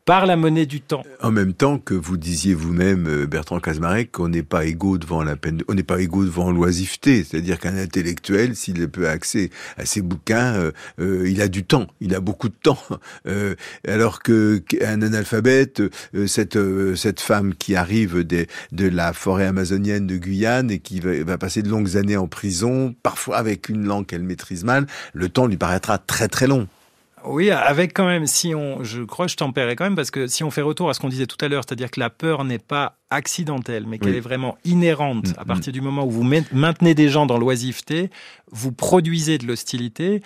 par 0.05 0.27
la 0.27 0.37
monnaie 0.37 0.67
du 0.67 0.81
temps. 0.81 1.03
En 1.23 1.31
même 1.31 1.55
temps 1.55 1.79
que 1.79 1.95
vous 1.95 2.17
disiez 2.17 2.55
vous-même, 2.55 3.07
euh, 3.09 3.27
Bertrand 3.27 3.59
Casmarek, 3.59 4.13
qu'on 4.13 4.29
n'est 4.29 4.43
pas 4.43 4.67
égaux 4.67 4.99
devant 4.99 5.23
la 5.23 5.37
peine, 5.37 5.63
on 5.69 5.75
n'est 5.75 5.83
pas 5.83 6.01
égaux 6.01 6.25
devant 6.25 6.51
l'oisiveté. 6.51 7.25
C'est-à-dire 7.25 7.59
qu'un 7.59 7.77
intellectuel, 7.77 8.55
s'il 8.55 8.87
peut 8.89 9.09
accès 9.09 9.51
à 9.79 9.87
ses 9.87 10.03
bouquins, 10.03 10.55
euh, 10.55 10.73
euh, 11.01 11.29
il 11.29 11.41
a 11.41 11.49
du 11.49 11.65
temps, 11.65 11.87
il 12.01 12.15
a 12.15 12.21
beaucoup 12.21 12.49
de 12.49 12.55
temps. 12.55 12.79
alors 13.89 14.23
que 14.23 14.63
un 14.83 15.03
analphabète, 15.03 15.83
cette 16.27 17.21
femme 17.21 17.55
qui 17.55 17.75
arrive 17.75 18.25
de 18.25 18.47
la 18.89 19.13
forêt 19.13 19.47
amazonienne 19.47 20.07
de 20.07 20.17
Guyane 20.17 20.71
et 20.71 20.79
qui 20.79 21.01
va, 21.01 21.23
va 21.25 21.39
passer 21.39 21.63
de 21.63 21.69
longues 21.69 21.97
années 21.97 22.17
en 22.17 22.29
prison, 22.29 22.95
parfois 23.03 23.39
avec 23.39 23.69
une 23.69 23.87
langue 23.87 24.07
qu'elle 24.07 24.23
maîtrise 24.23 24.65
mal, 24.65 24.87
le 25.13 25.29
temps 25.29 25.47
lui 25.47 25.57
paraîtra 25.57 25.99
très 25.99 26.29
très 26.29 26.47
long. 26.47 26.69
Oui, 27.27 27.51
avec 27.51 27.95
quand 27.95 28.07
même, 28.07 28.27
si 28.27 28.55
on, 28.55 28.85
je 28.85 29.03
crois 29.03 29.27
que 29.27 29.33
je 29.33 29.37
tempérais 29.37 29.77
quand 29.77 29.85
même, 29.85 29.97
parce 29.97 30.11
que 30.11 30.27
si 30.27 30.45
on 30.45 30.51
fait 30.51 30.63
retour 30.63 30.91
à 30.91 30.95
ce 30.95 31.01
qu'on 31.01 31.09
disait 31.09 31.27
tout 31.27 31.43
à 31.43 31.49
l'heure, 31.49 31.65
c'est-à-dire 31.67 31.91
que 31.91 31.99
la 31.99 32.11
peur 32.11 32.45
n'est 32.45 32.59
pas 32.59 32.99
accidentelle, 33.11 33.85
mais 33.87 33.99
qu'elle 33.99 34.15
est 34.15 34.21
vraiment 34.21 34.59
inhérente. 34.65 35.29
Mm, 35.29 35.35
à 35.39 35.45
partir 35.45 35.71
mm. 35.71 35.75
du 35.75 35.81
moment 35.81 36.05
où 36.05 36.11
vous 36.11 36.25
maintenez 36.53 36.95
des 36.95 37.09
gens 37.09 37.25
dans 37.27 37.39
l'oisiveté, 37.39 38.11
vous 38.51 38.73
produisez 38.73 39.39
de 39.39 39.47
l'hostilité 39.47 40.23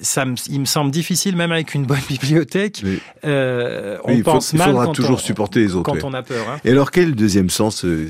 ça 0.00 0.24
me, 0.24 0.36
il 0.48 0.60
me 0.60 0.64
semble 0.64 0.90
difficile, 0.90 1.36
même 1.36 1.50
avec 1.50 1.74
une 1.74 1.84
bonne 1.84 1.98
bibliothèque. 2.08 2.82
Euh, 3.24 3.98
on 4.04 4.20
pense 4.20 4.52
mal. 4.52 4.68
Il 4.68 4.70
faudra 4.70 4.86
quand 4.86 4.92
toujours 4.92 5.16
on, 5.16 5.18
supporter 5.18 5.60
les 5.60 5.74
autres. 5.74 5.90
Quand 5.90 6.04
on 6.04 6.14
a 6.14 6.22
peur. 6.22 6.48
Hein. 6.48 6.58
Et 6.64 6.70
alors, 6.70 6.90
quel 6.90 7.04
est 7.04 7.06
le 7.08 7.12
deuxième 7.12 7.50
sens 7.50 7.84
euh, 7.84 8.08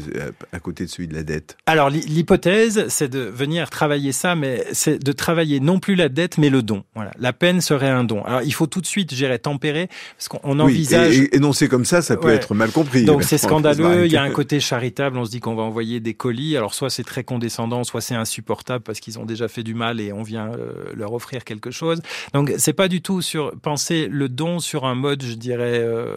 à 0.52 0.60
côté 0.60 0.84
de 0.84 0.90
celui 0.90 1.08
de 1.08 1.14
la 1.14 1.22
dette? 1.22 1.56
Alors, 1.66 1.88
l'hypothèse, 1.88 2.86
c'est 2.88 3.08
de 3.08 3.20
venir 3.20 3.70
travailler 3.70 4.12
ça, 4.12 4.34
mais 4.34 4.64
c'est 4.72 5.02
de 5.02 5.12
travailler 5.12 5.60
non 5.60 5.78
plus 5.78 5.94
la 5.94 6.08
dette, 6.08 6.36
mais 6.36 6.50
le 6.50 6.62
don. 6.62 6.84
Voilà. 6.94 7.12
La 7.18 7.32
peine 7.32 7.60
serait 7.60 7.88
un 7.88 8.04
don. 8.04 8.22
Alors, 8.24 8.42
il 8.42 8.52
faut 8.52 8.66
tout 8.66 8.80
de 8.80 8.86
suite, 8.86 9.14
gérer 9.14 9.38
tempérer, 9.38 9.88
parce 10.16 10.28
qu'on 10.28 10.60
envisage. 10.60 11.18
Et, 11.18 11.36
énoncer 11.36 11.68
comme 11.68 11.84
ça, 11.84 12.02
ça 12.02 12.16
peut 12.16 12.28
ouais. 12.28 12.34
être 12.34 12.54
mal 12.54 12.70
compris. 12.70 13.04
Donc, 13.04 13.22
c'est 13.22 13.38
scandaleux. 13.38 14.06
Il 14.06 14.12
y 14.12 14.16
a 14.16 14.22
un 14.22 14.30
côté 14.30 14.60
charitable. 14.60 15.16
On 15.16 15.24
se 15.24 15.30
dit 15.30 15.40
qu'on 15.40 15.54
va 15.54 15.62
envoyer 15.62 16.00
des 16.00 16.14
colis. 16.14 16.56
Alors, 16.56 16.74
soit 16.74 16.90
c'est 16.90 17.04
très 17.04 17.24
condescendant, 17.24 17.82
soit 17.84 18.00
c'est 18.00 18.14
insupportable 18.14 18.84
parce 18.84 19.00
qu'ils 19.00 19.18
ont 19.18 19.24
déjà 19.24 19.48
fait 19.48 19.62
du 19.62 19.74
mal 19.74 20.00
et 20.00 20.12
on 20.12 20.22
vient 20.22 20.50
euh, 20.52 20.92
leur 20.94 21.12
offrir 21.12 21.44
quelque 21.44 21.67
chose. 21.70 22.00
Donc, 22.34 22.52
c'est 22.58 22.72
pas 22.72 22.88
du 22.88 23.02
tout 23.02 23.22
sur 23.22 23.52
penser 23.60 24.08
le 24.10 24.28
don 24.28 24.58
sur 24.58 24.84
un 24.84 24.94
mode, 24.94 25.22
je 25.22 25.34
dirais, 25.34 25.78
euh, 25.78 26.16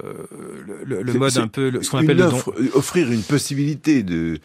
le, 0.83 1.01
le 1.01 1.13
mode 1.13 1.37
un 1.37 1.47
peu, 1.47 1.81
ce 1.81 1.89
qu'on 1.89 1.99
appelle 1.99 2.21
offre, 2.21 2.53
le 2.57 2.69
don. 2.69 2.77
Offrir 2.77 3.11
une 3.11 3.23
possibilité 3.23 4.03
de. 4.03 4.39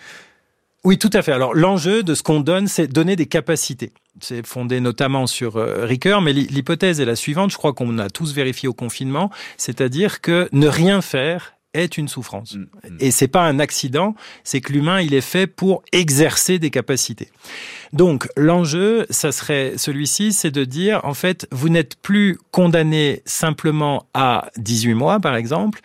Oui, 0.85 0.99
tout 0.99 1.11
à 1.13 1.23
fait. 1.23 1.33
Alors, 1.33 1.55
l'enjeu 1.55 2.05
de 2.05 2.15
ce 2.15 2.23
qu'on 2.23 2.41
donne, 2.41 2.69
c'est 2.69 2.87
donner 2.87 3.17
des 3.17 3.27
capacités. 3.27 3.93
C'est 4.21 4.47
fondé 4.47 4.81
notamment 4.81 5.27
sur 5.27 5.57
euh, 5.57 5.85
Ricoeur, 5.85 6.23
mais 6.23 6.33
l'hypothèse 6.33 7.01
est 7.01 7.05
la 7.05 7.17
suivante, 7.17 7.51
je 7.51 7.57
crois 7.57 7.73
qu'on 7.73 7.99
a 7.99 8.09
tous 8.09 8.33
vérifié 8.33 8.69
au 8.69 8.73
confinement, 8.73 9.31
c'est-à-dire 9.57 10.21
que 10.21 10.49
ne 10.53 10.69
rien 10.69 11.03
faire 11.03 11.56
est 11.77 11.99
une 11.99 12.09
souffrance. 12.09 12.55
Mmh. 12.55 12.67
Et 13.01 13.11
c'est 13.11 13.29
pas 13.29 13.43
un 13.43 13.59
accident, 13.59 14.15
c'est 14.45 14.61
que 14.61 14.73
l'humain, 14.73 15.01
il 15.01 15.15
est 15.15 15.21
fait 15.21 15.47
pour 15.47 15.83
exercer 15.93 16.59
des 16.59 16.71
capacités. 16.71 17.29
Donc, 17.93 18.29
l'enjeu, 18.37 19.07
ça 19.11 19.33
serait 19.33 19.75
celui-ci, 19.77 20.33
c'est 20.33 20.51
de 20.51 20.65
dire, 20.65 21.01
en 21.05 21.15
fait, 21.15 21.47
vous 21.53 21.69
n'êtes 21.69 21.97
plus 21.97 22.39
condamné 22.51 23.23
simplement 23.25 24.07
à 24.15 24.51
18 24.57 24.95
mois, 24.95 25.21
par 25.21 25.37
exemple, 25.37 25.81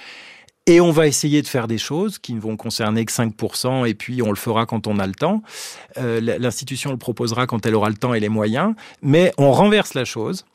et 0.68 0.80
on 0.80 0.92
va 0.92 1.08
essayer 1.08 1.42
de 1.42 1.48
faire 1.48 1.68
des 1.68 1.78
choses 1.78 2.20
qui 2.20 2.34
ne 2.34 2.40
vont 2.40 2.56
concerner 2.56 3.04
que 3.06 3.12
5%, 3.12 3.88
et 3.88 3.94
puis 3.94 4.22
on 4.22 4.30
le 4.30 4.36
fera 4.36 4.66
quand 4.66 4.88
on 4.88 5.00
a 5.00 5.08
le 5.08 5.14
temps. 5.14 5.42
Euh, 5.98 6.20
L'institution 6.40 6.92
le 6.92 6.98
proposera 6.98 7.48
quand 7.48 7.66
elle 7.66 7.76
aura 7.76 7.90
le 7.90 7.96
temps 7.96 8.14
et 8.14 8.20
les 8.20 8.30
moyens, 8.30 8.76
mais 9.02 9.34
on 9.38 9.52
renverse 9.52 9.96
la 9.96 10.06
chose 10.06 10.46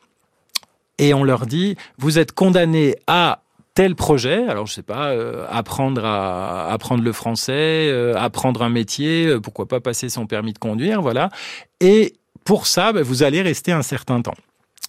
et 0.99 1.13
on 1.13 1.25
leur 1.25 1.47
dit, 1.47 1.77
vous 1.99 2.19
êtes 2.19 2.33
condamnés 2.33 2.97
à 3.07 3.43
tel 3.77 3.95
projet, 3.95 4.49
alors 4.49 4.67
je 4.67 4.73
sais 4.73 4.83
pas, 4.83 5.11
euh, 5.11 5.45
apprendre 5.51 6.03
à 6.03 6.73
apprendre 6.73 7.05
le 7.05 7.13
français, 7.13 7.89
euh, 7.91 8.15
apprendre 8.17 8.63
un 8.63 8.71
métier, 8.71 9.27
euh, 9.27 9.39
pourquoi 9.39 9.69
pas 9.69 9.81
passer 9.81 10.09
son 10.09 10.27
permis 10.27 10.55
de 10.55 10.59
conduire, 10.59 11.03
voilà. 11.03 11.29
Et 11.81 12.15
pour 12.45 12.67
ça, 12.67 12.95
ben, 12.95 13.03
vous 13.03 13.23
allez 13.23 13.43
rester 13.43 13.73
un 13.73 13.83
certain 13.83 14.23
temps. 14.23 14.35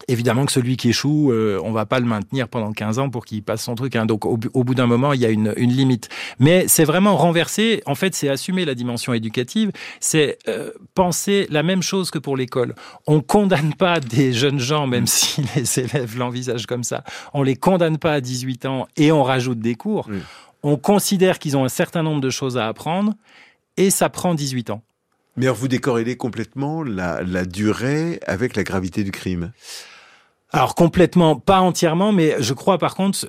Évidemment 0.08 0.46
que 0.46 0.52
celui 0.52 0.78
qui 0.78 0.90
échoue, 0.90 1.32
euh, 1.32 1.60
on 1.64 1.72
va 1.72 1.86
pas 1.86 2.00
le 2.00 2.06
maintenir 2.06 2.48
pendant 2.48 2.72
15 2.72 3.00
ans 3.00 3.10
pour 3.10 3.26
qu'il 3.26 3.44
passe 3.44 3.64
son 3.64 3.76
truc. 3.76 3.96
Hein. 3.96 4.06
Donc 4.06 4.26
au, 4.26 4.38
bout 4.38 4.76
d'un 4.76 4.86
moment, 4.86 5.14
il 5.14 5.20
y 5.20 5.26
a 5.26 5.30
une, 5.30 5.54
une 5.58 5.72
limite. 5.72 6.10
Mais 6.40 6.68
c'est 6.68 6.86
vraiment 6.86 7.18
renverser. 7.18 7.82
En 7.86 7.96
fait, 7.96 8.16
c'est 8.16 8.30
assumer 8.30 8.64
la 8.66 8.76
dimension 8.76 9.14
éducative. 9.14 9.72
C'est 10.00 10.38
euh, 10.48 10.72
penser 10.94 11.48
la 11.50 11.64
même 11.64 11.82
chose 11.82 12.12
que 12.12 12.20
pour 12.20 12.38
l'école. 12.38 12.76
On 13.06 13.22
condamne 13.22 13.74
pas 13.74 14.00
des 14.00 14.34
jeunes 14.34 14.60
gens, 14.60 14.88
même 14.88 15.08
si 15.08 15.44
les 15.56 15.80
élèves 15.80 16.18
l'envisagent 16.18 16.68
comme 16.68 16.84
ça. 16.84 17.04
On 17.34 17.44
les 17.44 17.56
condamne 17.56 17.98
pas 17.98 18.14
à 18.14 18.22
18 18.22 18.66
ans 18.66 18.88
et 18.98 19.12
on 19.12 19.24
rajoute 19.24 19.60
des 19.60 19.76
cours. 19.76 20.10
On 20.64 20.78
considère 20.78 21.40
qu'ils 21.40 21.58
ont 21.58 21.66
un 21.66 21.70
certain 21.70 22.04
nombre 22.04 22.22
de 22.22 22.30
choses 22.30 22.58
à 22.58 22.68
apprendre 22.68 23.14
et 23.78 23.90
ça 23.90 24.10
prend 24.10 24.34
18 24.34 24.70
ans. 24.72 24.82
Mais 25.38 25.46
alors 25.46 25.56
vous 25.56 25.68
décorrélez 25.68 26.18
complètement 26.18 26.84
la, 26.84 27.22
la 27.22 27.46
durée 27.46 28.20
avec 28.26 28.56
la 28.56 28.64
gravité 28.64 29.04
du 29.04 29.12
crime 29.12 29.52
alors 30.58 30.74
complètement, 30.74 31.36
pas 31.36 31.60
entièrement, 31.60 32.12
mais 32.12 32.36
je 32.40 32.54
crois 32.54 32.80
par 32.80 32.96
contre, 32.96 33.28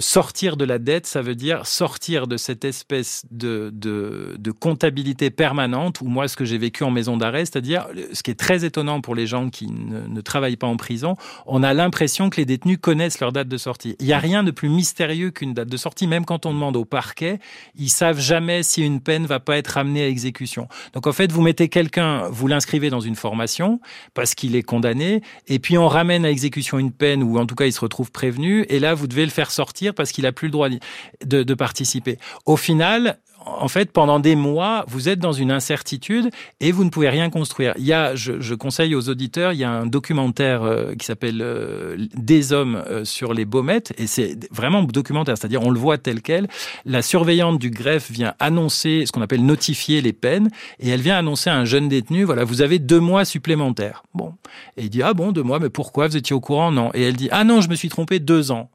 sortir 0.00 0.56
de 0.56 0.64
la 0.64 0.78
dette, 0.78 1.06
ça 1.06 1.22
veut 1.22 1.34
dire 1.34 1.66
sortir 1.66 2.28
de 2.28 2.36
cette 2.36 2.64
espèce 2.64 3.24
de, 3.32 3.72
de, 3.74 4.50
comptabilité 4.52 5.30
permanente, 5.30 6.00
ou 6.00 6.06
moi 6.06 6.28
ce 6.28 6.36
que 6.36 6.44
j'ai 6.44 6.56
vécu 6.56 6.84
en 6.84 6.92
maison 6.92 7.16
d'arrêt, 7.16 7.44
c'est-à-dire 7.44 7.88
ce 8.12 8.22
qui 8.22 8.30
est 8.30 8.38
très 8.38 8.64
étonnant 8.64 9.00
pour 9.00 9.16
les 9.16 9.26
gens 9.26 9.50
qui 9.50 9.66
ne, 9.66 10.06
ne 10.06 10.20
travaillent 10.20 10.56
pas 10.56 10.68
en 10.68 10.76
prison, 10.76 11.16
on 11.46 11.64
a 11.64 11.74
l'impression 11.74 12.30
que 12.30 12.36
les 12.36 12.44
détenus 12.44 12.78
connaissent 12.80 13.18
leur 13.18 13.32
date 13.32 13.48
de 13.48 13.56
sortie. 13.56 13.96
Il 13.98 14.06
n'y 14.06 14.12
a 14.12 14.18
rien 14.20 14.44
de 14.44 14.52
plus 14.52 14.68
mystérieux 14.68 15.30
qu'une 15.30 15.54
date 15.54 15.68
de 15.68 15.76
sortie, 15.76 16.06
même 16.06 16.24
quand 16.24 16.46
on 16.46 16.54
demande 16.54 16.76
au 16.76 16.84
parquet, 16.84 17.40
ils 17.76 17.90
savent 17.90 18.20
jamais 18.20 18.62
si 18.62 18.84
une 18.84 19.00
peine 19.00 19.26
va 19.26 19.40
pas 19.40 19.58
être 19.58 19.78
amenée 19.78 20.04
à 20.04 20.08
exécution. 20.08 20.68
Donc 20.92 21.08
en 21.08 21.12
fait, 21.12 21.32
vous 21.32 21.42
mettez 21.42 21.68
quelqu'un, 21.68 22.28
vous 22.30 22.46
l'inscrivez 22.46 22.88
dans 22.88 23.00
une 23.00 23.16
formation 23.16 23.80
parce 24.14 24.36
qu'il 24.36 24.54
est 24.54 24.62
condamné, 24.62 25.22
et 25.48 25.58
puis 25.58 25.76
on 25.76 25.88
ramène 25.88 26.24
à 26.24 26.30
exécution 26.30 26.67
une 26.76 26.92
peine 26.92 27.22
ou 27.22 27.38
en 27.38 27.46
tout 27.46 27.54
cas 27.54 27.64
il 27.64 27.72
se 27.72 27.80
retrouve 27.80 28.10
prévenu 28.10 28.66
et 28.68 28.80
là 28.80 28.92
vous 28.92 29.06
devez 29.06 29.24
le 29.24 29.30
faire 29.30 29.50
sortir 29.50 29.94
parce 29.94 30.12
qu'il 30.12 30.26
a 30.26 30.32
plus 30.32 30.48
le 30.48 30.52
droit 30.52 30.68
de, 30.68 31.42
de 31.42 31.54
participer. 31.54 32.18
Au 32.44 32.58
final, 32.58 33.18
en 33.60 33.68
fait, 33.68 33.92
pendant 33.92 34.20
des 34.20 34.36
mois, 34.36 34.84
vous 34.88 35.08
êtes 35.08 35.18
dans 35.18 35.32
une 35.32 35.50
incertitude 35.50 36.30
et 36.60 36.72
vous 36.72 36.84
ne 36.84 36.90
pouvez 36.90 37.08
rien 37.08 37.30
construire. 37.30 37.74
Il 37.78 37.84
y 37.84 37.92
a, 37.92 38.14
je, 38.14 38.40
je 38.40 38.54
conseille 38.54 38.94
aux 38.94 39.08
auditeurs, 39.08 39.52
il 39.52 39.58
y 39.58 39.64
a 39.64 39.70
un 39.70 39.86
documentaire 39.86 40.62
euh, 40.62 40.94
qui 40.94 41.06
s'appelle 41.06 41.40
euh, 41.40 41.96
Des 42.14 42.52
hommes 42.52 42.76
euh, 42.76 43.04
sur 43.04 43.34
les 43.34 43.44
baumettes 43.44 43.92
et 43.98 44.06
c'est 44.06 44.36
vraiment 44.52 44.82
documentaire, 44.82 45.36
c'est-à-dire 45.36 45.62
on 45.62 45.70
le 45.70 45.78
voit 45.78 45.98
tel 45.98 46.22
quel. 46.22 46.48
La 46.84 47.02
surveillante 47.02 47.58
du 47.58 47.70
greffe 47.70 48.10
vient 48.10 48.34
annoncer 48.38 49.04
ce 49.06 49.12
qu'on 49.12 49.22
appelle 49.22 49.44
notifier 49.44 50.00
les 50.00 50.12
peines 50.12 50.48
et 50.78 50.88
elle 50.88 51.00
vient 51.00 51.16
annoncer 51.16 51.50
à 51.50 51.56
un 51.56 51.64
jeune 51.64 51.88
détenu, 51.88 52.24
voilà, 52.24 52.44
vous 52.44 52.62
avez 52.62 52.78
deux 52.78 53.00
mois 53.00 53.24
supplémentaires. 53.24 54.02
Bon, 54.14 54.34
et 54.76 54.84
il 54.84 54.90
dit 54.90 55.02
ah 55.02 55.14
bon 55.14 55.32
deux 55.32 55.42
mois, 55.42 55.58
mais 55.58 55.70
pourquoi? 55.70 56.08
Vous 56.08 56.16
étiez 56.16 56.34
au 56.34 56.40
courant? 56.40 56.70
Non. 56.72 56.90
Et 56.94 57.02
elle 57.02 57.16
dit 57.16 57.28
ah 57.30 57.44
non, 57.44 57.60
je 57.60 57.68
me 57.68 57.74
suis 57.74 57.88
trompé 57.88 58.18
deux 58.18 58.50
ans 58.50 58.70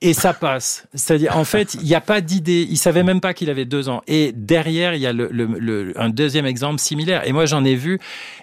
et 0.00 0.12
ça 0.12 0.34
passe. 0.34 0.86
C'est-à-dire, 0.92 1.36
en 1.36 1.44
fait, 1.44 1.74
il 1.74 1.84
n'y 1.84 1.94
a 1.94 2.00
pas 2.00 2.20
d'idée. 2.20 2.66
Il 2.68 2.76
savait 2.76 3.02
même 3.02 3.20
pas 3.20 3.32
qu'il 3.32 3.48
avait 3.48 3.64
deux 3.64 3.88
ans. 3.88 4.02
Et 4.06 4.32
derrière, 4.32 4.94
il 4.94 5.00
y 5.00 5.06
a 5.06 5.12
le, 5.12 5.28
le, 5.30 5.92
un 5.98 6.10
deuxième 6.10 6.46
exemple 6.46 6.78
similaire. 6.78 7.26
Et 7.26 7.32
moi, 7.32 7.46
j'en 7.46 7.64
ai 7.64 7.74
vu 7.74 7.98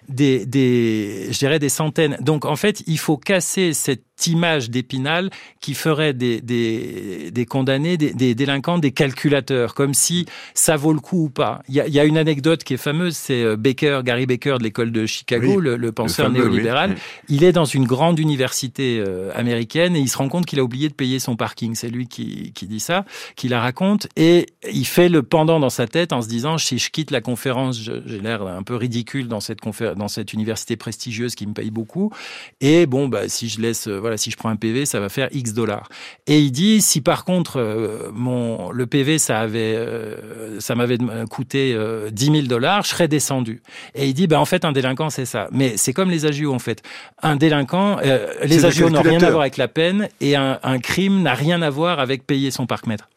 des, 0.10 0.46
des, 0.46 1.28
je 1.32 1.38
dirais 1.38 1.60
des 1.60 1.70
centaines. 1.70 2.18
Donc, 2.20 2.46
en 2.46 2.56
fait, 2.56 2.82
il 2.88 2.98
faut 2.98 3.18
casser 3.18 3.74
cette 3.74 4.02
image 4.28 4.70
d'Épinal 4.70 5.30
qui 5.62 5.74
ferait 5.74 6.14
des, 6.14 6.42
des, 6.42 7.32
des 7.32 7.46
condamnés, 7.46 7.98
des, 7.98 8.14
des, 8.14 8.36
délinquants, 8.36 8.78
des 8.78 8.92
calculateurs, 8.92 9.74
comme 9.74 9.94
si 9.94 10.26
ça 10.54 10.76
vaut 10.76 10.94
le 10.94 11.00
coup 11.00 11.26
ou 11.26 11.30
pas. 11.30 11.62
Il 11.70 11.76
y 11.76 11.82
a, 11.82 11.88
il 11.88 11.94
y 11.94 12.00
a 12.00 12.06
une 12.06 12.18
anecdote 12.18 12.64
qui 12.64 12.76
est 12.76 12.78
fameuse, 12.78 13.16
c'est 13.16 13.44
euh, 13.44 13.56
Baker, 13.56 14.02
Gary 14.04 14.26
Baker 14.26 14.58
de 14.60 14.64
l'école 14.64 14.92
de 14.92 15.06
Chicago, 15.06 15.60
le, 15.60 15.92
penseur 15.92 16.30
néolibéral. 16.30 16.96
Il 17.30 17.44
est 17.44 17.52
dans 17.52 17.66
une 17.66 17.86
grande 17.86 18.20
université 18.20 19.00
euh, 19.06 19.32
américaine 19.36 19.96
et 19.96 20.00
il 20.00 20.08
se 20.08 20.18
rend 20.18 20.30
compte 20.30 20.46
qu'il 20.46 20.60
a 20.60 20.64
oublié 20.64 20.88
de 20.90 20.94
payer 20.94 21.20
son 21.20 21.36
parking. 21.46 21.74
C'est 21.74 21.90
lui 21.90 22.08
qui, 22.08 22.54
qui 22.54 22.68
dit 22.68 22.80
ça, 22.80 23.06
qui 23.36 23.48
la 23.50 23.60
raconte 23.60 24.08
et 24.16 24.46
il 24.72 24.86
fait 24.86 25.10
le 25.10 25.24
pendant 25.24 25.60
dans 25.60 25.72
sa 25.72 25.88
tête 25.88 26.14
en 26.14 26.22
se 26.22 26.28
disant 26.28 26.60
si 26.60 26.78
je 26.78 26.92
quitte 26.92 27.10
la 27.10 27.22
conférence, 27.22 27.82
j'ai 27.82 28.20
l'air 28.20 28.44
un 28.44 28.64
peu 28.64 28.76
ridicule 28.76 29.28
dans 29.28 29.40
cette 29.40 29.60
dans 29.96 30.08
cette 30.08 30.34
université 30.34 30.76
prestigieuse 30.76 31.34
qui 31.34 31.48
me 31.48 31.54
paye 31.54 31.72
beaucoup 31.72 32.12
et 32.60 32.86
bon 32.86 33.08
bah 33.08 33.28
si 33.28 33.50
je 33.50 33.60
laisse 33.60 33.88
euh, 33.88 34.00
voilà 34.00 34.18
si 34.18 34.30
je 34.30 34.38
prends 34.38 34.50
un 34.50 34.56
PV, 34.56 34.86
ça 34.86 35.00
va 35.00 35.10
faire 35.10 35.30
X 35.32 35.54
dollars. 35.54 35.90
Et 36.28 36.40
il 36.40 36.52
dit, 36.52 36.82
si 36.82 37.02
par 37.02 37.26
contre, 37.26 37.60
euh, 37.60 38.10
mon, 38.14 38.72
le 38.72 38.86
PV, 38.86 39.18
ça 39.18 39.40
avait, 39.40 39.76
euh, 39.76 40.60
ça 40.60 40.76
m'avait 40.76 40.98
coûté 41.30 41.78
10 42.12 42.26
000 42.26 42.42
dollars, 42.44 42.84
je 42.84 42.90
serais 42.90 43.08
descendu. 43.08 43.62
Et 43.96 44.08
il 44.08 44.14
dit, 44.14 44.28
bah, 44.28 44.40
en 44.40 44.46
fait, 44.46 44.66
un 44.66 44.72
délinquant, 44.72 45.10
c'est 45.10 45.26
ça. 45.26 45.48
Mais 45.52 45.78
c'est 45.78 45.94
comme 45.94 46.10
les 46.10 46.26
agios, 46.26 46.54
en 46.54 46.60
fait. 46.60 46.84
Un 47.22 47.36
délinquant, 47.36 47.98
euh, 48.04 48.28
les 48.44 48.66
agios 48.66 48.90
n'ont 48.90 49.02
rien 49.02 49.22
à 49.22 49.30
voir 49.30 49.42
avec 49.42 49.58
la 49.58 49.68
peine 49.68 50.10
et 50.20 50.36
un, 50.36 50.60
un 50.64 50.80
crime 50.80 51.22
n'a 51.22 51.31
rien 51.34 51.62
à 51.62 51.70
voir 51.70 52.00
avec 52.00 52.26
payer 52.26 52.52
son 52.52 52.66
parc-mètre. 52.66 53.10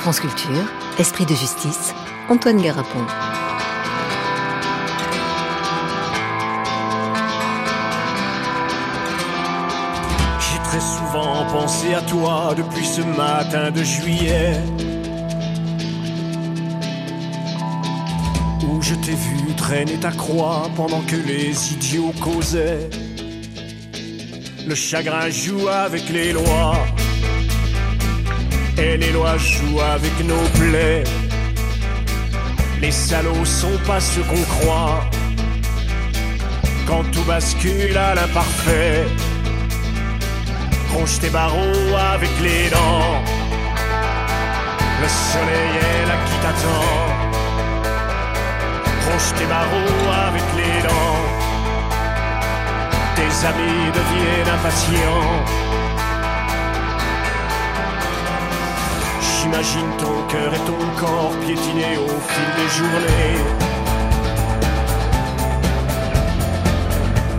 France 0.00 0.20
Culture, 0.20 0.64
Esprit 0.98 1.26
de 1.26 1.34
justice, 1.34 1.94
Antoine 2.28 2.62
Garapon. 2.62 3.04
très 10.68 10.80
souvent 10.80 11.46
pensé 11.46 11.94
à 11.94 12.02
toi 12.02 12.54
depuis 12.54 12.84
ce 12.84 13.00
matin 13.00 13.70
de 13.70 13.82
juillet. 13.82 14.52
Je 18.80 18.94
t'ai 18.94 19.12
vu 19.12 19.54
traîner 19.56 19.96
ta 19.96 20.10
croix 20.10 20.70
pendant 20.76 21.00
que 21.02 21.16
les 21.16 21.72
idiots 21.72 22.12
causaient. 22.22 22.88
Le 24.66 24.74
chagrin 24.74 25.28
joue 25.30 25.68
avec 25.68 26.08
les 26.08 26.32
lois. 26.32 26.78
Et 28.78 28.96
les 28.96 29.10
lois 29.10 29.36
jouent 29.36 29.80
avec 29.80 30.12
nos 30.24 30.46
plaies. 30.58 31.04
Les 32.80 32.92
salauds 32.92 33.44
sont 33.44 33.78
pas 33.86 34.00
ce 34.00 34.20
qu'on 34.20 34.42
croit. 34.42 35.04
Quand 36.86 37.04
tout 37.10 37.24
bascule 37.24 37.96
à 37.96 38.14
l'imparfait. 38.14 39.06
Ronge 40.94 41.18
tes 41.18 41.30
barreaux 41.30 41.94
avec 42.12 42.30
les 42.40 42.70
dents. 42.70 43.22
Le 45.02 45.08
soleil 45.08 45.72
est 45.82 46.06
là 46.06 46.16
qui 46.26 46.36
t'attend. 46.42 47.17
Tes 49.36 49.46
barreaux 49.46 50.10
avec 50.28 50.42
les 50.56 50.82
dents. 50.82 51.20
Tes 53.16 53.46
amis 53.46 53.90
deviennent 53.98 54.54
impatients. 54.54 55.44
J'imagine 59.20 59.90
ton 59.98 60.16
cœur 60.28 60.54
et 60.54 60.62
ton 60.70 60.82
corps 61.00 61.34
piétinés 61.44 61.96
au 61.98 62.08
fil 62.30 62.48
des 62.58 62.68
journées. 62.76 63.38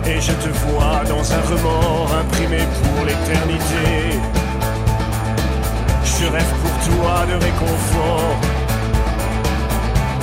Et 0.06 0.20
je 0.20 0.32
te 0.32 0.48
vois 0.48 1.02
dans 1.08 1.32
un 1.32 1.42
remords 1.50 2.10
imprimé 2.20 2.58
pour 2.78 3.04
l'éternité. 3.06 4.18
Je 6.04 6.26
rêve 6.26 6.54
pour 6.62 6.74
toi 6.88 7.26
de 7.26 7.34
réconfort, 7.42 8.36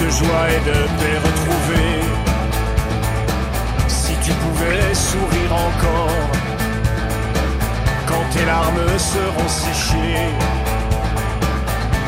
de 0.01 0.09
joie 0.09 0.45
et 0.55 0.61
de 0.69 0.77
paix 0.99 1.17
retrouvée. 1.27 2.01
Si 3.87 4.13
tu 4.23 4.31
pouvais 4.43 4.93
sourire 4.93 5.53
encore, 5.67 6.27
quand 8.07 8.25
tes 8.33 8.45
larmes 8.45 8.97
seront 8.97 9.49
séchées, 9.63 10.29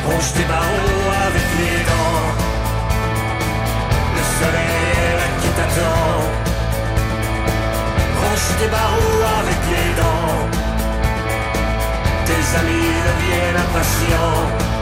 ronge 0.05 0.33
tes 0.35 0.47
barreaux 0.53 1.07
avec 1.27 1.47
les 1.59 1.79
dents. 1.89 2.27
Le 4.17 4.23
soleil 4.39 5.21
qui 5.41 5.49
t'attend 5.57 6.39
tes 8.59 8.67
barreaux 8.67 9.23
avec 9.39 9.59
les 9.73 9.89
dents. 10.01 10.39
Tes 12.27 12.43
amis 12.59 12.91
deviennent 13.07 13.61
impatients. 13.67 14.78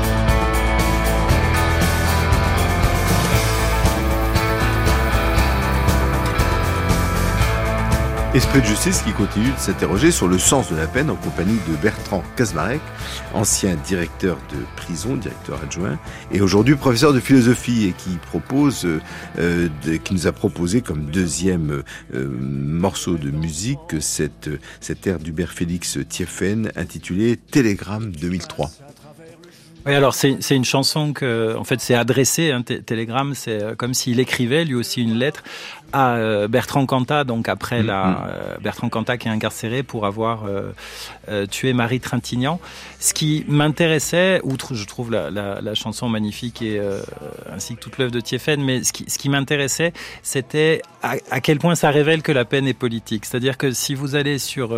Esprit 8.38 8.62
de 8.62 8.68
justice 8.68 9.02
qui 9.02 9.14
continue 9.14 9.50
de 9.50 9.58
s'interroger 9.58 10.12
sur 10.12 10.28
le 10.28 10.38
sens 10.38 10.70
de 10.72 10.76
la 10.76 10.86
peine 10.86 11.10
en 11.10 11.16
compagnie 11.16 11.58
de 11.68 11.76
Bertrand 11.76 12.22
Kazmarek, 12.36 12.82
ancien 13.34 13.74
directeur 13.78 14.38
de 14.54 14.60
prison, 14.76 15.16
directeur 15.16 15.60
adjoint, 15.64 15.98
et 16.32 16.40
aujourd'hui 16.40 16.76
professeur 16.76 17.14
de 17.14 17.20
philosophie 17.20 17.88
et 17.88 17.94
qui 17.94 18.16
propose, 18.18 18.86
euh, 18.86 19.70
de, 19.84 19.96
qui 19.96 20.14
nous 20.14 20.28
a 20.28 20.34
proposé 20.34 20.82
comme 20.82 21.06
deuxième 21.06 21.82
euh, 22.14 22.30
morceau 22.40 23.16
de 23.16 23.32
musique 23.32 23.80
cette, 24.02 24.52
cette 24.82 25.08
ère 25.08 25.18
d'Hubert 25.18 25.52
Félix 25.52 25.98
Thieffen 26.08 26.72
intitulée 26.76 27.38
Télégramme 27.38 28.12
2003. 28.12 28.70
Oui, 29.88 29.94
alors 29.94 30.14
c'est 30.14 30.38
une 30.52 30.66
chanson 30.66 31.14
que, 31.14 31.56
en 31.56 31.64
fait, 31.64 31.80
c'est 31.80 31.94
adressé. 31.94 32.52
Hein, 32.52 32.62
télégramme, 32.62 33.34
c'est 33.34 33.64
euh, 33.64 33.74
comme 33.74 33.94
s'il 33.94 34.20
écrivait 34.20 34.66
lui 34.66 34.76
aussi 34.76 35.02
une 35.02 35.14
lettre 35.14 35.44
à 35.94 36.16
euh, 36.16 36.48
Bertrand 36.48 36.86
Cantat, 36.86 37.24
donc 37.24 37.50
après 37.50 37.84
la 37.84 38.06
mm-hmm. 38.06 38.30
euh, 38.30 38.58
Bertrand 38.62 38.90
Cantat 38.90 39.18
qui 39.18 39.28
est 39.28 39.32
incarcéré 39.32 39.84
pour 39.84 40.06
avoir 40.06 40.44
tué 41.50 41.74
Marie 41.74 42.00
Trintignant. 42.00 42.60
Ce 43.00 43.14
qui 43.14 43.46
m'intéressait, 43.48 44.40
outre 44.44 44.74
je 44.74 44.86
trouve 44.86 45.12
la, 45.12 45.30
la, 45.30 45.62
la 45.62 45.76
chanson 45.76 46.10
magnifique 46.10 46.62
et 46.62 46.82
ainsi 47.52 47.76
que 47.76 47.80
toute 47.82 47.98
l'œuvre 47.98 48.12
de 48.12 48.20
Thieffen, 48.20 48.64
mais 48.64 48.84
ce 48.84 48.94
qui, 48.94 49.06
ce 49.10 49.18
qui 49.18 49.30
m'intéressait, 49.30 49.94
c'était 50.24 50.82
à, 51.04 51.16
à, 51.30 51.42
quel 51.42 51.60
point 51.60 51.76
ça 51.76 51.90
révèle 51.90 52.22
que 52.22 52.32
la 52.32 52.46
peine 52.46 52.68
est 52.68 52.74
politique. 52.74 53.26
C'est-à-dire 53.26 53.58
que 53.58 53.72
si 53.72 53.94
vous 53.94 54.16
allez 54.16 54.40
sur 54.40 54.78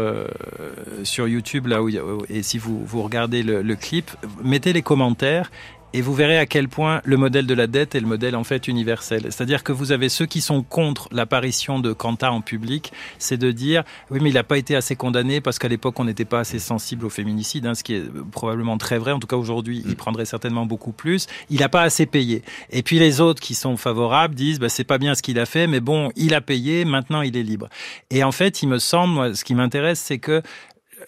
sur 1.03 1.28
YouTube 1.28 1.68
là 1.68 1.82
où 1.84 1.89
et 2.30 2.43
si 2.43 2.57
vous 2.57 2.84
vous 2.86 3.03
regardez 3.03 3.43
le, 3.43 3.62
le 3.62 3.76
clip, 3.76 4.12
mettez 4.43 4.74
les 4.74 4.82
commentaires 4.82 5.51
et 5.94 6.02
vous 6.02 6.14
verrez 6.14 6.38
à 6.38 6.46
quel 6.46 6.68
point 6.68 7.02
le 7.04 7.18
modèle 7.18 7.48
de 7.48 7.54
la 7.54 7.68
dette 7.68 7.96
est 7.96 8.00
le 8.00 8.08
modèle 8.08 8.36
en 8.36 8.44
fait 8.44 8.68
universel. 8.68 9.24
C'est-à-dire 9.24 9.64
que 9.64 9.72
vous 9.72 9.92
avez 9.92 10.10
ceux 10.10 10.26
qui 10.26 10.42
sont 10.42 10.62
contre 10.62 11.08
l'apparition 11.12 11.80
de 11.80 11.94
Quentin 11.94 12.30
en 12.30 12.42
public, 12.42 12.92
c'est 13.18 13.38
de 13.38 13.52
dire 13.52 13.84
oui 14.12 14.20
mais 14.22 14.30
il 14.30 14.34
n'a 14.34 14.44
pas 14.44 14.58
été 14.58 14.76
assez 14.76 14.96
condamné 14.96 15.42
parce 15.42 15.58
qu'à 15.58 15.68
l'époque 15.68 16.00
on 16.00 16.06
n'était 16.06 16.26
pas 16.26 16.40
assez 16.40 16.60
sensible 16.60 17.06
au 17.06 17.10
féminicide, 17.10 17.66
hein, 17.66 17.74
ce 17.74 17.84
qui 17.84 17.96
est 17.96 18.04
probablement 18.32 18.78
très 18.78 18.98
vrai. 18.98 19.12
En 19.12 19.20
tout 19.20 19.28
cas 19.28 19.36
aujourd'hui 19.36 19.84
il 19.86 19.96
prendrait 19.96 20.26
certainement 20.26 20.66
beaucoup 20.66 20.92
plus. 20.92 21.28
Il 21.50 21.60
n'a 21.60 21.70
pas 21.70 21.82
assez 21.82 22.06
payé. 22.06 22.44
Et 22.70 22.84
puis 22.84 23.00
les 23.00 23.22
autres 23.22 23.42
qui 23.42 23.56
sont 23.56 23.78
favorables 23.78 24.36
disent 24.36 24.60
bah, 24.60 24.70
c'est 24.70 24.84
pas 24.84 24.98
bien 24.98 25.16
ce 25.16 25.22
qu'il 25.22 25.40
a 25.40 25.46
fait, 25.46 25.68
mais 25.68 25.80
bon 25.80 26.12
il 26.16 26.34
a 26.34 26.42
payé, 26.42 26.86
maintenant 26.86 27.22
il 27.22 27.36
est 27.36 27.44
libre. 27.44 27.68
Et 28.12 28.24
en 28.24 28.32
fait 28.32 28.62
il 28.62 28.68
me 28.68 28.80
semble, 28.80 29.14
moi, 29.14 29.34
ce 29.34 29.44
qui 29.44 29.56
m'intéresse 29.56 30.00
c'est 30.00 30.20
que 30.20 30.42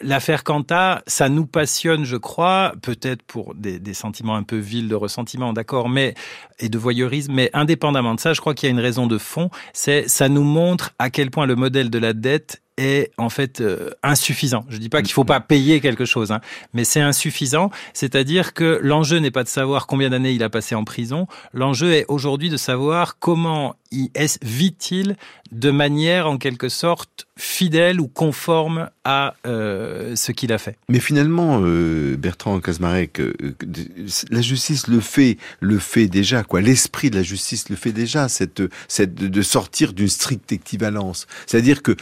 l'affaire 0.03 0.43
Quanta, 0.43 1.03
ça 1.07 1.29
nous 1.29 1.45
passionne, 1.45 2.03
je 2.03 2.17
crois, 2.17 2.73
peut-être 2.81 3.23
pour 3.23 3.55
des, 3.55 3.79
des, 3.79 3.93
sentiments 3.93 4.35
un 4.35 4.43
peu 4.43 4.57
vils 4.57 4.87
de 4.87 4.95
ressentiment, 4.95 5.53
d'accord, 5.53 5.89
mais 5.89 6.15
et 6.59 6.69
de 6.69 6.77
voyeurisme, 6.77 7.33
mais 7.33 7.49
indépendamment 7.53 8.15
de 8.15 8.19
ça, 8.19 8.33
je 8.33 8.41
crois 8.41 8.53
qu'il 8.53 8.67
y 8.67 8.71
a 8.71 8.73
une 8.73 8.79
raison 8.79 9.07
de 9.07 9.17
fond, 9.17 9.49
c'est 9.73 10.07
ça 10.07 10.29
nous 10.29 10.43
montre 10.43 10.93
à 10.99 11.09
quel 11.09 11.31
point 11.31 11.45
le 11.45 11.55
modèle 11.55 11.89
de 11.89 11.99
la 11.99 12.13
dette 12.13 12.61
est 12.77 13.11
en 13.17 13.29
fait 13.29 13.61
euh, 13.61 13.91
insuffisant. 14.03 14.65
Je 14.69 14.77
dis 14.77 14.89
pas 14.89 15.01
qu'il 15.01 15.11
faut 15.11 15.23
pas 15.23 15.39
payer 15.39 15.79
quelque 15.81 16.05
chose, 16.05 16.31
hein, 16.31 16.41
mais 16.73 16.83
c'est 16.83 17.01
insuffisant. 17.01 17.71
C'est-à-dire 17.93 18.53
que 18.53 18.79
l'enjeu 18.81 19.17
n'est 19.17 19.31
pas 19.31 19.43
de 19.43 19.49
savoir 19.49 19.87
combien 19.87 20.09
d'années 20.09 20.31
il 20.31 20.43
a 20.43 20.49
passé 20.49 20.75
en 20.75 20.83
prison. 20.83 21.27
L'enjeu 21.53 21.93
est 21.93 22.05
aujourd'hui 22.07 22.49
de 22.49 22.57
savoir 22.57 23.19
comment 23.19 23.75
vit-il 24.41 25.17
de 25.51 25.69
manière 25.69 26.27
en 26.27 26.37
quelque 26.37 26.69
sorte 26.69 27.27
fidèle 27.35 27.99
ou 27.99 28.07
conforme 28.07 28.89
à 29.03 29.33
euh, 29.45 30.15
ce 30.15 30.31
qu'il 30.31 30.53
a 30.53 30.57
fait. 30.57 30.77
Mais 30.87 30.99
finalement, 30.99 31.59
euh, 31.61 32.15
Bertrand 32.15 32.59
Kazmarek, 32.61 33.19
euh, 33.19 33.33
la 34.29 34.41
justice 34.41 34.87
le 34.87 35.01
fait, 35.01 35.37
le 35.59 35.77
fait 35.77 36.07
déjà 36.07 36.43
quoi. 36.43 36.61
L'esprit 36.61 37.09
de 37.09 37.17
la 37.17 37.23
justice 37.23 37.67
le 37.69 37.75
fait 37.75 37.91
déjà, 37.91 38.29
cette, 38.29 38.61
cette 38.87 39.15
de 39.15 39.41
sortir 39.41 39.91
d'une 39.91 40.07
stricte 40.07 40.51
équivalence. 40.53 41.27
C'est-à-dire 41.45 41.81
que 41.81 41.95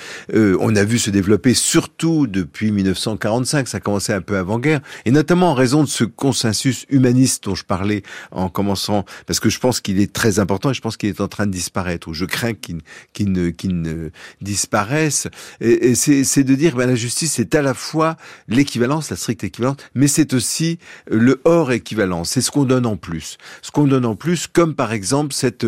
on 0.60 0.76
a 0.76 0.84
vu 0.84 1.00
se 1.00 1.10
développer 1.10 1.54
surtout 1.54 2.28
depuis 2.28 2.72
1945, 2.72 3.68
ça 3.68 3.78
a 3.78 3.80
commencé 3.80 4.14
un 4.14 4.22
peu 4.22 4.38
avant-guerre, 4.38 4.82
et 5.06 5.12
notamment 5.12 5.52
en 5.52 5.54
raison 5.54 5.84
de 5.84 5.90
ce 5.90 6.04
consensus 6.04 6.86
humaniste 6.90 7.46
dont 7.46 7.56
je 7.56 7.64
parlais 7.66 8.04
en 8.32 8.50
commençant, 8.50 9.06
parce 9.26 9.40
que 9.40 9.50
je 9.50 9.60
pense 9.60 9.82
qu'il 9.82 10.00
est 10.00 10.12
très 10.12 10.40
important 10.40 10.72
et 10.72 10.74
je 10.74 10.82
pense 10.82 10.98
qu'il 10.98 11.10
est 11.10 11.22
en 11.22 11.28
train 11.28 11.46
de 11.46 11.52
disparaître, 11.52 12.08
ou 12.08 12.14
je 12.14 12.26
crains 12.26 12.54
qu'il 12.54 12.80
qu'il 13.14 13.32
ne, 13.32 13.50
qu'il 13.50 13.82
ne 13.82 14.10
disparaisse. 14.42 15.28
Et, 15.62 15.92
et 15.92 15.96
c'est 15.96 16.44
de 16.44 16.56
dire, 16.56 16.76
ben, 16.76 16.88
la 16.88 16.96
justice 16.96 17.34
c'est 17.34 17.56
à 17.56 17.62
la 17.62 17.74
fois 17.74 18.18
l'équivalence, 18.48 19.10
la 19.10 19.16
stricte 19.16 19.44
équivalence, 19.44 19.78
mais 19.96 20.08
c'est 20.08 20.34
aussi 20.34 20.80
le 21.10 21.42
hors 21.46 21.72
équivalence. 21.72 22.30
C'est 22.30 22.42
ce 22.42 22.52
qu'on 22.52 22.66
donne 22.66 22.86
en 22.86 22.98
plus. 22.98 23.38
Ce 23.62 23.72
qu'on 23.72 23.88
donne 23.88 24.06
en 24.06 24.16
plus, 24.16 24.48
comme 24.48 24.76
par 24.76 24.92
exemple 24.92 25.34
cette 25.34 25.66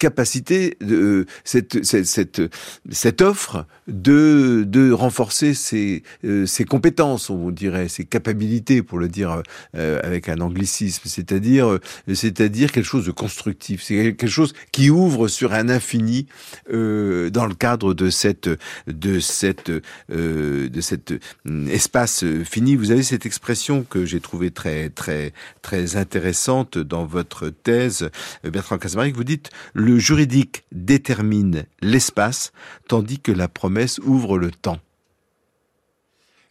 capacité, 0.00 0.76
de, 0.80 1.26
cette, 1.44 1.84
cette, 1.84 2.06
cette, 2.06 2.42
cette 2.90 3.22
offre 3.22 3.66
de, 3.90 4.92
renforcer 4.92 5.54
ses, 5.54 6.02
euh, 6.24 6.46
ses 6.46 6.64
compétences, 6.64 7.30
on 7.30 7.50
dirait, 7.50 7.88
ses 7.88 8.04
capacités, 8.04 8.30
pour 8.82 8.98
le 8.98 9.08
dire 9.08 9.42
euh, 9.76 10.00
avec 10.02 10.28
un 10.28 10.40
anglicisme, 10.40 11.02
c'est-à-dire, 11.06 11.66
euh, 11.66 11.80
quelque 12.06 12.82
chose 12.82 13.06
de 13.06 13.10
constructif, 13.10 13.82
c'est 13.82 13.94
quelque 13.94 14.26
chose 14.26 14.52
qui 14.72 14.90
ouvre 14.90 15.28
sur 15.28 15.52
un 15.52 15.68
infini 15.68 16.26
euh, 16.72 17.30
dans 17.30 17.46
le 17.46 17.54
cadre 17.54 17.94
de 17.94 18.10
cette, 18.10 18.48
de 18.86 19.20
cette, 19.20 19.70
de 20.10 20.80
cet 20.80 21.14
espace 21.68 22.24
fini. 22.44 22.76
Vous 22.76 22.90
avez 22.90 23.02
cette 23.02 23.26
expression 23.26 23.84
que 23.88 24.04
j'ai 24.04 24.20
trouvée 24.20 24.50
très, 24.50 24.90
très, 24.90 25.32
très 25.62 25.96
intéressante 25.96 26.78
dans 26.78 27.04
votre 27.04 27.48
thèse, 27.48 28.10
Bertrand 28.44 28.78
Casamaric. 28.78 29.16
Vous 29.16 29.24
dites 29.24 29.50
le 29.74 29.98
juridique 29.98 30.64
détermine 30.72 31.64
l'espace, 31.82 32.52
tandis 32.88 33.18
que 33.18 33.32
la 33.32 33.48
promesse 33.48 33.79
ouvre 34.04 34.38
le 34.38 34.50
temps. 34.50 34.78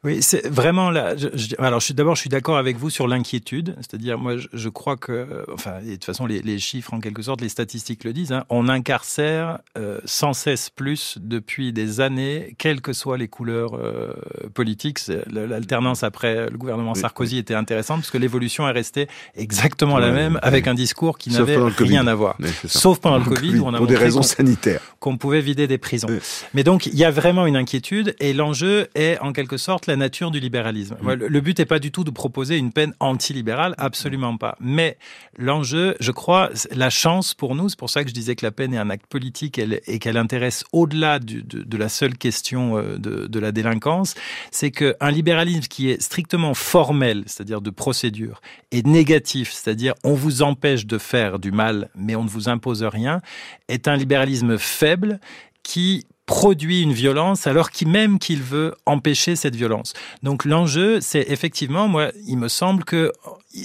Oui, 0.05 0.21
c'est 0.21 0.47
vraiment 0.47 0.91
là. 0.91 1.17
Je, 1.17 1.27
je, 1.33 1.55
alors, 1.59 1.81
je 1.81 1.91
d'abord, 1.91 2.15
je 2.15 2.21
suis 2.21 2.29
d'accord 2.29 2.57
avec 2.57 2.77
vous 2.77 2.89
sur 2.89 3.05
l'inquiétude, 3.05 3.75
c'est-à-dire 3.79 4.17
moi, 4.17 4.37
je, 4.37 4.47
je, 4.53 4.69
crois 4.69 4.95
que, 4.95 5.45
enfin, 5.53 5.81
de 5.85 5.91
toute 5.91 6.05
façon, 6.05 6.25
les, 6.25 6.41
les, 6.41 6.57
chiffres 6.57 6.93
en 6.93 7.01
quelque 7.01 7.21
sorte, 7.21 7.41
les 7.41 7.49
statistiques 7.49 8.05
le 8.05 8.13
disent. 8.13 8.31
Hein, 8.31 8.45
on 8.49 8.69
incarcère 8.69 9.59
euh, 9.77 9.99
sans 10.05 10.31
cesse 10.31 10.69
plus 10.69 11.17
depuis 11.19 11.73
des 11.73 11.99
années, 11.99 12.55
quelles 12.57 12.79
que 12.79 12.93
soient 12.93 13.17
les 13.17 13.27
couleurs 13.27 13.73
euh, 13.73 14.13
politiques. 14.53 15.01
L'alternance 15.29 16.03
après 16.03 16.49
le 16.49 16.57
gouvernement 16.57 16.93
oui, 16.93 17.01
Sarkozy 17.01 17.35
oui. 17.35 17.39
était 17.41 17.55
intéressante 17.55 17.99
parce 17.99 18.11
que 18.11 18.17
l'évolution 18.17 18.69
est 18.69 18.71
restée 18.71 19.09
exactement 19.35 19.99
la 19.99 20.11
même, 20.11 20.39
avec 20.43 20.67
un 20.67 20.75
discours 20.75 21.17
qui 21.17 21.29
n'avait 21.29 21.57
rien 21.77 22.07
à 22.07 22.15
voir, 22.15 22.37
sauf 22.65 22.99
pendant 22.99 23.17
le 23.17 23.25
Covid, 23.25 23.59
où 23.59 23.65
on 23.65 23.73
a 23.73 23.77
pour 23.77 23.87
des 23.87 23.97
raisons 23.97 24.21
sanitaires 24.21 24.79
qu'on 25.01 25.17
pouvait 25.17 25.41
vider 25.41 25.67
des 25.67 25.77
prisons. 25.77 26.07
Mais 26.53 26.63
donc, 26.63 26.85
il 26.85 26.95
y 26.95 27.03
a 27.03 27.11
vraiment 27.11 27.45
une 27.45 27.57
inquiétude, 27.57 28.15
et 28.21 28.31
l'enjeu 28.31 28.87
est 28.95 29.19
en 29.19 29.33
quelque 29.33 29.57
sorte 29.57 29.88
la 29.89 29.95
nature 29.95 30.31
du 30.31 30.39
libéralisme. 30.39 30.95
Mmh. 31.01 31.13
Le 31.13 31.41
but 31.41 31.59
n'est 31.59 31.65
pas 31.65 31.79
du 31.79 31.91
tout 31.91 32.03
de 32.03 32.11
proposer 32.11 32.57
une 32.57 32.71
peine 32.71 32.93
antilibérale, 32.99 33.75
absolument 33.77 34.37
pas. 34.37 34.55
Mais 34.59 34.97
l'enjeu, 35.37 35.95
je 35.99 36.11
crois, 36.11 36.49
la 36.71 36.89
chance 36.89 37.33
pour 37.33 37.55
nous, 37.55 37.69
c'est 37.69 37.79
pour 37.79 37.89
ça 37.89 38.03
que 38.03 38.09
je 38.09 38.13
disais 38.13 38.35
que 38.35 38.45
la 38.45 38.51
peine 38.51 38.73
est 38.73 38.77
un 38.77 38.89
acte 38.89 39.07
politique 39.07 39.59
et 39.59 39.99
qu'elle 39.99 40.17
intéresse 40.17 40.63
au-delà 40.71 41.19
de, 41.19 41.41
de, 41.41 41.77
la 41.77 41.89
seule 41.89 42.17
question 42.17 42.77
euh, 42.77 42.97
de, 42.97 43.27
de 43.27 43.39
la 43.39 43.51
délinquance, 43.51 44.15
c'est 44.51 44.71
qu'un 44.71 45.11
libéralisme 45.11 45.67
qui 45.67 45.89
est 45.89 46.01
strictement 46.01 46.53
formel, 46.53 47.23
c'est-à-dire 47.25 47.61
de 47.61 47.69
procédure, 47.69 48.41
et 48.71 48.83
négatif, 48.83 49.51
c'est-à-dire 49.51 49.93
on 50.03 50.13
vous 50.13 50.41
empêche 50.41 50.85
de 50.85 50.97
faire 50.97 51.39
du 51.39 51.51
mal, 51.51 51.89
mais 51.95 52.15
on 52.15 52.23
ne 52.23 52.29
vous 52.29 52.49
impose 52.49 52.83
rien, 52.83 53.21
est 53.67 53.87
un 53.87 53.95
libéralisme 53.95 54.57
faible 54.57 55.19
qui 55.63 56.05
produit 56.29 56.83
une 56.83 56.93
violence 56.93 57.47
alors 57.47 57.71
qu'il 57.71 57.87
même 57.87 58.19
qu'il 58.19 58.43
veut 58.43 58.75
empêcher 58.85 59.35
cette 59.35 59.55
violence. 59.55 59.93
Donc 60.21 60.45
l'enjeu, 60.45 61.01
c'est 61.01 61.25
effectivement, 61.27 61.87
moi, 61.87 62.11
il 62.27 62.37
me 62.37 62.49
semble 62.49 62.83
que 62.83 63.11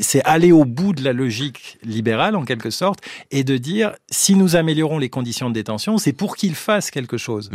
c'est 0.01 0.25
aller 0.25 0.51
au 0.51 0.65
bout 0.65 0.95
de 0.95 1.05
la 1.05 1.13
logique 1.13 1.77
libérale 1.83 2.37
en 2.37 2.47
quelque 2.47 2.71
sorte 2.71 3.01
et 3.31 3.45
de 3.45 3.59
dire 3.59 3.93
si 4.11 4.35
nous 4.35 4.57
améliorons 4.57 4.99
les 4.99 5.11
conditions 5.11 5.51
de 5.51 5.55
détention, 5.55 5.99
c'est 5.99 6.15
pour 6.15 6.37
qu'il 6.37 6.55
fasse 6.55 6.91
quelque 6.91 7.19
chose. 7.19 7.51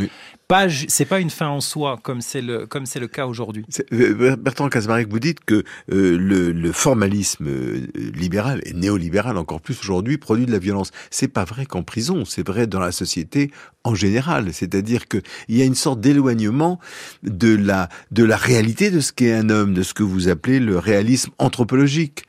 Pas, 0.50 0.66
c'est 0.68 1.04
pas 1.04 1.20
une 1.20 1.30
fin 1.30 1.46
en 1.46 1.60
soi 1.60 1.96
comme 2.02 2.20
c'est 2.20 2.42
le 2.42 2.66
comme 2.66 2.84
c'est 2.84 2.98
le 2.98 3.06
cas 3.06 3.26
aujourd'hui. 3.26 3.64
Euh, 3.92 4.34
Bertrand 4.34 4.68
Casamarek, 4.68 5.08
vous 5.08 5.20
dites 5.20 5.44
que 5.44 5.62
euh, 5.92 6.18
le, 6.18 6.72
formalisme 6.72 7.46
euh, 7.46 7.86
libéral 7.94 8.60
et 8.64 8.72
néolibéral 8.72 9.36
encore 9.36 9.60
plus 9.60 9.78
aujourd'hui 9.78 10.18
produit 10.18 10.46
de 10.46 10.50
la 10.50 10.58
violence. 10.58 10.90
C'est 11.12 11.28
pas 11.28 11.44
vrai 11.44 11.66
qu'en 11.66 11.84
prison, 11.84 12.24
c'est 12.24 12.44
vrai 12.44 12.66
dans 12.66 12.80
la 12.80 12.90
société 12.90 13.52
en 13.84 13.94
général. 13.94 14.52
C'est-à-dire 14.52 15.06
que 15.06 15.18
il 15.46 15.56
y 15.56 15.62
a 15.62 15.64
une 15.64 15.76
sorte 15.76 16.00
d'éloignement 16.00 16.80
de 17.22 17.54
la 17.54 17.88
de 18.10 18.24
la 18.24 18.36
réalité 18.36 18.90
de 18.90 18.98
ce 18.98 19.12
qu'est 19.12 19.32
un 19.32 19.50
homme, 19.50 19.72
de 19.72 19.84
ce 19.84 19.94
que 19.94 20.02
vous 20.02 20.28
appelez 20.28 20.58
le 20.58 20.78
réalisme 20.78 21.30
anthropologique 21.38 22.24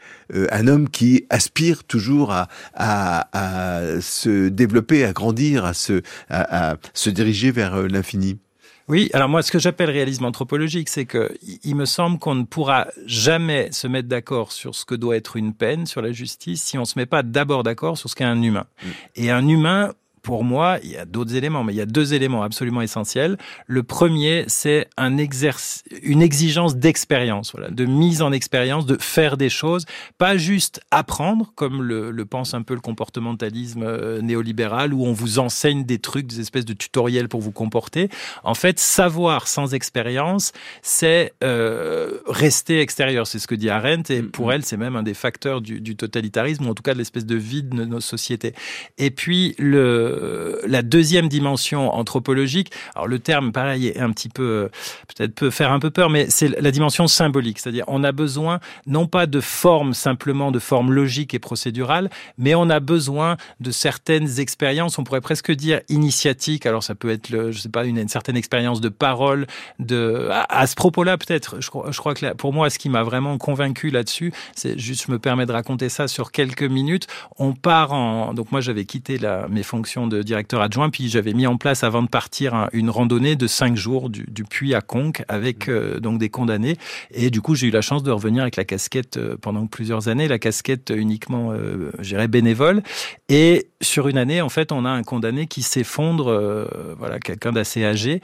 un 0.51 0.67
homme 0.67 0.89
qui 0.89 1.25
aspire 1.29 1.83
toujours 1.83 2.31
à, 2.31 2.47
à, 2.73 3.27
à, 3.33 4.01
se 4.01 4.49
développer, 4.49 5.05
à 5.05 5.13
grandir, 5.13 5.65
à 5.65 5.73
se, 5.73 6.01
à, 6.29 6.71
à 6.71 6.77
se 6.93 7.09
diriger 7.09 7.51
vers 7.51 7.75
euh, 7.75 7.87
l'infini. 7.87 8.39
Oui, 8.87 9.09
alors 9.13 9.29
moi, 9.29 9.41
ce 9.41 9.51
que 9.51 9.59
j'appelle 9.59 9.89
réalisme 9.89 10.25
anthropologique, 10.25 10.89
c'est 10.89 11.05
que 11.05 11.33
il 11.63 11.75
me 11.75 11.85
semble 11.85 12.19
qu'on 12.19 12.35
ne 12.35 12.43
pourra 12.43 12.87
jamais 13.05 13.71
se 13.71 13.87
mettre 13.87 14.09
d'accord 14.09 14.51
sur 14.51 14.75
ce 14.75 14.83
que 14.83 14.95
doit 14.95 15.15
être 15.15 15.37
une 15.37 15.53
peine, 15.53 15.85
sur 15.85 16.01
la 16.01 16.11
justice, 16.11 16.61
si 16.61 16.77
on 16.77 16.83
se 16.83 16.99
met 16.99 17.05
pas 17.05 17.23
d'abord 17.23 17.63
d'accord 17.63 17.97
sur 17.97 18.09
ce 18.09 18.15
qu'est 18.15 18.25
un 18.25 18.41
humain. 18.41 18.65
Mm. 18.83 18.89
Et 19.15 19.31
un 19.31 19.47
humain 19.47 19.93
pour 20.21 20.43
moi, 20.43 20.77
il 20.83 20.91
y 20.91 20.97
a 20.97 21.05
d'autres 21.05 21.35
éléments, 21.35 21.63
mais 21.63 21.73
il 21.73 21.77
y 21.77 21.81
a 21.81 21.85
deux 21.85 22.13
éléments 22.13 22.43
absolument 22.43 22.81
essentiels. 22.81 23.37
Le 23.67 23.83
premier, 23.83 24.45
c'est 24.47 24.87
un 24.97 25.17
exercice, 25.17 25.83
une 26.03 26.21
exigence 26.21 26.75
d'expérience, 26.75 27.51
voilà, 27.53 27.69
de 27.69 27.85
mise 27.85 28.21
en 28.21 28.31
expérience, 28.31 28.85
de 28.85 28.97
faire 28.99 29.37
des 29.37 29.49
choses, 29.49 29.85
pas 30.17 30.37
juste 30.37 30.81
apprendre, 30.91 31.51
comme 31.55 31.81
le, 31.81 32.11
le 32.11 32.25
pense 32.25 32.53
un 32.53 32.61
peu 32.61 32.73
le 32.73 32.81
comportementalisme 32.81 33.83
euh, 33.83 34.21
néolibéral, 34.21 34.93
où 34.93 35.05
on 35.05 35.13
vous 35.13 35.39
enseigne 35.39 35.85
des 35.85 35.99
trucs, 35.99 36.27
des 36.27 36.39
espèces 36.39 36.65
de 36.65 36.73
tutoriels 36.73 37.27
pour 37.27 37.41
vous 37.41 37.51
comporter. 37.51 38.09
En 38.43 38.53
fait, 38.53 38.79
savoir 38.79 39.47
sans 39.47 39.73
expérience, 39.73 40.51
c'est 40.81 41.33
euh, 41.43 42.19
rester 42.27 42.79
extérieur. 42.79 43.27
C'est 43.27 43.39
ce 43.39 43.47
que 43.47 43.55
dit 43.55 43.69
Arendt, 43.69 44.13
et 44.13 44.21
pour 44.21 44.53
elle, 44.53 44.63
c'est 44.63 44.77
même 44.77 44.95
un 44.95 45.03
des 45.03 45.13
facteurs 45.13 45.61
du, 45.61 45.81
du 45.81 45.95
totalitarisme, 45.95 46.65
ou 46.67 46.69
en 46.69 46.73
tout 46.73 46.83
cas 46.83 46.93
de 46.93 46.99
l'espèce 46.99 47.25
de 47.25 47.35
vide 47.35 47.69
de 47.69 47.85
nos 47.85 48.01
sociétés. 48.01 48.53
Et 48.97 49.11
puis, 49.11 49.55
le 49.57 50.10
euh, 50.11 50.59
la 50.67 50.81
deuxième 50.81 51.27
dimension 51.27 51.93
anthropologique. 51.93 52.71
Alors 52.95 53.07
le 53.07 53.19
terme, 53.19 53.51
pareil, 53.51 53.87
est 53.87 53.99
un 53.99 54.11
petit 54.11 54.29
peu, 54.29 54.69
peut-être 55.07 55.33
peut 55.33 55.49
faire 55.49 55.71
un 55.71 55.79
peu 55.79 55.89
peur, 55.89 56.09
mais 56.09 56.27
c'est 56.29 56.59
la 56.59 56.71
dimension 56.71 57.07
symbolique. 57.07 57.59
C'est-à-dire, 57.59 57.85
on 57.87 58.03
a 58.03 58.11
besoin 58.11 58.59
non 58.87 59.07
pas 59.07 59.25
de 59.25 59.39
formes 59.39 59.93
simplement 59.93 60.51
de 60.51 60.59
formes 60.59 60.91
logiques 60.91 61.33
et 61.33 61.39
procédurales, 61.39 62.09
mais 62.37 62.55
on 62.55 62.69
a 62.69 62.79
besoin 62.79 63.37
de 63.59 63.71
certaines 63.71 64.39
expériences. 64.39 64.97
On 64.97 65.03
pourrait 65.03 65.21
presque 65.21 65.51
dire 65.51 65.81
initiatiques. 65.89 66.65
Alors 66.65 66.83
ça 66.83 66.95
peut 66.95 67.09
être, 67.09 67.29
le, 67.29 67.51
je 67.51 67.59
sais 67.59 67.69
pas, 67.69 67.85
une, 67.85 68.07
certaine 68.07 68.37
expérience 68.37 68.81
de 68.81 68.89
parole. 68.89 69.47
De 69.79 70.29
à, 70.31 70.67
ce 70.67 70.75
propos-là, 70.75 71.17
peut-être, 71.17 71.61
je 71.61 71.69
crois, 71.69 72.13
que 72.13 72.33
pour 72.33 72.53
moi, 72.53 72.69
ce 72.69 72.79
qui 72.79 72.89
m'a 72.89 73.03
vraiment 73.03 73.37
convaincu 73.37 73.89
là-dessus, 73.89 74.33
c'est 74.55 74.77
juste, 74.77 75.05
je 75.07 75.11
me 75.11 75.19
permets 75.19 75.45
de 75.45 75.51
raconter 75.51 75.89
ça 75.89 76.07
sur 76.07 76.31
quelques 76.31 76.63
minutes. 76.63 77.07
On 77.37 77.53
part 77.53 77.93
en, 77.93 78.33
donc 78.33 78.51
moi 78.51 78.61
j'avais 78.61 78.85
quitté 78.85 79.19
mes 79.49 79.63
fonctions 79.63 80.00
de 80.07 80.23
directeur 80.23 80.61
adjoint, 80.61 80.89
puis 80.89 81.09
j'avais 81.09 81.33
mis 81.33 81.47
en 81.47 81.57
place 81.57 81.83
avant 81.83 82.03
de 82.03 82.07
partir 82.07 82.67
une 82.73 82.89
randonnée 82.89 83.35
de 83.35 83.47
cinq 83.47 83.75
jours 83.75 84.09
du, 84.09 84.25
du 84.27 84.43
Puy 84.43 84.73
à 84.73 84.81
Conques 84.81 85.23
avec 85.27 85.67
mmh. 85.67 85.71
euh, 85.71 85.99
donc 85.99 86.19
des 86.19 86.29
condamnés. 86.29 86.77
Et 87.11 87.29
du 87.29 87.41
coup, 87.41 87.55
j'ai 87.55 87.67
eu 87.67 87.71
la 87.71 87.81
chance 87.81 88.03
de 88.03 88.11
revenir 88.11 88.41
avec 88.41 88.55
la 88.55 88.65
casquette 88.65 89.17
euh, 89.17 89.37
pendant 89.41 89.67
plusieurs 89.67 90.07
années, 90.07 90.27
la 90.27 90.39
casquette 90.39 90.91
uniquement, 90.95 91.51
euh, 91.51 91.91
j'irais 91.99 92.27
bénévole. 92.27 92.81
Et 93.29 93.67
sur 93.81 94.07
une 94.07 94.17
année, 94.17 94.41
en 94.41 94.49
fait, 94.49 94.71
on 94.71 94.85
a 94.85 94.89
un 94.89 95.03
condamné 95.03 95.47
qui 95.47 95.61
s'effondre, 95.61 96.29
euh, 96.29 96.95
voilà, 96.97 97.19
quelqu'un 97.19 97.51
d'assez 97.51 97.83
âgé. 97.83 98.21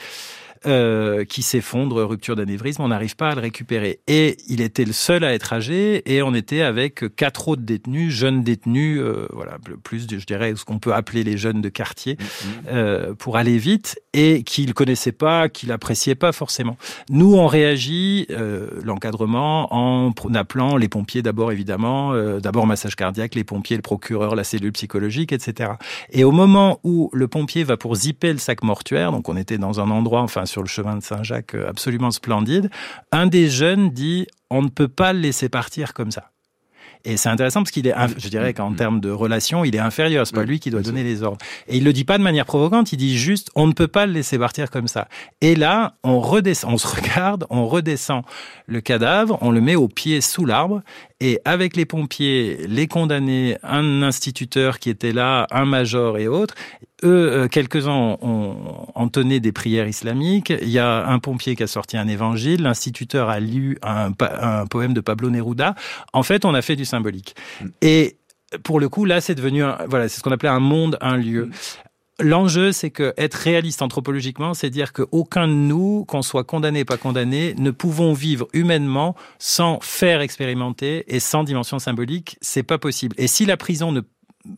Euh, 0.68 1.24
qui 1.24 1.44
s'effondre, 1.44 2.04
rupture 2.04 2.36
d'anévrisme, 2.36 2.82
on 2.82 2.90
n'arrive 2.90 3.16
pas 3.16 3.30
à 3.30 3.36
le 3.36 3.42
récupérer. 3.42 4.02
Et 4.08 4.36
il 4.50 4.60
était 4.60 4.84
le 4.84 4.92
seul 4.92 5.24
à 5.24 5.34
être 5.34 5.54
âgé, 5.54 6.02
et 6.14 6.22
on 6.22 6.34
était 6.34 6.62
avec 6.62 7.16
quatre 7.16 7.48
autres 7.48 7.62
détenus, 7.62 8.14
jeunes 8.14 8.44
détenus, 8.44 9.00
euh, 9.00 9.28
voilà, 9.32 9.58
plus, 9.84 10.08
je 10.10 10.26
dirais, 10.26 10.54
ce 10.58 10.66
qu'on 10.66 10.80
peut 10.80 10.94
appeler 10.94 11.24
les 11.24 11.38
jeunes 11.38 11.62
de 11.62 11.70
quartier, 11.70 12.16
mm-hmm. 12.16 12.68
euh, 12.70 13.14
pour 13.14 13.38
aller 13.38 13.58
vite, 13.58 14.02
et 14.18 14.42
qu'il 14.42 14.74
connaissait 14.74 15.12
pas, 15.12 15.48
qu'il 15.48 15.72
appréciait 15.72 16.16
pas 16.16 16.32
forcément. 16.32 16.76
Nous, 17.12 17.36
on 17.36 17.46
réagit, 17.46 18.26
euh, 18.32 18.82
l'encadrement, 18.84 19.68
en 19.72 20.12
appelant 20.34 20.76
les 20.76 20.88
pompiers 20.88 21.22
d'abord, 21.22 21.52
évidemment, 21.52 22.14
euh, 22.14 22.40
d'abord 22.40 22.66
massage 22.66 22.96
cardiaque, 22.96 23.36
les 23.36 23.44
pompiers, 23.44 23.76
le 23.76 23.84
procureur, 23.84 24.36
la 24.36 24.44
cellule 24.44 24.72
psychologique, 24.72 25.34
etc. 25.34 25.74
Et 26.12 26.24
au 26.24 26.32
moment 26.32 26.80
où 26.84 27.12
le 27.14 27.28
pompier 27.28 27.64
va 27.64 27.78
pour 27.78 27.94
zipper 27.94 28.34
le 28.34 28.40
sac 28.40 28.64
mortuaire, 28.64 29.12
donc 29.12 29.30
on 29.30 29.38
était 29.38 29.60
dans 29.60 29.80
un 29.80 29.92
endroit, 29.92 30.22
enfin 30.22 30.48
sur 30.48 30.64
le 30.64 30.68
chemin 30.68 30.96
de 30.96 31.04
Saint-Jacques 31.04 31.54
euh, 31.54 31.70
absolument 31.70 32.10
splendide, 32.10 32.72
un 33.12 33.28
des 33.28 33.50
jeunes 33.50 33.92
dit 33.92 34.26
on 34.50 34.64
ne 34.64 34.70
peut 34.70 34.88
pas 34.88 35.14
le 35.14 35.20
laisser 35.20 35.48
partir 35.48 35.94
comme 35.94 36.10
ça. 36.10 36.32
Et 37.06 37.18
c'est 37.18 37.30
intéressant 37.30 37.62
parce 37.62 37.72
qu'il 37.72 37.88
est, 37.88 37.96
je 38.18 38.30
dirais 38.30 38.54
qu'en 38.54 38.74
termes 38.74 39.00
de 39.00 39.10
relation, 39.10 39.64
il 39.64 39.76
est 39.76 39.80
inférieur. 39.80 40.26
C'est 40.28 40.36
pas 40.36 40.44
lui 40.44 40.60
qui 40.60 40.70
doit 40.70 40.82
donner 40.82 41.04
les 41.04 41.24
ordres. 41.24 41.38
Et 41.68 41.78
il 41.78 41.84
le 41.84 41.94
dit 41.94 42.04
pas 42.04 42.18
de 42.18 42.24
manière 42.24 42.46
provocante. 42.46 42.92
Il 42.92 42.98
dit 42.98 43.18
juste, 43.18 43.50
on 43.56 43.68
ne 43.68 43.74
peut 43.74 43.88
pas 43.88 44.06
le 44.06 44.14
laisser 44.14 44.38
partir 44.38 44.70
comme 44.70 44.88
ça. 44.88 45.08
Et 45.42 45.56
là, 45.56 45.96
on 46.04 46.20
redescend, 46.20 46.74
on 46.74 46.78
se 46.78 46.88
regarde, 46.88 47.46
on 47.50 47.68
redescend 47.68 48.24
le 48.66 48.82
cadavre, 48.82 49.38
on 49.42 49.52
le 49.52 49.62
met 49.62 49.76
au 49.76 49.88
pied 49.88 50.22
sous 50.22 50.46
l'arbre. 50.46 50.82
Et 51.20 51.40
avec 51.46 51.76
les 51.76 51.86
pompiers, 51.86 52.68
les 52.68 52.88
condamnés, 52.88 53.58
un 53.64 54.04
instituteur 54.04 54.78
qui 54.78 54.92
était 54.92 55.14
là, 55.14 55.48
un 55.50 55.66
major 55.66 56.20
et 56.20 56.28
autres, 56.28 56.54
eux, 57.04 57.32
euh, 57.32 57.48
quelques-uns 57.48 58.18
ont 58.22 58.56
entonné 58.94 59.40
des 59.40 59.52
prières 59.52 59.88
islamiques. 59.88 60.54
Il 60.62 60.70
y 60.70 60.78
a 60.78 61.08
un 61.08 61.18
pompier 61.18 61.56
qui 61.56 61.64
a 61.64 61.68
sorti 61.68 61.98
un 61.98 62.08
évangile. 62.08 62.62
L'instituteur 62.62 63.30
a 63.30 63.40
lu 63.40 63.80
un, 63.82 64.12
un, 64.20 64.66
poème 64.68 64.94
de 64.94 65.02
Pablo 65.02 65.32
Neruda. 65.32 65.74
En 66.14 66.22
fait, 66.22 66.46
on 66.46 66.54
a 66.54 66.62
fait 66.62 66.76
du 66.76 66.86
symbolique. 66.86 67.36
Mm. 67.62 67.68
Et 67.82 68.18
pour 68.64 68.80
le 68.80 68.88
coup, 68.88 69.06
là, 69.06 69.20
c'est 69.20 69.36
devenu, 69.36 69.64
un, 69.64 69.78
voilà, 69.88 70.10
c'est 70.10 70.20
ce 70.20 70.24
qu'on 70.24 70.32
appelait 70.32 70.50
un 70.50 70.60
monde, 70.60 70.98
un 71.02 71.18
lieu. 71.18 71.50
L'enjeu, 72.20 72.72
c'est 72.72 72.90
que 72.90 73.14
être 73.16 73.36
réaliste 73.36 73.84
anthropologiquement, 73.84 74.56
c'est 74.56 74.72
dire 74.72 74.92
qu'aucun 74.92 75.48
de 75.48 75.54
nous, 75.54 76.04
qu'on 76.06 76.24
soit 76.24 76.44
condamné 76.44 76.82
ou 76.82 76.86
pas 76.86 76.98
condamné, 76.98 77.54
ne 77.60 77.70
pouvons 77.70 78.14
vivre 78.14 78.48
humainement 78.54 79.16
sans 79.38 79.80
faire 79.82 80.22
expérimenter 80.22 81.04
et 81.14 81.20
sans 81.20 81.44
dimension 81.44 81.78
symbolique. 81.78 82.38
C'est 82.42 82.64
pas 82.64 82.80
possible. 82.80 83.16
Et 83.20 83.28
si 83.28 83.46
la 83.46 83.56
prison 83.56 83.92
ne 83.92 84.02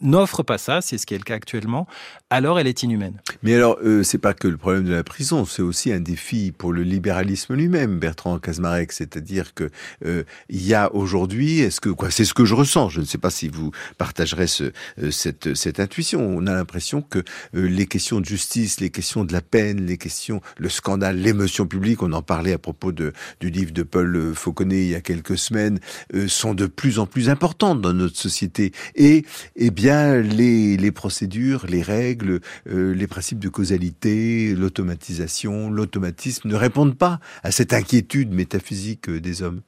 n'offre 0.02 0.44
pas 0.44 0.58
ça, 0.58 0.82
c'est 0.82 0.98
ce 0.98 1.06
qui 1.06 1.14
est 1.14 1.18
le 1.18 1.24
cas 1.24 1.36
actuellement, 1.36 1.88
alors 2.30 2.60
elle 2.60 2.68
est 2.68 2.84
inhumaine. 2.84 3.20
Mais 3.44 3.56
alors, 3.56 3.78
euh, 3.84 4.04
c'est 4.04 4.18
pas 4.18 4.34
que 4.34 4.48
le 4.48 4.58
problème 4.58 4.84
de 4.84 4.94
la 4.94 5.04
prison, 5.04 5.46
c'est 5.46 5.62
aussi 5.62 5.92
un 5.92 6.00
défi 6.00 6.52
pour 6.52 6.74
le 6.74 6.84
libéralisme 6.84 7.56
lui-même, 7.56 8.00
Bertrand 8.00 8.40
Kazmarek, 8.40 8.92
c'est-à-dire 8.92 9.54
que 9.54 9.70
euh, 10.06 10.24
il 10.50 10.66
y 10.66 10.74
a 10.74 10.94
aujourd'hui, 10.94 11.60
est-ce 11.60 11.82
que 11.82 11.90
quoi, 11.90 12.12
c'est 12.12 12.26
ce 12.26 12.34
que 12.34 12.46
je 12.46 12.54
ressens. 12.54 12.90
Je 12.90 13.00
ne 13.02 13.06
sais 13.06 13.18
pas 13.18 13.30
si 13.30 13.48
vous 13.48 13.72
partagerez 13.98 14.48
ce, 14.48 14.66
euh, 15.02 15.12
cette, 15.12 15.56
cette 15.56 15.80
intuition. 15.80 16.22
On 16.22 16.46
a 16.48 16.54
l'impression 16.54 17.02
que 17.02 17.20
euh, 17.56 17.68
les 17.68 17.88
questions 17.88 18.20
de 18.20 18.26
justice, 18.26 18.80
les 18.80 18.90
questions 18.90 19.26
de 19.26 19.34
la 19.34 19.42
peine, 19.42 19.86
les 19.86 19.98
questions, 19.98 20.42
le 20.58 20.70
scandale, 20.70 21.18
l'émotion 21.18 21.66
publique, 21.66 22.04
on 22.04 22.14
en 22.14 22.22
parlait 22.22 22.54
à 22.54 22.58
propos 22.58 22.92
de, 22.92 23.14
du 23.40 23.50
livre 23.50 23.72
de 23.72 23.84
Paul 23.84 24.34
Fauconnet 24.36 24.84
il 24.84 24.90
y 24.90 24.96
a 24.96 25.02
quelques 25.02 25.38
semaines, 25.38 25.80
sont 26.28 26.54
de 26.54 26.68
plus 26.68 27.00
en 27.00 27.06
plus 27.06 27.30
importantes 27.30 27.82
dans 27.82 27.94
notre 27.94 28.18
société. 28.18 28.72
Et, 28.96 29.26
et 29.56 29.72
bien 29.72 29.79
les, 29.82 30.78
les 30.78 30.92
procédures, 30.92 31.66
les 31.68 31.82
règles, 31.82 32.42
euh, 32.68 32.94
les 32.94 33.08
principes 33.08 33.40
de 33.40 33.50
causalité, 33.50 34.54
l'automatisation, 34.56 35.70
l'automatisme 35.70 36.50
ne 36.50 36.56
répondent 36.56 36.98
pas 36.98 37.20
à 37.44 37.52
cette 37.52 37.74
inquiétude 37.74 38.32
métaphysique 38.32 39.10
euh, 39.10 39.20
des 39.20 39.42
hommes. 39.42 39.62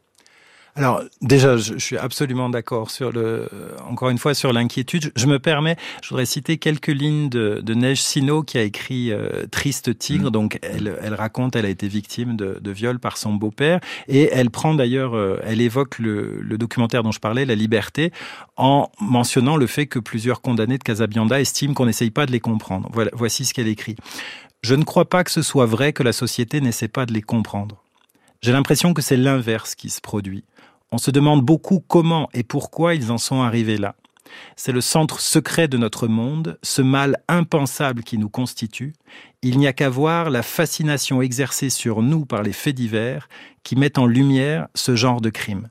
Alors 0.75 1.01
déjà, 1.21 1.57
je, 1.57 1.77
suis 1.77 1.97
absolument 1.97 2.49
d'accord 2.49 2.91
sur 2.91 3.11
le, 3.11 3.49
encore 3.89 4.09
une 4.09 4.17
fois 4.17 4.33
sur 4.33 4.53
l'inquiétude. 4.53 5.11
Je 5.15 5.27
me 5.27 5.37
permets, 5.37 5.75
je 6.01 6.09
voudrais 6.09 6.25
citer 6.25 6.57
quelques 6.57 6.87
lignes 6.87 7.29
de, 7.29 7.59
de 7.61 7.73
Neige 7.73 8.01
Sino 8.01 8.43
qui 8.43 8.57
a 8.57 8.63
écrit 8.63 9.11
euh, 9.11 9.45
Triste 9.51 9.97
tigre. 9.97 10.29
Mm. 10.29 10.31
Donc 10.31 10.59
elle, 10.61 10.97
elle 11.01 11.13
raconte, 11.13 11.55
elle 11.55 11.65
a 11.65 11.69
été 11.69 11.87
victime 11.87 12.37
de, 12.37 12.57
de 12.61 12.71
viol 12.71 12.99
par 12.99 13.17
son 13.17 13.33
beau-père 13.33 13.79
et 14.07 14.29
elle 14.31 14.49
prend 14.49 14.73
d'ailleurs, 14.73 15.15
euh, 15.15 15.39
elle 15.43 15.61
évoque 15.61 15.99
le, 15.99 16.39
le, 16.41 16.57
documentaire 16.57 17.03
dont 17.03 17.11
je 17.11 17.19
parlais, 17.19 17.45
La 17.45 17.55
Liberté, 17.55 18.11
en 18.55 18.89
mentionnant 18.99 19.57
le 19.57 19.67
fait 19.67 19.87
que 19.87 19.99
plusieurs 19.99 20.41
condamnés 20.41 20.77
de 20.77 20.83
Casabianda 20.83 21.41
estiment 21.41 21.73
qu'on 21.73 21.85
n'essaye 21.85 22.11
pas 22.11 22.25
de 22.25 22.31
les 22.31 22.39
comprendre. 22.39 22.89
Voilà, 22.93 23.11
voici 23.13 23.43
ce 23.45 23.53
qu'elle 23.53 23.67
écrit. 23.67 23.95
Je 24.63 24.75
ne 24.75 24.83
crois 24.83 25.09
pas 25.09 25.23
que 25.23 25.31
ce 25.31 25.41
soit 25.41 25.65
vrai 25.65 25.91
que 25.91 26.03
la 26.03 26.13
société 26.13 26.61
n'essaie 26.61 26.87
pas 26.87 27.05
de 27.05 27.13
les 27.13 27.23
comprendre. 27.23 27.80
J'ai 28.41 28.51
l'impression 28.51 28.93
que 28.95 29.03
c'est 29.03 29.17
l'inverse 29.17 29.75
qui 29.75 29.91
se 29.91 30.01
produit. 30.01 30.43
On 30.91 30.97
se 30.97 31.11
demande 31.11 31.43
beaucoup 31.43 31.79
comment 31.79 32.27
et 32.33 32.43
pourquoi 32.43 32.95
ils 32.95 33.11
en 33.11 33.19
sont 33.19 33.41
arrivés 33.41 33.77
là. 33.77 33.95
C'est 34.55 34.71
le 34.71 34.81
centre 34.81 35.19
secret 35.19 35.67
de 35.67 35.77
notre 35.77 36.07
monde, 36.07 36.57
ce 36.63 36.81
mal 36.81 37.17
impensable 37.27 38.03
qui 38.03 38.17
nous 38.17 38.29
constitue. 38.29 38.93
Il 39.43 39.59
n'y 39.59 39.67
a 39.67 39.73
qu'à 39.73 39.89
voir 39.89 40.31
la 40.31 40.41
fascination 40.41 41.21
exercée 41.21 41.69
sur 41.69 42.01
nous 42.01 42.25
par 42.25 42.41
les 42.41 42.53
faits 42.53 42.75
divers 42.75 43.29
qui 43.61 43.75
mettent 43.75 43.99
en 43.99 44.07
lumière 44.07 44.67
ce 44.73 44.95
genre 44.95 45.21
de 45.21 45.29
crime. 45.29 45.69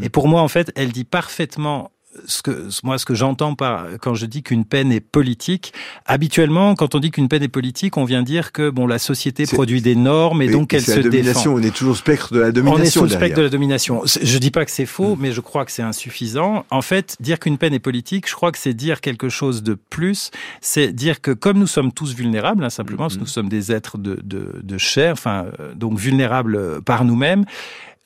Et 0.00 0.08
pour 0.08 0.28
moi, 0.28 0.40
en 0.40 0.48
fait, 0.48 0.72
elle 0.74 0.92
dit 0.92 1.04
parfaitement 1.04 1.90
ce 2.26 2.42
que 2.42 2.68
moi 2.82 2.98
ce 2.98 3.04
que 3.04 3.14
j'entends 3.14 3.54
par 3.54 3.86
quand 4.00 4.14
je 4.14 4.26
dis 4.26 4.42
qu'une 4.42 4.64
peine 4.64 4.92
est 4.92 5.00
politique, 5.00 5.72
habituellement 6.06 6.74
quand 6.74 6.94
on 6.94 7.00
dit 7.00 7.10
qu'une 7.10 7.28
peine 7.28 7.42
est 7.42 7.48
politique, 7.48 7.96
on 7.96 8.04
vient 8.04 8.22
dire 8.22 8.52
que 8.52 8.70
bon 8.70 8.86
la 8.86 8.98
société 8.98 9.44
produit 9.44 9.82
des 9.82 9.94
normes 9.94 10.42
et 10.42 10.48
donc 10.48 10.72
elle 10.74 10.82
se 10.82 11.00
défend. 11.00 11.50
On 11.50 11.62
est 11.62 11.74
toujours 11.74 11.92
au 11.92 11.96
spectre 11.96 12.32
de 12.32 12.40
la 12.40 12.52
domination. 12.52 12.80
On 12.80 12.84
est 12.84 12.90
sous 12.90 13.02
le 13.02 13.08
spectre 13.08 13.38
de 13.38 13.42
la 13.42 13.48
domination. 13.48 14.02
Je 14.04 14.38
dis 14.38 14.50
pas 14.50 14.64
que 14.64 14.70
c'est 14.70 14.86
faux, 14.86 15.16
mm. 15.16 15.18
mais 15.20 15.32
je 15.32 15.40
crois 15.40 15.64
que 15.64 15.72
c'est 15.72 15.82
insuffisant. 15.82 16.64
En 16.70 16.82
fait, 16.82 17.16
dire 17.20 17.38
qu'une 17.38 17.58
peine 17.58 17.74
est 17.74 17.78
politique, 17.78 18.28
je 18.28 18.34
crois 18.34 18.52
que 18.52 18.58
c'est 18.58 18.74
dire 18.74 19.00
quelque 19.00 19.28
chose 19.28 19.62
de 19.62 19.74
plus. 19.74 20.30
C'est 20.60 20.92
dire 20.92 21.20
que 21.20 21.30
comme 21.30 21.58
nous 21.58 21.66
sommes 21.66 21.92
tous 21.92 22.14
vulnérables, 22.14 22.64
hein, 22.64 22.70
simplement, 22.70 23.04
parce 23.04 23.14
que 23.14 23.18
mm-hmm. 23.18 23.22
nous 23.22 23.26
sommes 23.26 23.48
des 23.48 23.72
êtres 23.72 23.98
de, 23.98 24.18
de, 24.22 24.60
de 24.62 24.78
chair, 24.78 25.12
enfin 25.12 25.46
euh, 25.60 25.74
donc 25.74 25.98
vulnérables 25.98 26.82
par 26.82 27.04
nous-mêmes, 27.04 27.44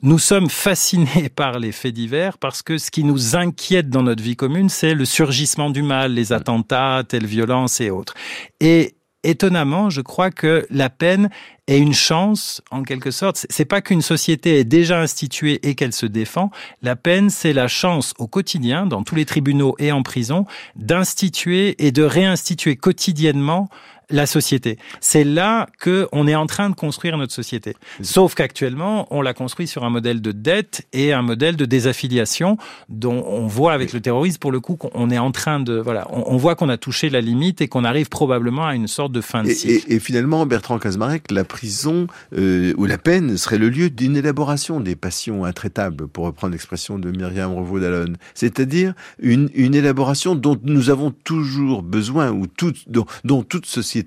nous 0.03 0.19
sommes 0.19 0.49
fascinés 0.49 1.29
par 1.35 1.59
les 1.59 1.71
faits 1.71 1.93
divers 1.93 2.37
parce 2.37 2.61
que 2.61 2.77
ce 2.77 2.91
qui 2.91 3.03
nous 3.03 3.35
inquiète 3.35 3.89
dans 3.89 4.03
notre 4.03 4.21
vie 4.21 4.35
commune, 4.35 4.69
c'est 4.69 4.93
le 4.93 5.05
surgissement 5.05 5.69
du 5.69 5.81
mal, 5.81 6.13
les 6.13 6.33
attentats, 6.33 7.03
telle 7.07 7.25
violence 7.25 7.79
et 7.81 7.89
autres. 7.89 8.13
Et 8.59 8.95
étonnamment, 9.23 9.89
je 9.89 10.01
crois 10.01 10.29
que 10.29 10.67
la 10.69 10.89
peine 10.89 11.29
est 11.67 11.79
une 11.79 11.93
chance, 11.93 12.61
en 12.71 12.83
quelque 12.83 13.11
sorte. 13.11 13.45
C'est 13.49 13.63
pas 13.63 13.81
qu'une 13.81 14.01
société 14.01 14.59
est 14.59 14.65
déjà 14.65 14.99
instituée 14.99 15.65
et 15.65 15.75
qu'elle 15.75 15.93
se 15.93 16.05
défend. 16.05 16.51
La 16.81 16.97
peine, 16.97 17.29
c'est 17.29 17.53
la 17.53 17.69
chance 17.69 18.13
au 18.17 18.27
quotidien, 18.27 18.85
dans 18.85 19.03
tous 19.03 19.15
les 19.15 19.23
tribunaux 19.23 19.75
et 19.79 19.93
en 19.93 20.03
prison, 20.03 20.45
d'instituer 20.75 21.75
et 21.79 21.93
de 21.93 22.03
réinstituer 22.03 22.75
quotidiennement 22.75 23.69
la 24.13 24.27
société. 24.27 24.77
C'est 25.01 25.23
là 25.23 25.67
que 25.79 26.07
on 26.11 26.27
est 26.27 26.35
en 26.35 26.45
train 26.45 26.69
de 26.69 26.75
construire 26.75 27.17
notre 27.17 27.33
société. 27.33 27.75
Sauf 28.01 28.35
qu'actuellement, 28.35 29.07
on 29.09 29.21
la 29.21 29.33
construit 29.33 29.67
sur 29.67 29.83
un 29.83 29.89
modèle 29.89 30.21
de 30.21 30.31
dette 30.31 30.87
et 30.93 31.13
un 31.13 31.23
modèle 31.23 31.55
de 31.55 31.65
désaffiliation 31.65 32.57
dont 32.89 33.25
on 33.27 33.47
voit 33.47 33.73
avec 33.73 33.91
le 33.91 34.01
terrorisme 34.01 34.37
pour 34.37 34.51
le 34.51 34.59
coup 34.59 34.75
qu'on 34.75 35.09
est 35.09 35.17
en 35.17 35.31
train 35.31 35.59
de 35.59 35.73
voilà, 35.79 36.07
on, 36.11 36.37
voit 36.37 36.55
qu'on 36.55 36.69
a 36.69 36.77
touché 36.77 37.09
la 37.09 37.21
limite 37.21 37.59
et 37.61 37.67
qu'on 37.67 37.83
arrive 37.83 38.09
probablement 38.09 38.67
à 38.67 38.75
une 38.75 38.87
sorte 38.87 39.11
de 39.11 39.21
fin 39.21 39.43
de 39.43 39.49
cycle. 39.49 39.91
Et, 39.91 39.99
finalement, 39.99 40.45
Bertrand 40.45 40.77
Kazmarek, 40.77 41.31
la 41.31 41.43
prison 41.43 42.05
euh, 42.37 42.73
ou 42.77 42.85
la 42.85 42.99
peine 42.99 43.35
serait 43.37 43.57
le 43.57 43.69
lieu 43.69 43.89
d'une 43.89 44.15
élaboration 44.15 44.79
des 44.79 44.95
passions 44.95 45.43
intraitables, 45.43 46.07
pour 46.07 46.25
reprendre 46.25 46.51
l'expression 46.51 46.99
de 46.99 47.09
Myriam 47.09 47.55
Revaud 47.55 47.79
d'Alon. 47.79 48.13
C'est-à-dire 48.35 48.93
une, 49.19 49.49
une 49.55 49.73
élaboration 49.73 50.35
dont 50.35 50.59
nous 50.63 50.91
avons 50.91 51.09
toujours 51.09 51.81
besoin 51.81 52.31
ou 52.31 52.45
tout, 52.45 52.73
dont, 52.87 53.05
dont 53.23 53.41
toute 53.41 53.65
société 53.65 54.02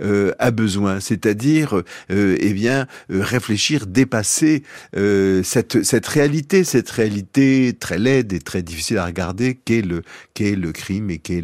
euh, 0.00 0.32
a 0.38 0.50
besoin, 0.50 1.00
c'est-à-dire 1.00 1.82
euh, 2.10 2.36
eh 2.38 2.52
bien 2.52 2.86
euh, 3.10 3.22
réfléchir, 3.22 3.86
dépasser 3.86 4.62
cette 5.42 6.06
réalité, 6.06 6.64
cette 6.64 6.90
réalité 6.90 7.76
très 7.78 7.98
laide 7.98 8.32
et 8.32 8.40
très 8.40 8.62
difficile 8.62 8.98
à 8.98 9.06
regarder 9.06 9.54
qu'est 9.54 9.82
le 9.82 10.72
crime 10.72 11.10
et 11.10 11.18
qu'est 11.18 11.42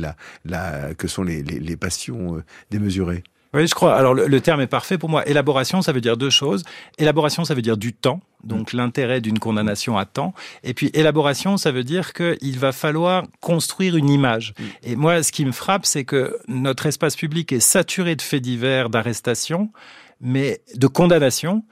que 0.98 1.08
sont 1.08 1.22
les 1.22 1.76
passions 1.76 2.42
démesurées. 2.70 3.22
Oui, 3.54 3.66
je 3.68 3.74
crois. 3.74 3.94
Alors 3.94 4.14
le, 4.14 4.40
terme 4.40 4.60
est 4.60 4.66
parfait 4.66 4.98
pour 4.98 5.08
moi. 5.08 5.26
Élaboration, 5.28 5.80
ça 5.80 5.92
veut 5.92 6.00
dire 6.00 6.16
deux 6.16 6.30
choses. 6.30 6.64
Élaboration, 6.98 7.44
ça 7.44 7.54
veut 7.54 7.62
dire 7.62 7.76
du 7.76 7.92
temps, 7.92 8.20
donc 8.42 8.72
mm. 8.72 8.76
l'intérêt 8.76 9.20
d'une 9.20 9.38
condamnation 9.38 9.96
à 9.96 10.04
temps. 10.04 10.34
Et 10.64 10.74
puis 10.74 10.90
élaboration, 10.92 11.56
ça 11.56 11.70
veut 11.70 11.84
dire 11.84 12.12
qu'il 12.12 12.58
va 12.58 12.72
falloir 12.72 13.24
construire 13.40 13.96
une 13.96 14.10
image. 14.10 14.54
Mm. 14.58 14.64
Et 14.82 14.96
moi, 14.96 15.22
ce 15.22 15.30
qui 15.30 15.44
me 15.44 15.52
frappe, 15.52 15.86
c'est 15.86 16.04
que 16.04 16.36
notre 16.48 16.86
espace 16.86 17.14
public 17.14 17.52
est 17.52 17.60
saturé 17.60 18.16
de 18.16 18.22
faits 18.22 18.42
divers, 18.42 18.90
d'arrestations, 18.90 19.70
mais 20.20 20.60
de 20.74 20.86
condamnations, 20.88 21.64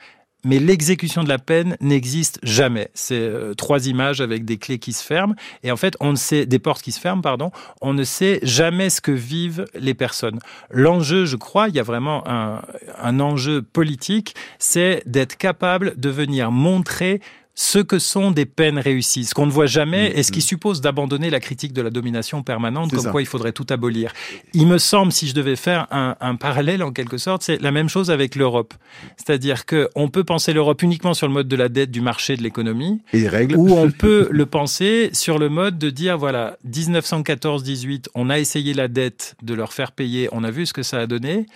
mais 0.44 0.58
l'exécution 0.58 1.22
de 1.22 1.28
la 1.28 1.38
peine 1.38 1.76
n'existe 1.80 2.38
jamais. 2.42 2.90
C'est 2.94 3.14
euh, 3.14 3.54
trois 3.54 3.86
images 3.86 4.20
avec 4.20 4.44
des 4.44 4.58
clés 4.58 4.78
qui 4.78 4.92
se 4.92 5.04
ferment 5.04 5.34
et 5.62 5.70
en 5.70 5.76
fait, 5.76 5.96
on 6.00 6.12
ne 6.12 6.16
sait 6.16 6.46
des 6.46 6.58
portes 6.58 6.82
qui 6.82 6.92
se 6.92 7.00
ferment, 7.00 7.22
pardon. 7.22 7.50
On 7.80 7.94
ne 7.94 8.04
sait 8.04 8.40
jamais 8.42 8.90
ce 8.90 9.00
que 9.00 9.12
vivent 9.12 9.66
les 9.74 9.94
personnes. 9.94 10.38
L'enjeu, 10.70 11.24
je 11.24 11.36
crois, 11.36 11.68
il 11.68 11.74
y 11.74 11.80
a 11.80 11.84
vraiment 11.84 12.26
un, 12.28 12.62
un 12.98 13.20
enjeu 13.20 13.62
politique, 13.62 14.34
c'est 14.58 15.02
d'être 15.06 15.36
capable 15.36 15.98
de 15.98 16.10
venir 16.10 16.50
montrer 16.50 17.20
ce 17.54 17.78
que 17.78 17.98
sont 17.98 18.30
des 18.30 18.46
peines 18.46 18.78
réussies, 18.78 19.24
ce 19.24 19.34
qu'on 19.34 19.44
ne 19.46 19.50
voit 19.50 19.66
jamais 19.66 20.10
mm, 20.10 20.12
et 20.16 20.22
ce 20.22 20.32
qui 20.32 20.38
mm. 20.38 20.42
suppose 20.42 20.80
d'abandonner 20.80 21.28
la 21.28 21.40
critique 21.40 21.72
de 21.72 21.82
la 21.82 21.90
domination 21.90 22.42
permanente, 22.42 22.92
comme 22.94 23.10
quoi 23.10 23.20
il 23.20 23.26
faudrait 23.26 23.52
tout 23.52 23.66
abolir. 23.68 24.12
Il 24.54 24.66
me 24.66 24.78
semble, 24.78 25.12
si 25.12 25.28
je 25.28 25.34
devais 25.34 25.56
faire 25.56 25.86
un, 25.90 26.16
un 26.20 26.36
parallèle 26.36 26.82
en 26.82 26.92
quelque 26.92 27.18
sorte, 27.18 27.42
c'est 27.42 27.60
la 27.60 27.70
même 27.70 27.88
chose 27.88 28.10
avec 28.10 28.36
l'Europe. 28.36 28.72
C'est-à-dire 29.16 29.66
qu'on 29.66 30.08
peut 30.08 30.24
penser 30.24 30.52
l'Europe 30.52 30.82
uniquement 30.82 31.14
sur 31.14 31.26
le 31.26 31.34
mode 31.34 31.48
de 31.48 31.56
la 31.56 31.68
dette, 31.68 31.90
du 31.90 32.00
marché, 32.00 32.36
de 32.36 32.42
l'économie, 32.42 33.02
et 33.12 33.28
règles. 33.28 33.56
ou 33.56 33.74
on 33.74 33.90
peut 33.90 34.28
le 34.30 34.46
penser 34.46 35.10
sur 35.12 35.38
le 35.38 35.48
mode 35.50 35.78
de 35.78 35.90
dire, 35.90 36.16
voilà, 36.16 36.56
1914-18, 36.66 38.06
on 38.14 38.30
a 38.30 38.38
essayé 38.38 38.72
la 38.72 38.88
dette, 38.88 39.34
de 39.42 39.52
leur 39.52 39.72
faire 39.72 39.92
payer, 39.92 40.28
on 40.32 40.42
a 40.42 40.50
vu 40.50 40.64
ce 40.64 40.72
que 40.72 40.82
ça 40.82 41.00
a 41.00 41.06
donné. 41.06 41.46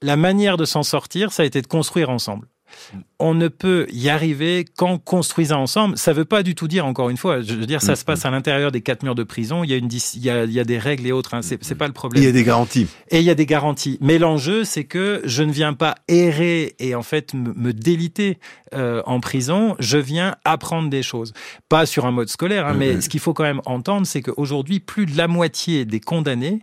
La 0.00 0.16
manière 0.16 0.56
de 0.56 0.64
s'en 0.64 0.82
sortir, 0.82 1.32
ça 1.32 1.42
a 1.42 1.46
été 1.46 1.60
de 1.60 1.66
construire 1.66 2.10
ensemble 2.10 2.46
on 3.18 3.34
ne 3.34 3.48
peut 3.48 3.86
y 3.92 4.08
arriver 4.08 4.64
qu'en 4.76 4.98
construisant 4.98 5.62
ensemble. 5.62 5.96
Ça 5.96 6.12
ne 6.12 6.16
veut 6.16 6.24
pas 6.24 6.42
du 6.42 6.54
tout 6.54 6.68
dire, 6.68 6.86
encore 6.86 7.10
une 7.10 7.16
fois, 7.16 7.40
je 7.40 7.54
veux 7.54 7.66
dire, 7.66 7.80
ça 7.80 7.92
mm, 7.92 7.96
se 7.96 8.04
passe 8.04 8.24
mm. 8.24 8.26
à 8.26 8.30
l'intérieur 8.30 8.72
des 8.72 8.80
quatre 8.80 9.02
murs 9.02 9.14
de 9.14 9.22
prison. 9.22 9.64
Il 9.64 9.70
y 9.70 9.74
a, 9.74 9.76
une, 9.76 9.88
il 9.90 10.22
y 10.22 10.60
a, 10.60 10.64
des 10.64 10.78
règles 10.78 11.06
et 11.06 11.12
autres. 11.12 11.34
Hein, 11.34 11.40
c'est 11.42 11.74
pas 11.74 11.86
le 11.86 11.92
problème. 11.92 12.22
Il 12.22 12.26
y 12.26 12.28
a 12.28 12.32
des 12.32 12.44
garanties. 12.44 12.86
Et 13.10 13.20
il 13.20 13.24
y 13.24 13.30
a 13.30 13.34
des 13.34 13.46
garanties. 13.46 13.98
Mais 14.00 14.18
l'enjeu, 14.18 14.64
c'est 14.64 14.84
que 14.84 15.22
je 15.24 15.42
ne 15.42 15.52
viens 15.52 15.74
pas 15.74 15.94
errer 16.08 16.74
et 16.78 16.94
en 16.94 17.02
fait 17.02 17.34
me, 17.34 17.72
déliter 17.72 18.38
euh, 18.74 19.02
en 19.06 19.20
prison. 19.20 19.76
Je 19.78 19.98
viens 19.98 20.36
apprendre 20.44 20.90
des 20.90 21.02
choses. 21.02 21.32
Pas 21.68 21.86
sur 21.86 22.06
un 22.06 22.10
mode 22.10 22.28
scolaire, 22.28 22.66
hein, 22.66 22.74
mais 22.74 23.00
ce 23.00 23.08
qu'il 23.08 23.20
faut 23.20 23.34
quand 23.34 23.44
même 23.44 23.62
entendre, 23.64 24.06
c'est 24.06 24.22
qu'aujourd'hui, 24.22 24.80
plus 24.80 25.06
de 25.06 25.16
la 25.16 25.28
moitié 25.28 25.84
des 25.84 26.00
condamnés 26.00 26.62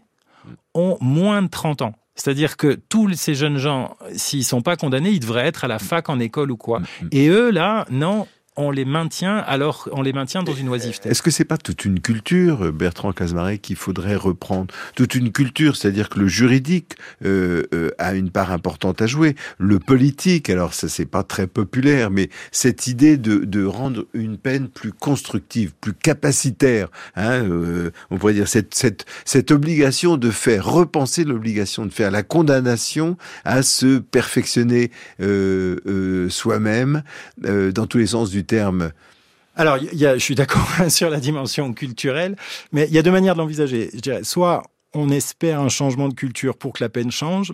ont 0.74 0.98
moins 1.02 1.42
de 1.42 1.48
30 1.48 1.82
ans. 1.82 1.94
C'est-à-dire 2.16 2.58
que 2.58 2.80
tous 2.90 3.14
ces 3.14 3.36
jeunes 3.36 3.58
gens, 3.58 3.98
s'ils 4.14 4.44
sont 4.44 4.62
pas 4.62 4.76
condamnés, 4.76 5.12
ils 5.12 5.20
devraient 5.20 5.48
être 5.48 5.64
à 5.64 5.68
la 5.68 5.80
fac, 5.80 6.10
en 6.10 6.20
école 6.20 6.52
ou 6.52 6.58
quoi. 6.58 6.80
Mm, 6.80 6.84
mm. 6.84 7.10
Et 7.12 7.28
eux, 7.28 7.52
là, 7.52 7.86
non, 7.90 8.28
on 8.58 8.70
les 8.70 8.84
maintient 8.84 9.38
alors 9.38 9.88
on 9.94 10.02
les 10.02 10.12
maintient 10.12 10.44
dans 10.44 10.54
une 10.54 10.68
oisiveté. 10.68 11.10
Est-ce 11.10 11.22
que 11.22 11.32
c'est 11.32 11.46
pas 11.46 11.58
toute 11.58 11.86
une 11.86 12.02
culture, 12.02 12.74
Bertrand 12.74 13.14
Casmaret, 13.14 13.60
qu'il 13.60 13.78
faudrait 13.78 14.16
reprendre? 14.16 14.74
Toute 14.96 15.16
une 15.16 15.32
culture, 15.32 15.78
c'est-à-dire 15.78 16.10
que 16.10 16.20
le 16.20 16.28
juridique 16.28 16.96
euh, 17.24 17.64
euh, 17.74 17.92
a 17.98 18.14
une 18.14 18.30
part 18.30 18.52
importante 18.52 19.02
à 19.02 19.08
jouer, 19.08 19.36
le 19.58 19.80
politique, 19.80 20.50
alors 20.50 20.74
ça 20.74 20.90
c'est 20.90 21.06
pas 21.06 21.24
très 21.24 21.48
populaire, 21.48 22.12
mais 22.12 22.30
cette 22.52 22.88
idée 22.88 23.18
de, 23.18 23.38
de 23.38 23.64
rendre 23.64 24.06
une 24.14 24.38
peine 24.38 24.68
plus 24.68 24.92
constructive, 24.92 25.72
plus 25.80 25.94
capacitaire, 25.94 26.90
hein, 27.16 27.44
euh, 27.44 27.92
on 28.10 28.18
pourrait 28.18 28.34
dire 28.34 28.50
cette, 28.50 28.76
cette, 28.76 29.06
cette 29.24 29.52
obligation 29.52 30.18
de 30.18 30.30
faire 30.30 30.66
repenser 30.66 31.24
l'obligation 31.24 31.86
de 31.86 31.92
faire 31.92 32.12
la 32.12 32.24
condamnation 32.24 33.18
à 33.46 33.64
se 33.64 34.00
perfectionner 34.00 34.92
soi-même 36.30 37.04
dans 37.42 37.88
tous 37.88 37.98
les 37.98 38.08
sens 38.08 38.30
du 38.30 38.41
terme 38.44 38.92
alors, 39.56 39.78
y 39.78 40.06
a, 40.06 40.14
je 40.18 40.24
suis 40.24 40.36
d'accord 40.36 40.68
sur 40.90 41.10
la 41.10 41.20
dimension 41.20 41.74
culturelle, 41.74 42.36
mais 42.72 42.88
il 42.88 42.94
y 42.94 42.98
a 42.98 43.02
deux 43.02 43.12
manières 43.12 43.36
de 43.36 43.40
l'envisager. 43.40 43.90
Je 43.94 44.00
dirais, 44.00 44.24
soit 44.24 44.64
on 44.94 45.10
espère 45.10 45.60
un 45.60 45.70
changement 45.70 46.10
de 46.10 46.14
culture 46.14 46.56
pour 46.56 46.74
que 46.74 46.84
la 46.84 46.90
peine 46.90 47.12
change, 47.12 47.52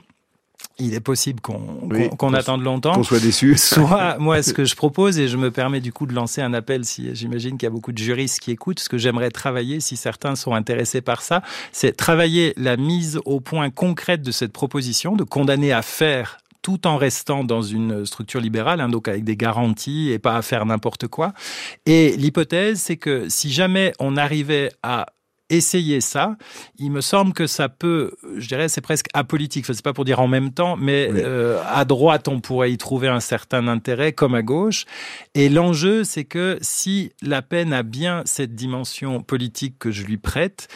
il 0.80 0.94
est 0.94 1.00
possible 1.00 1.42
qu'on 1.42 2.34
attende 2.34 2.62
longtemps. 2.62 2.94
Qu'on 2.94 3.04
soit 3.04 3.20
déçu. 3.20 3.58
Soit, 3.58 4.18
moi, 4.20 4.44
ce 4.44 4.54
que 4.54 4.64
je 4.64 4.76
propose, 4.76 5.18
et 5.20 5.28
je 5.28 5.38
me 5.38 5.50
permets 5.50 5.82
du 5.82 5.92
coup 5.92 6.06
de 6.06 6.14
lancer 6.14 6.42
un 6.42 6.54
appel, 6.54 6.86
si 6.86 7.16
j'imagine 7.16 7.58
qu'il 7.58 7.66
y 7.66 7.68
a 7.68 7.72
beaucoup 7.72 7.92
de 7.92 7.98
juristes 7.98 8.40
qui 8.40 8.52
écoutent, 8.52 8.80
ce 8.80 8.90
que 8.90 8.98
j'aimerais 8.98 9.32
travailler, 9.32 9.80
si 9.80 9.98
certains 9.98 10.36
sont 10.36 10.54
intéressés 10.54 11.02
par 11.02 11.22
ça, 11.22 11.42
c'est 11.72 11.96
travailler 11.96 12.54
la 12.58 12.78
mise 12.78 13.20
au 13.26 13.40
point 13.40 13.70
concrète 13.70 14.22
de 14.22 14.32
cette 14.32 14.54
proposition, 14.54 15.16
de 15.16 15.24
condamner 15.24 15.72
à 15.72 15.82
faire 15.82 16.38
tout 16.68 16.86
en 16.86 16.98
restant 16.98 17.46
dans 17.46 17.62
une 17.62 18.06
structure 18.06 18.42
libérale, 18.42 18.82
hein, 18.82 18.90
donc 18.90 19.08
avec 19.08 19.24
des 19.24 19.38
garanties 19.38 20.12
et 20.12 20.20
pas 20.20 20.36
à 20.36 20.42
faire 20.42 20.66
n'importe 20.66 21.08
quoi. 21.08 21.32
Et 21.86 22.18
l'hypothèse, 22.18 22.82
c'est 22.82 22.98
que 22.98 23.30
si 23.30 23.54
jamais 23.54 23.94
on 24.00 24.18
arrivait 24.18 24.74
à 24.84 25.06
essayer 25.50 26.02
ça, 26.02 26.36
il 26.78 26.92
me 26.92 27.00
semble 27.00 27.32
que 27.32 27.48
ça 27.48 27.70
peut, 27.70 28.16
je 28.36 28.50
dirais, 28.50 28.68
c'est 28.68 28.82
presque 28.82 29.08
apolitique. 29.14 29.64
Enfin, 29.64 29.72
c'est 29.76 29.82
pas 29.82 29.94
pour 29.94 30.04
dire 30.04 30.20
en 30.20 30.28
même 30.28 30.52
temps, 30.52 30.76
mais 30.76 31.10
euh, 31.10 31.64
à 31.70 31.86
droite, 31.86 32.28
on 32.28 32.42
pourrait 32.42 32.74
y 32.74 32.78
trouver 32.78 33.08
un 33.08 33.22
certain 33.22 33.70
intérêt, 33.70 34.12
comme 34.12 34.36
à 34.36 34.42
gauche. 34.42 34.84
Et 35.36 35.48
l'enjeu, 35.48 36.04
c'est 36.04 36.26
que 36.26 36.58
si 36.60 37.14
la 37.22 37.42
peine 37.42 37.72
a 37.72 37.84
bien 37.84 38.24
cette 38.26 38.56
dimension 38.56 39.22
politique 39.22 39.80
que 39.80 39.92
je 39.92 40.04
lui 40.04 40.18
prête, 40.18 40.68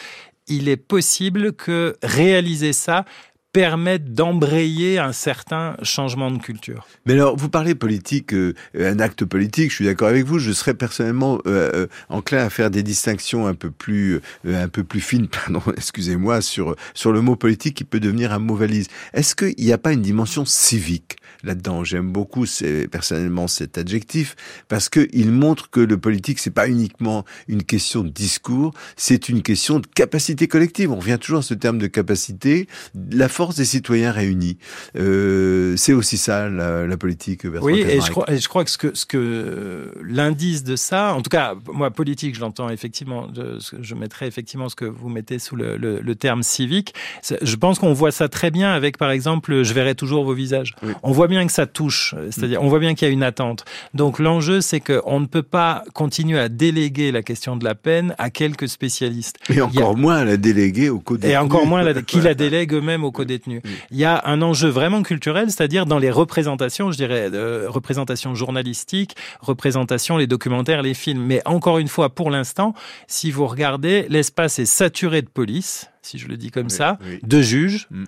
il 0.48 0.70
est 0.70 0.78
possible 0.78 1.52
que 1.52 1.96
réaliser 2.02 2.72
ça 2.72 3.04
permettent 3.52 4.14
d'embrayer 4.14 4.98
un 4.98 5.12
certain 5.12 5.76
changement 5.82 6.30
de 6.30 6.38
culture. 6.38 6.86
Mais 7.04 7.12
alors, 7.12 7.36
vous 7.36 7.50
parlez 7.50 7.74
politique, 7.74 8.32
euh, 8.32 8.54
un 8.78 8.98
acte 8.98 9.24
politique, 9.26 9.70
je 9.70 9.76
suis 9.76 9.84
d'accord 9.84 10.08
avec 10.08 10.24
vous, 10.24 10.38
je 10.38 10.52
serais 10.52 10.72
personnellement 10.72 11.38
euh, 11.46 11.70
euh, 11.74 11.86
enclin 12.08 12.38
à 12.38 12.50
faire 12.50 12.70
des 12.70 12.82
distinctions 12.82 13.46
un 13.46 13.54
peu 13.54 13.70
plus, 13.70 14.20
un 14.46 14.68
peu 14.68 14.84
plus 14.84 15.00
fines, 15.00 15.28
pardon, 15.44 15.62
excusez-moi, 15.76 16.40
sur, 16.40 16.76
sur 16.94 17.12
le 17.12 17.20
mot 17.20 17.36
politique 17.36 17.76
qui 17.76 17.84
peut 17.84 18.00
devenir 18.00 18.32
un 18.32 18.38
mot 18.38 18.54
valise. 18.54 18.88
Est-ce 19.12 19.34
qu'il 19.34 19.64
n'y 19.64 19.72
a 19.72 19.78
pas 19.78 19.92
une 19.92 20.02
dimension 20.02 20.46
civique 20.46 21.16
là-dedans? 21.42 21.84
J'aime 21.84 22.10
beaucoup 22.10 22.46
personnellement 22.90 23.48
cet 23.48 23.76
adjectif 23.76 24.34
parce 24.68 24.88
qu'il 24.88 25.30
montre 25.30 25.68
que 25.68 25.80
le 25.80 25.98
politique 25.98 26.38
c'est 26.38 26.50
pas 26.50 26.68
uniquement 26.68 27.24
une 27.48 27.64
question 27.64 28.02
de 28.02 28.08
discours, 28.08 28.72
c'est 28.96 29.28
une 29.28 29.42
question 29.42 29.78
de 29.78 29.86
capacité 29.86 30.48
collective. 30.48 30.90
On 30.90 30.96
revient 30.96 31.18
toujours 31.20 31.40
à 31.40 31.42
ce 31.42 31.54
terme 31.54 31.78
de 31.78 31.86
capacité, 31.86 32.66
la 33.10 33.28
des 33.50 33.64
citoyens 33.64 34.12
réunis. 34.12 34.56
Euh, 34.96 35.74
c'est 35.76 35.92
aussi 35.92 36.16
ça 36.16 36.48
la, 36.48 36.96
politique. 36.96 37.42
oui, 37.62 37.80
et 37.80 38.00
je, 38.00 38.10
crois, 38.10 38.30
et 38.30 38.38
je 38.38 38.48
crois 38.48 38.64
que 38.64 38.70
ce 38.70 38.78
que, 38.78 38.94
ce 38.94 39.06
que 39.06 39.92
l'indice 40.04 40.62
de 40.62 40.76
ça, 40.76 41.14
en 41.14 41.22
tout 41.22 41.30
cas 41.30 41.54
moi 41.72 41.90
politique, 41.90 42.34
je 42.34 42.40
l'entends 42.40 42.70
effectivement, 42.70 43.28
je, 43.34 43.58
je 43.80 43.94
mettrai 43.94 44.26
effectivement 44.26 44.68
ce 44.68 44.76
que 44.76 44.84
vous 44.84 45.08
mettez 45.08 45.38
sous 45.38 45.56
le, 45.56 45.76
le, 45.76 46.14
terme 46.14 46.42
civique. 46.42 46.94
Je 47.40 47.56
pense 47.56 47.78
qu'on 47.78 47.92
voit 47.92 48.12
ça 48.12 48.28
très 48.28 48.50
bien 48.50 48.72
avec 48.72 48.98
par 48.98 49.10
exemple, 49.10 49.62
je 49.62 49.74
verrai 49.74 49.94
toujours 49.94 50.24
vos 50.24 50.34
visages. 50.34 50.74
On 51.02 51.12
voit 51.12 51.28
bien 51.28 51.46
que 51.46 51.52
ça 51.52 51.66
touche, 51.66 52.14
c'est-à-dire 52.30 52.62
on 52.62 52.68
voit 52.68 52.78
bien 52.78 52.94
qu'il 52.94 53.08
y 53.08 53.10
a 53.10 53.14
une 53.14 53.22
attente. 53.22 53.64
Donc 53.94 54.18
l'enjeu, 54.18 54.60
c'est 54.60 54.80
qu'on 54.80 55.20
ne 55.20 55.26
peut 55.26 55.42
pas 55.42 55.82
continuer 55.92 56.38
à 56.38 56.48
déléguer 56.48 57.10
la 57.10 57.22
question 57.22 57.56
de 57.56 57.64
la 57.64 57.74
peine 57.74 58.14
à 58.18 58.30
quelques 58.30 58.68
spécialistes. 58.68 59.38
Et 59.48 59.60
encore 59.60 59.96
moins 59.96 60.18
à 60.18 60.24
la 60.24 60.36
déléguer 60.36 60.88
au 60.88 61.00
code 61.00 61.24
Et 61.24 61.36
encore 61.36 61.66
moins 61.66 61.82
la, 61.82 62.00
qui 62.02 62.20
la 62.20 62.34
délègue 62.42 62.72
eux-mêmes 62.74 63.04
au 63.04 63.10
code 63.10 63.30
détenus. 63.32 63.62
Il 63.90 63.96
y 63.96 64.04
a 64.04 64.22
un 64.24 64.42
enjeu 64.42 64.68
vraiment 64.68 65.02
culturel, 65.02 65.50
c'est-à-dire 65.50 65.86
dans 65.86 65.98
les 65.98 66.10
représentations, 66.10 66.90
je 66.90 66.96
dirais, 66.96 67.30
euh, 67.32 67.66
représentations 67.68 68.34
journalistiques, 68.34 69.16
représentations, 69.40 70.16
les 70.16 70.26
documentaires, 70.26 70.82
les 70.82 70.94
films. 70.94 71.24
Mais 71.24 71.42
encore 71.44 71.78
une 71.78 71.88
fois, 71.88 72.14
pour 72.14 72.30
l'instant, 72.30 72.74
si 73.06 73.30
vous 73.30 73.46
regardez, 73.46 74.06
l'espace 74.08 74.58
est 74.58 74.66
saturé 74.66 75.22
de 75.22 75.28
police, 75.28 75.90
si 76.02 76.18
je 76.18 76.28
le 76.28 76.36
dis 76.36 76.50
comme 76.50 76.68
ça, 76.68 76.98
de 77.22 77.42
juges. 77.42 77.88
Mm. 77.90 78.04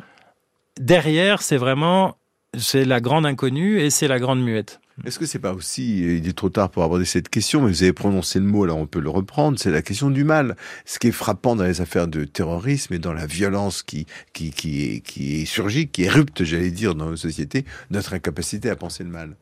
Derrière, 0.80 1.42
c'est 1.42 1.56
vraiment 1.56 2.16
c'est 2.56 2.84
la 2.84 3.00
grande 3.00 3.26
inconnue 3.26 3.80
et 3.80 3.90
c'est 3.90 4.08
la 4.08 4.18
grande 4.18 4.42
muette. 4.42 4.80
Est-ce 5.04 5.18
que 5.18 5.26
c'est 5.26 5.40
pas 5.40 5.52
aussi, 5.52 6.18
il 6.18 6.28
est 6.28 6.36
trop 6.36 6.50
tard 6.50 6.70
pour 6.70 6.84
aborder 6.84 7.04
cette 7.04 7.28
question, 7.28 7.60
mais 7.62 7.68
vous 7.68 7.82
avez 7.82 7.92
prononcé 7.92 8.38
le 8.38 8.44
mot, 8.44 8.62
alors 8.62 8.78
on 8.78 8.86
peut 8.86 9.00
le 9.00 9.10
reprendre, 9.10 9.58
c'est 9.58 9.72
la 9.72 9.82
question 9.82 10.08
du 10.08 10.22
mal. 10.22 10.56
Ce 10.84 11.00
qui 11.00 11.08
est 11.08 11.12
frappant 11.12 11.56
dans 11.56 11.64
les 11.64 11.80
affaires 11.80 12.06
de 12.06 12.24
terrorisme 12.24 12.94
et 12.94 13.00
dans 13.00 13.12
la 13.12 13.26
violence 13.26 13.82
qui, 13.82 14.06
qui, 14.32 14.52
qui, 14.52 15.02
qui 15.02 15.46
surgit, 15.46 15.88
qui 15.88 16.04
érupte, 16.04 16.44
j'allais 16.44 16.70
dire, 16.70 16.94
dans 16.94 17.10
nos 17.10 17.16
sociétés, 17.16 17.64
notre 17.90 18.14
incapacité 18.14 18.70
à 18.70 18.76
penser 18.76 19.02
le 19.02 19.10
mal. 19.10 19.34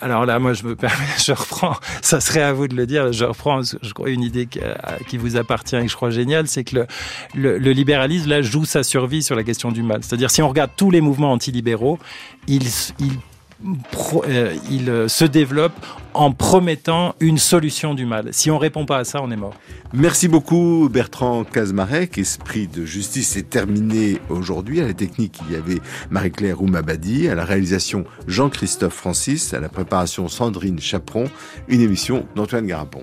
Alors 0.00 0.26
là, 0.26 0.38
moi, 0.38 0.52
je 0.52 0.64
me 0.64 0.76
permets, 0.76 1.06
je 1.24 1.32
reprends, 1.32 1.76
ça 2.02 2.20
serait 2.20 2.42
à 2.42 2.52
vous 2.52 2.68
de 2.68 2.74
le 2.74 2.86
dire, 2.86 3.12
je 3.12 3.24
reprends, 3.24 3.62
je 3.62 3.92
crois, 3.94 4.10
une 4.10 4.22
idée 4.22 4.46
qui, 4.46 4.60
qui 5.08 5.16
vous 5.16 5.36
appartient 5.36 5.76
et 5.76 5.82
que 5.82 5.88
je 5.88 5.96
crois 5.96 6.10
géniale, 6.10 6.46
c'est 6.46 6.64
que 6.64 6.76
le, 6.76 6.86
le, 7.34 7.58
le, 7.58 7.72
libéralisme, 7.72 8.28
là, 8.28 8.42
joue 8.42 8.64
sa 8.64 8.82
survie 8.82 9.22
sur 9.22 9.36
la 9.36 9.44
question 9.44 9.70
du 9.70 9.82
mal. 9.82 10.02
C'est-à-dire, 10.02 10.30
si 10.30 10.42
on 10.42 10.48
regarde 10.48 10.72
tous 10.76 10.90
les 10.90 11.00
mouvements 11.00 11.32
antilibéraux, 11.32 11.98
ils, 12.48 12.68
ils 12.98 13.12
Euh, 13.64 14.54
il 14.70 14.88
euh, 14.88 15.08
se 15.08 15.24
développe 15.24 15.72
en 16.14 16.32
promettant 16.32 17.14
une 17.18 17.38
solution 17.38 17.94
du 17.94 18.06
mal. 18.06 18.28
Si 18.32 18.50
on 18.50 18.58
répond 18.58 18.86
pas 18.86 18.98
à 18.98 19.04
ça, 19.04 19.20
on 19.22 19.30
est 19.30 19.36
mort. 19.36 19.54
Merci 19.92 20.28
beaucoup 20.28 20.88
Bertrand 20.88 21.44
Kazmarek. 21.44 22.18
Esprit 22.18 22.68
de 22.68 22.84
justice 22.84 23.36
est 23.36 23.50
terminé 23.50 24.20
aujourd'hui. 24.28 24.80
À 24.80 24.86
la 24.86 24.94
technique, 24.94 25.40
il 25.48 25.54
y 25.54 25.56
avait 25.56 25.80
Marie-Claire 26.10 26.62
Oumabadi, 26.62 27.28
à 27.28 27.34
la 27.34 27.44
réalisation 27.44 28.04
Jean-Christophe 28.28 28.94
Francis, 28.94 29.52
à 29.54 29.60
la 29.60 29.68
préparation 29.68 30.28
Sandrine 30.28 30.78
Chaperon, 30.78 31.24
une 31.66 31.80
émission 31.80 32.26
d'Antoine 32.36 32.66
Garapon. 32.66 33.02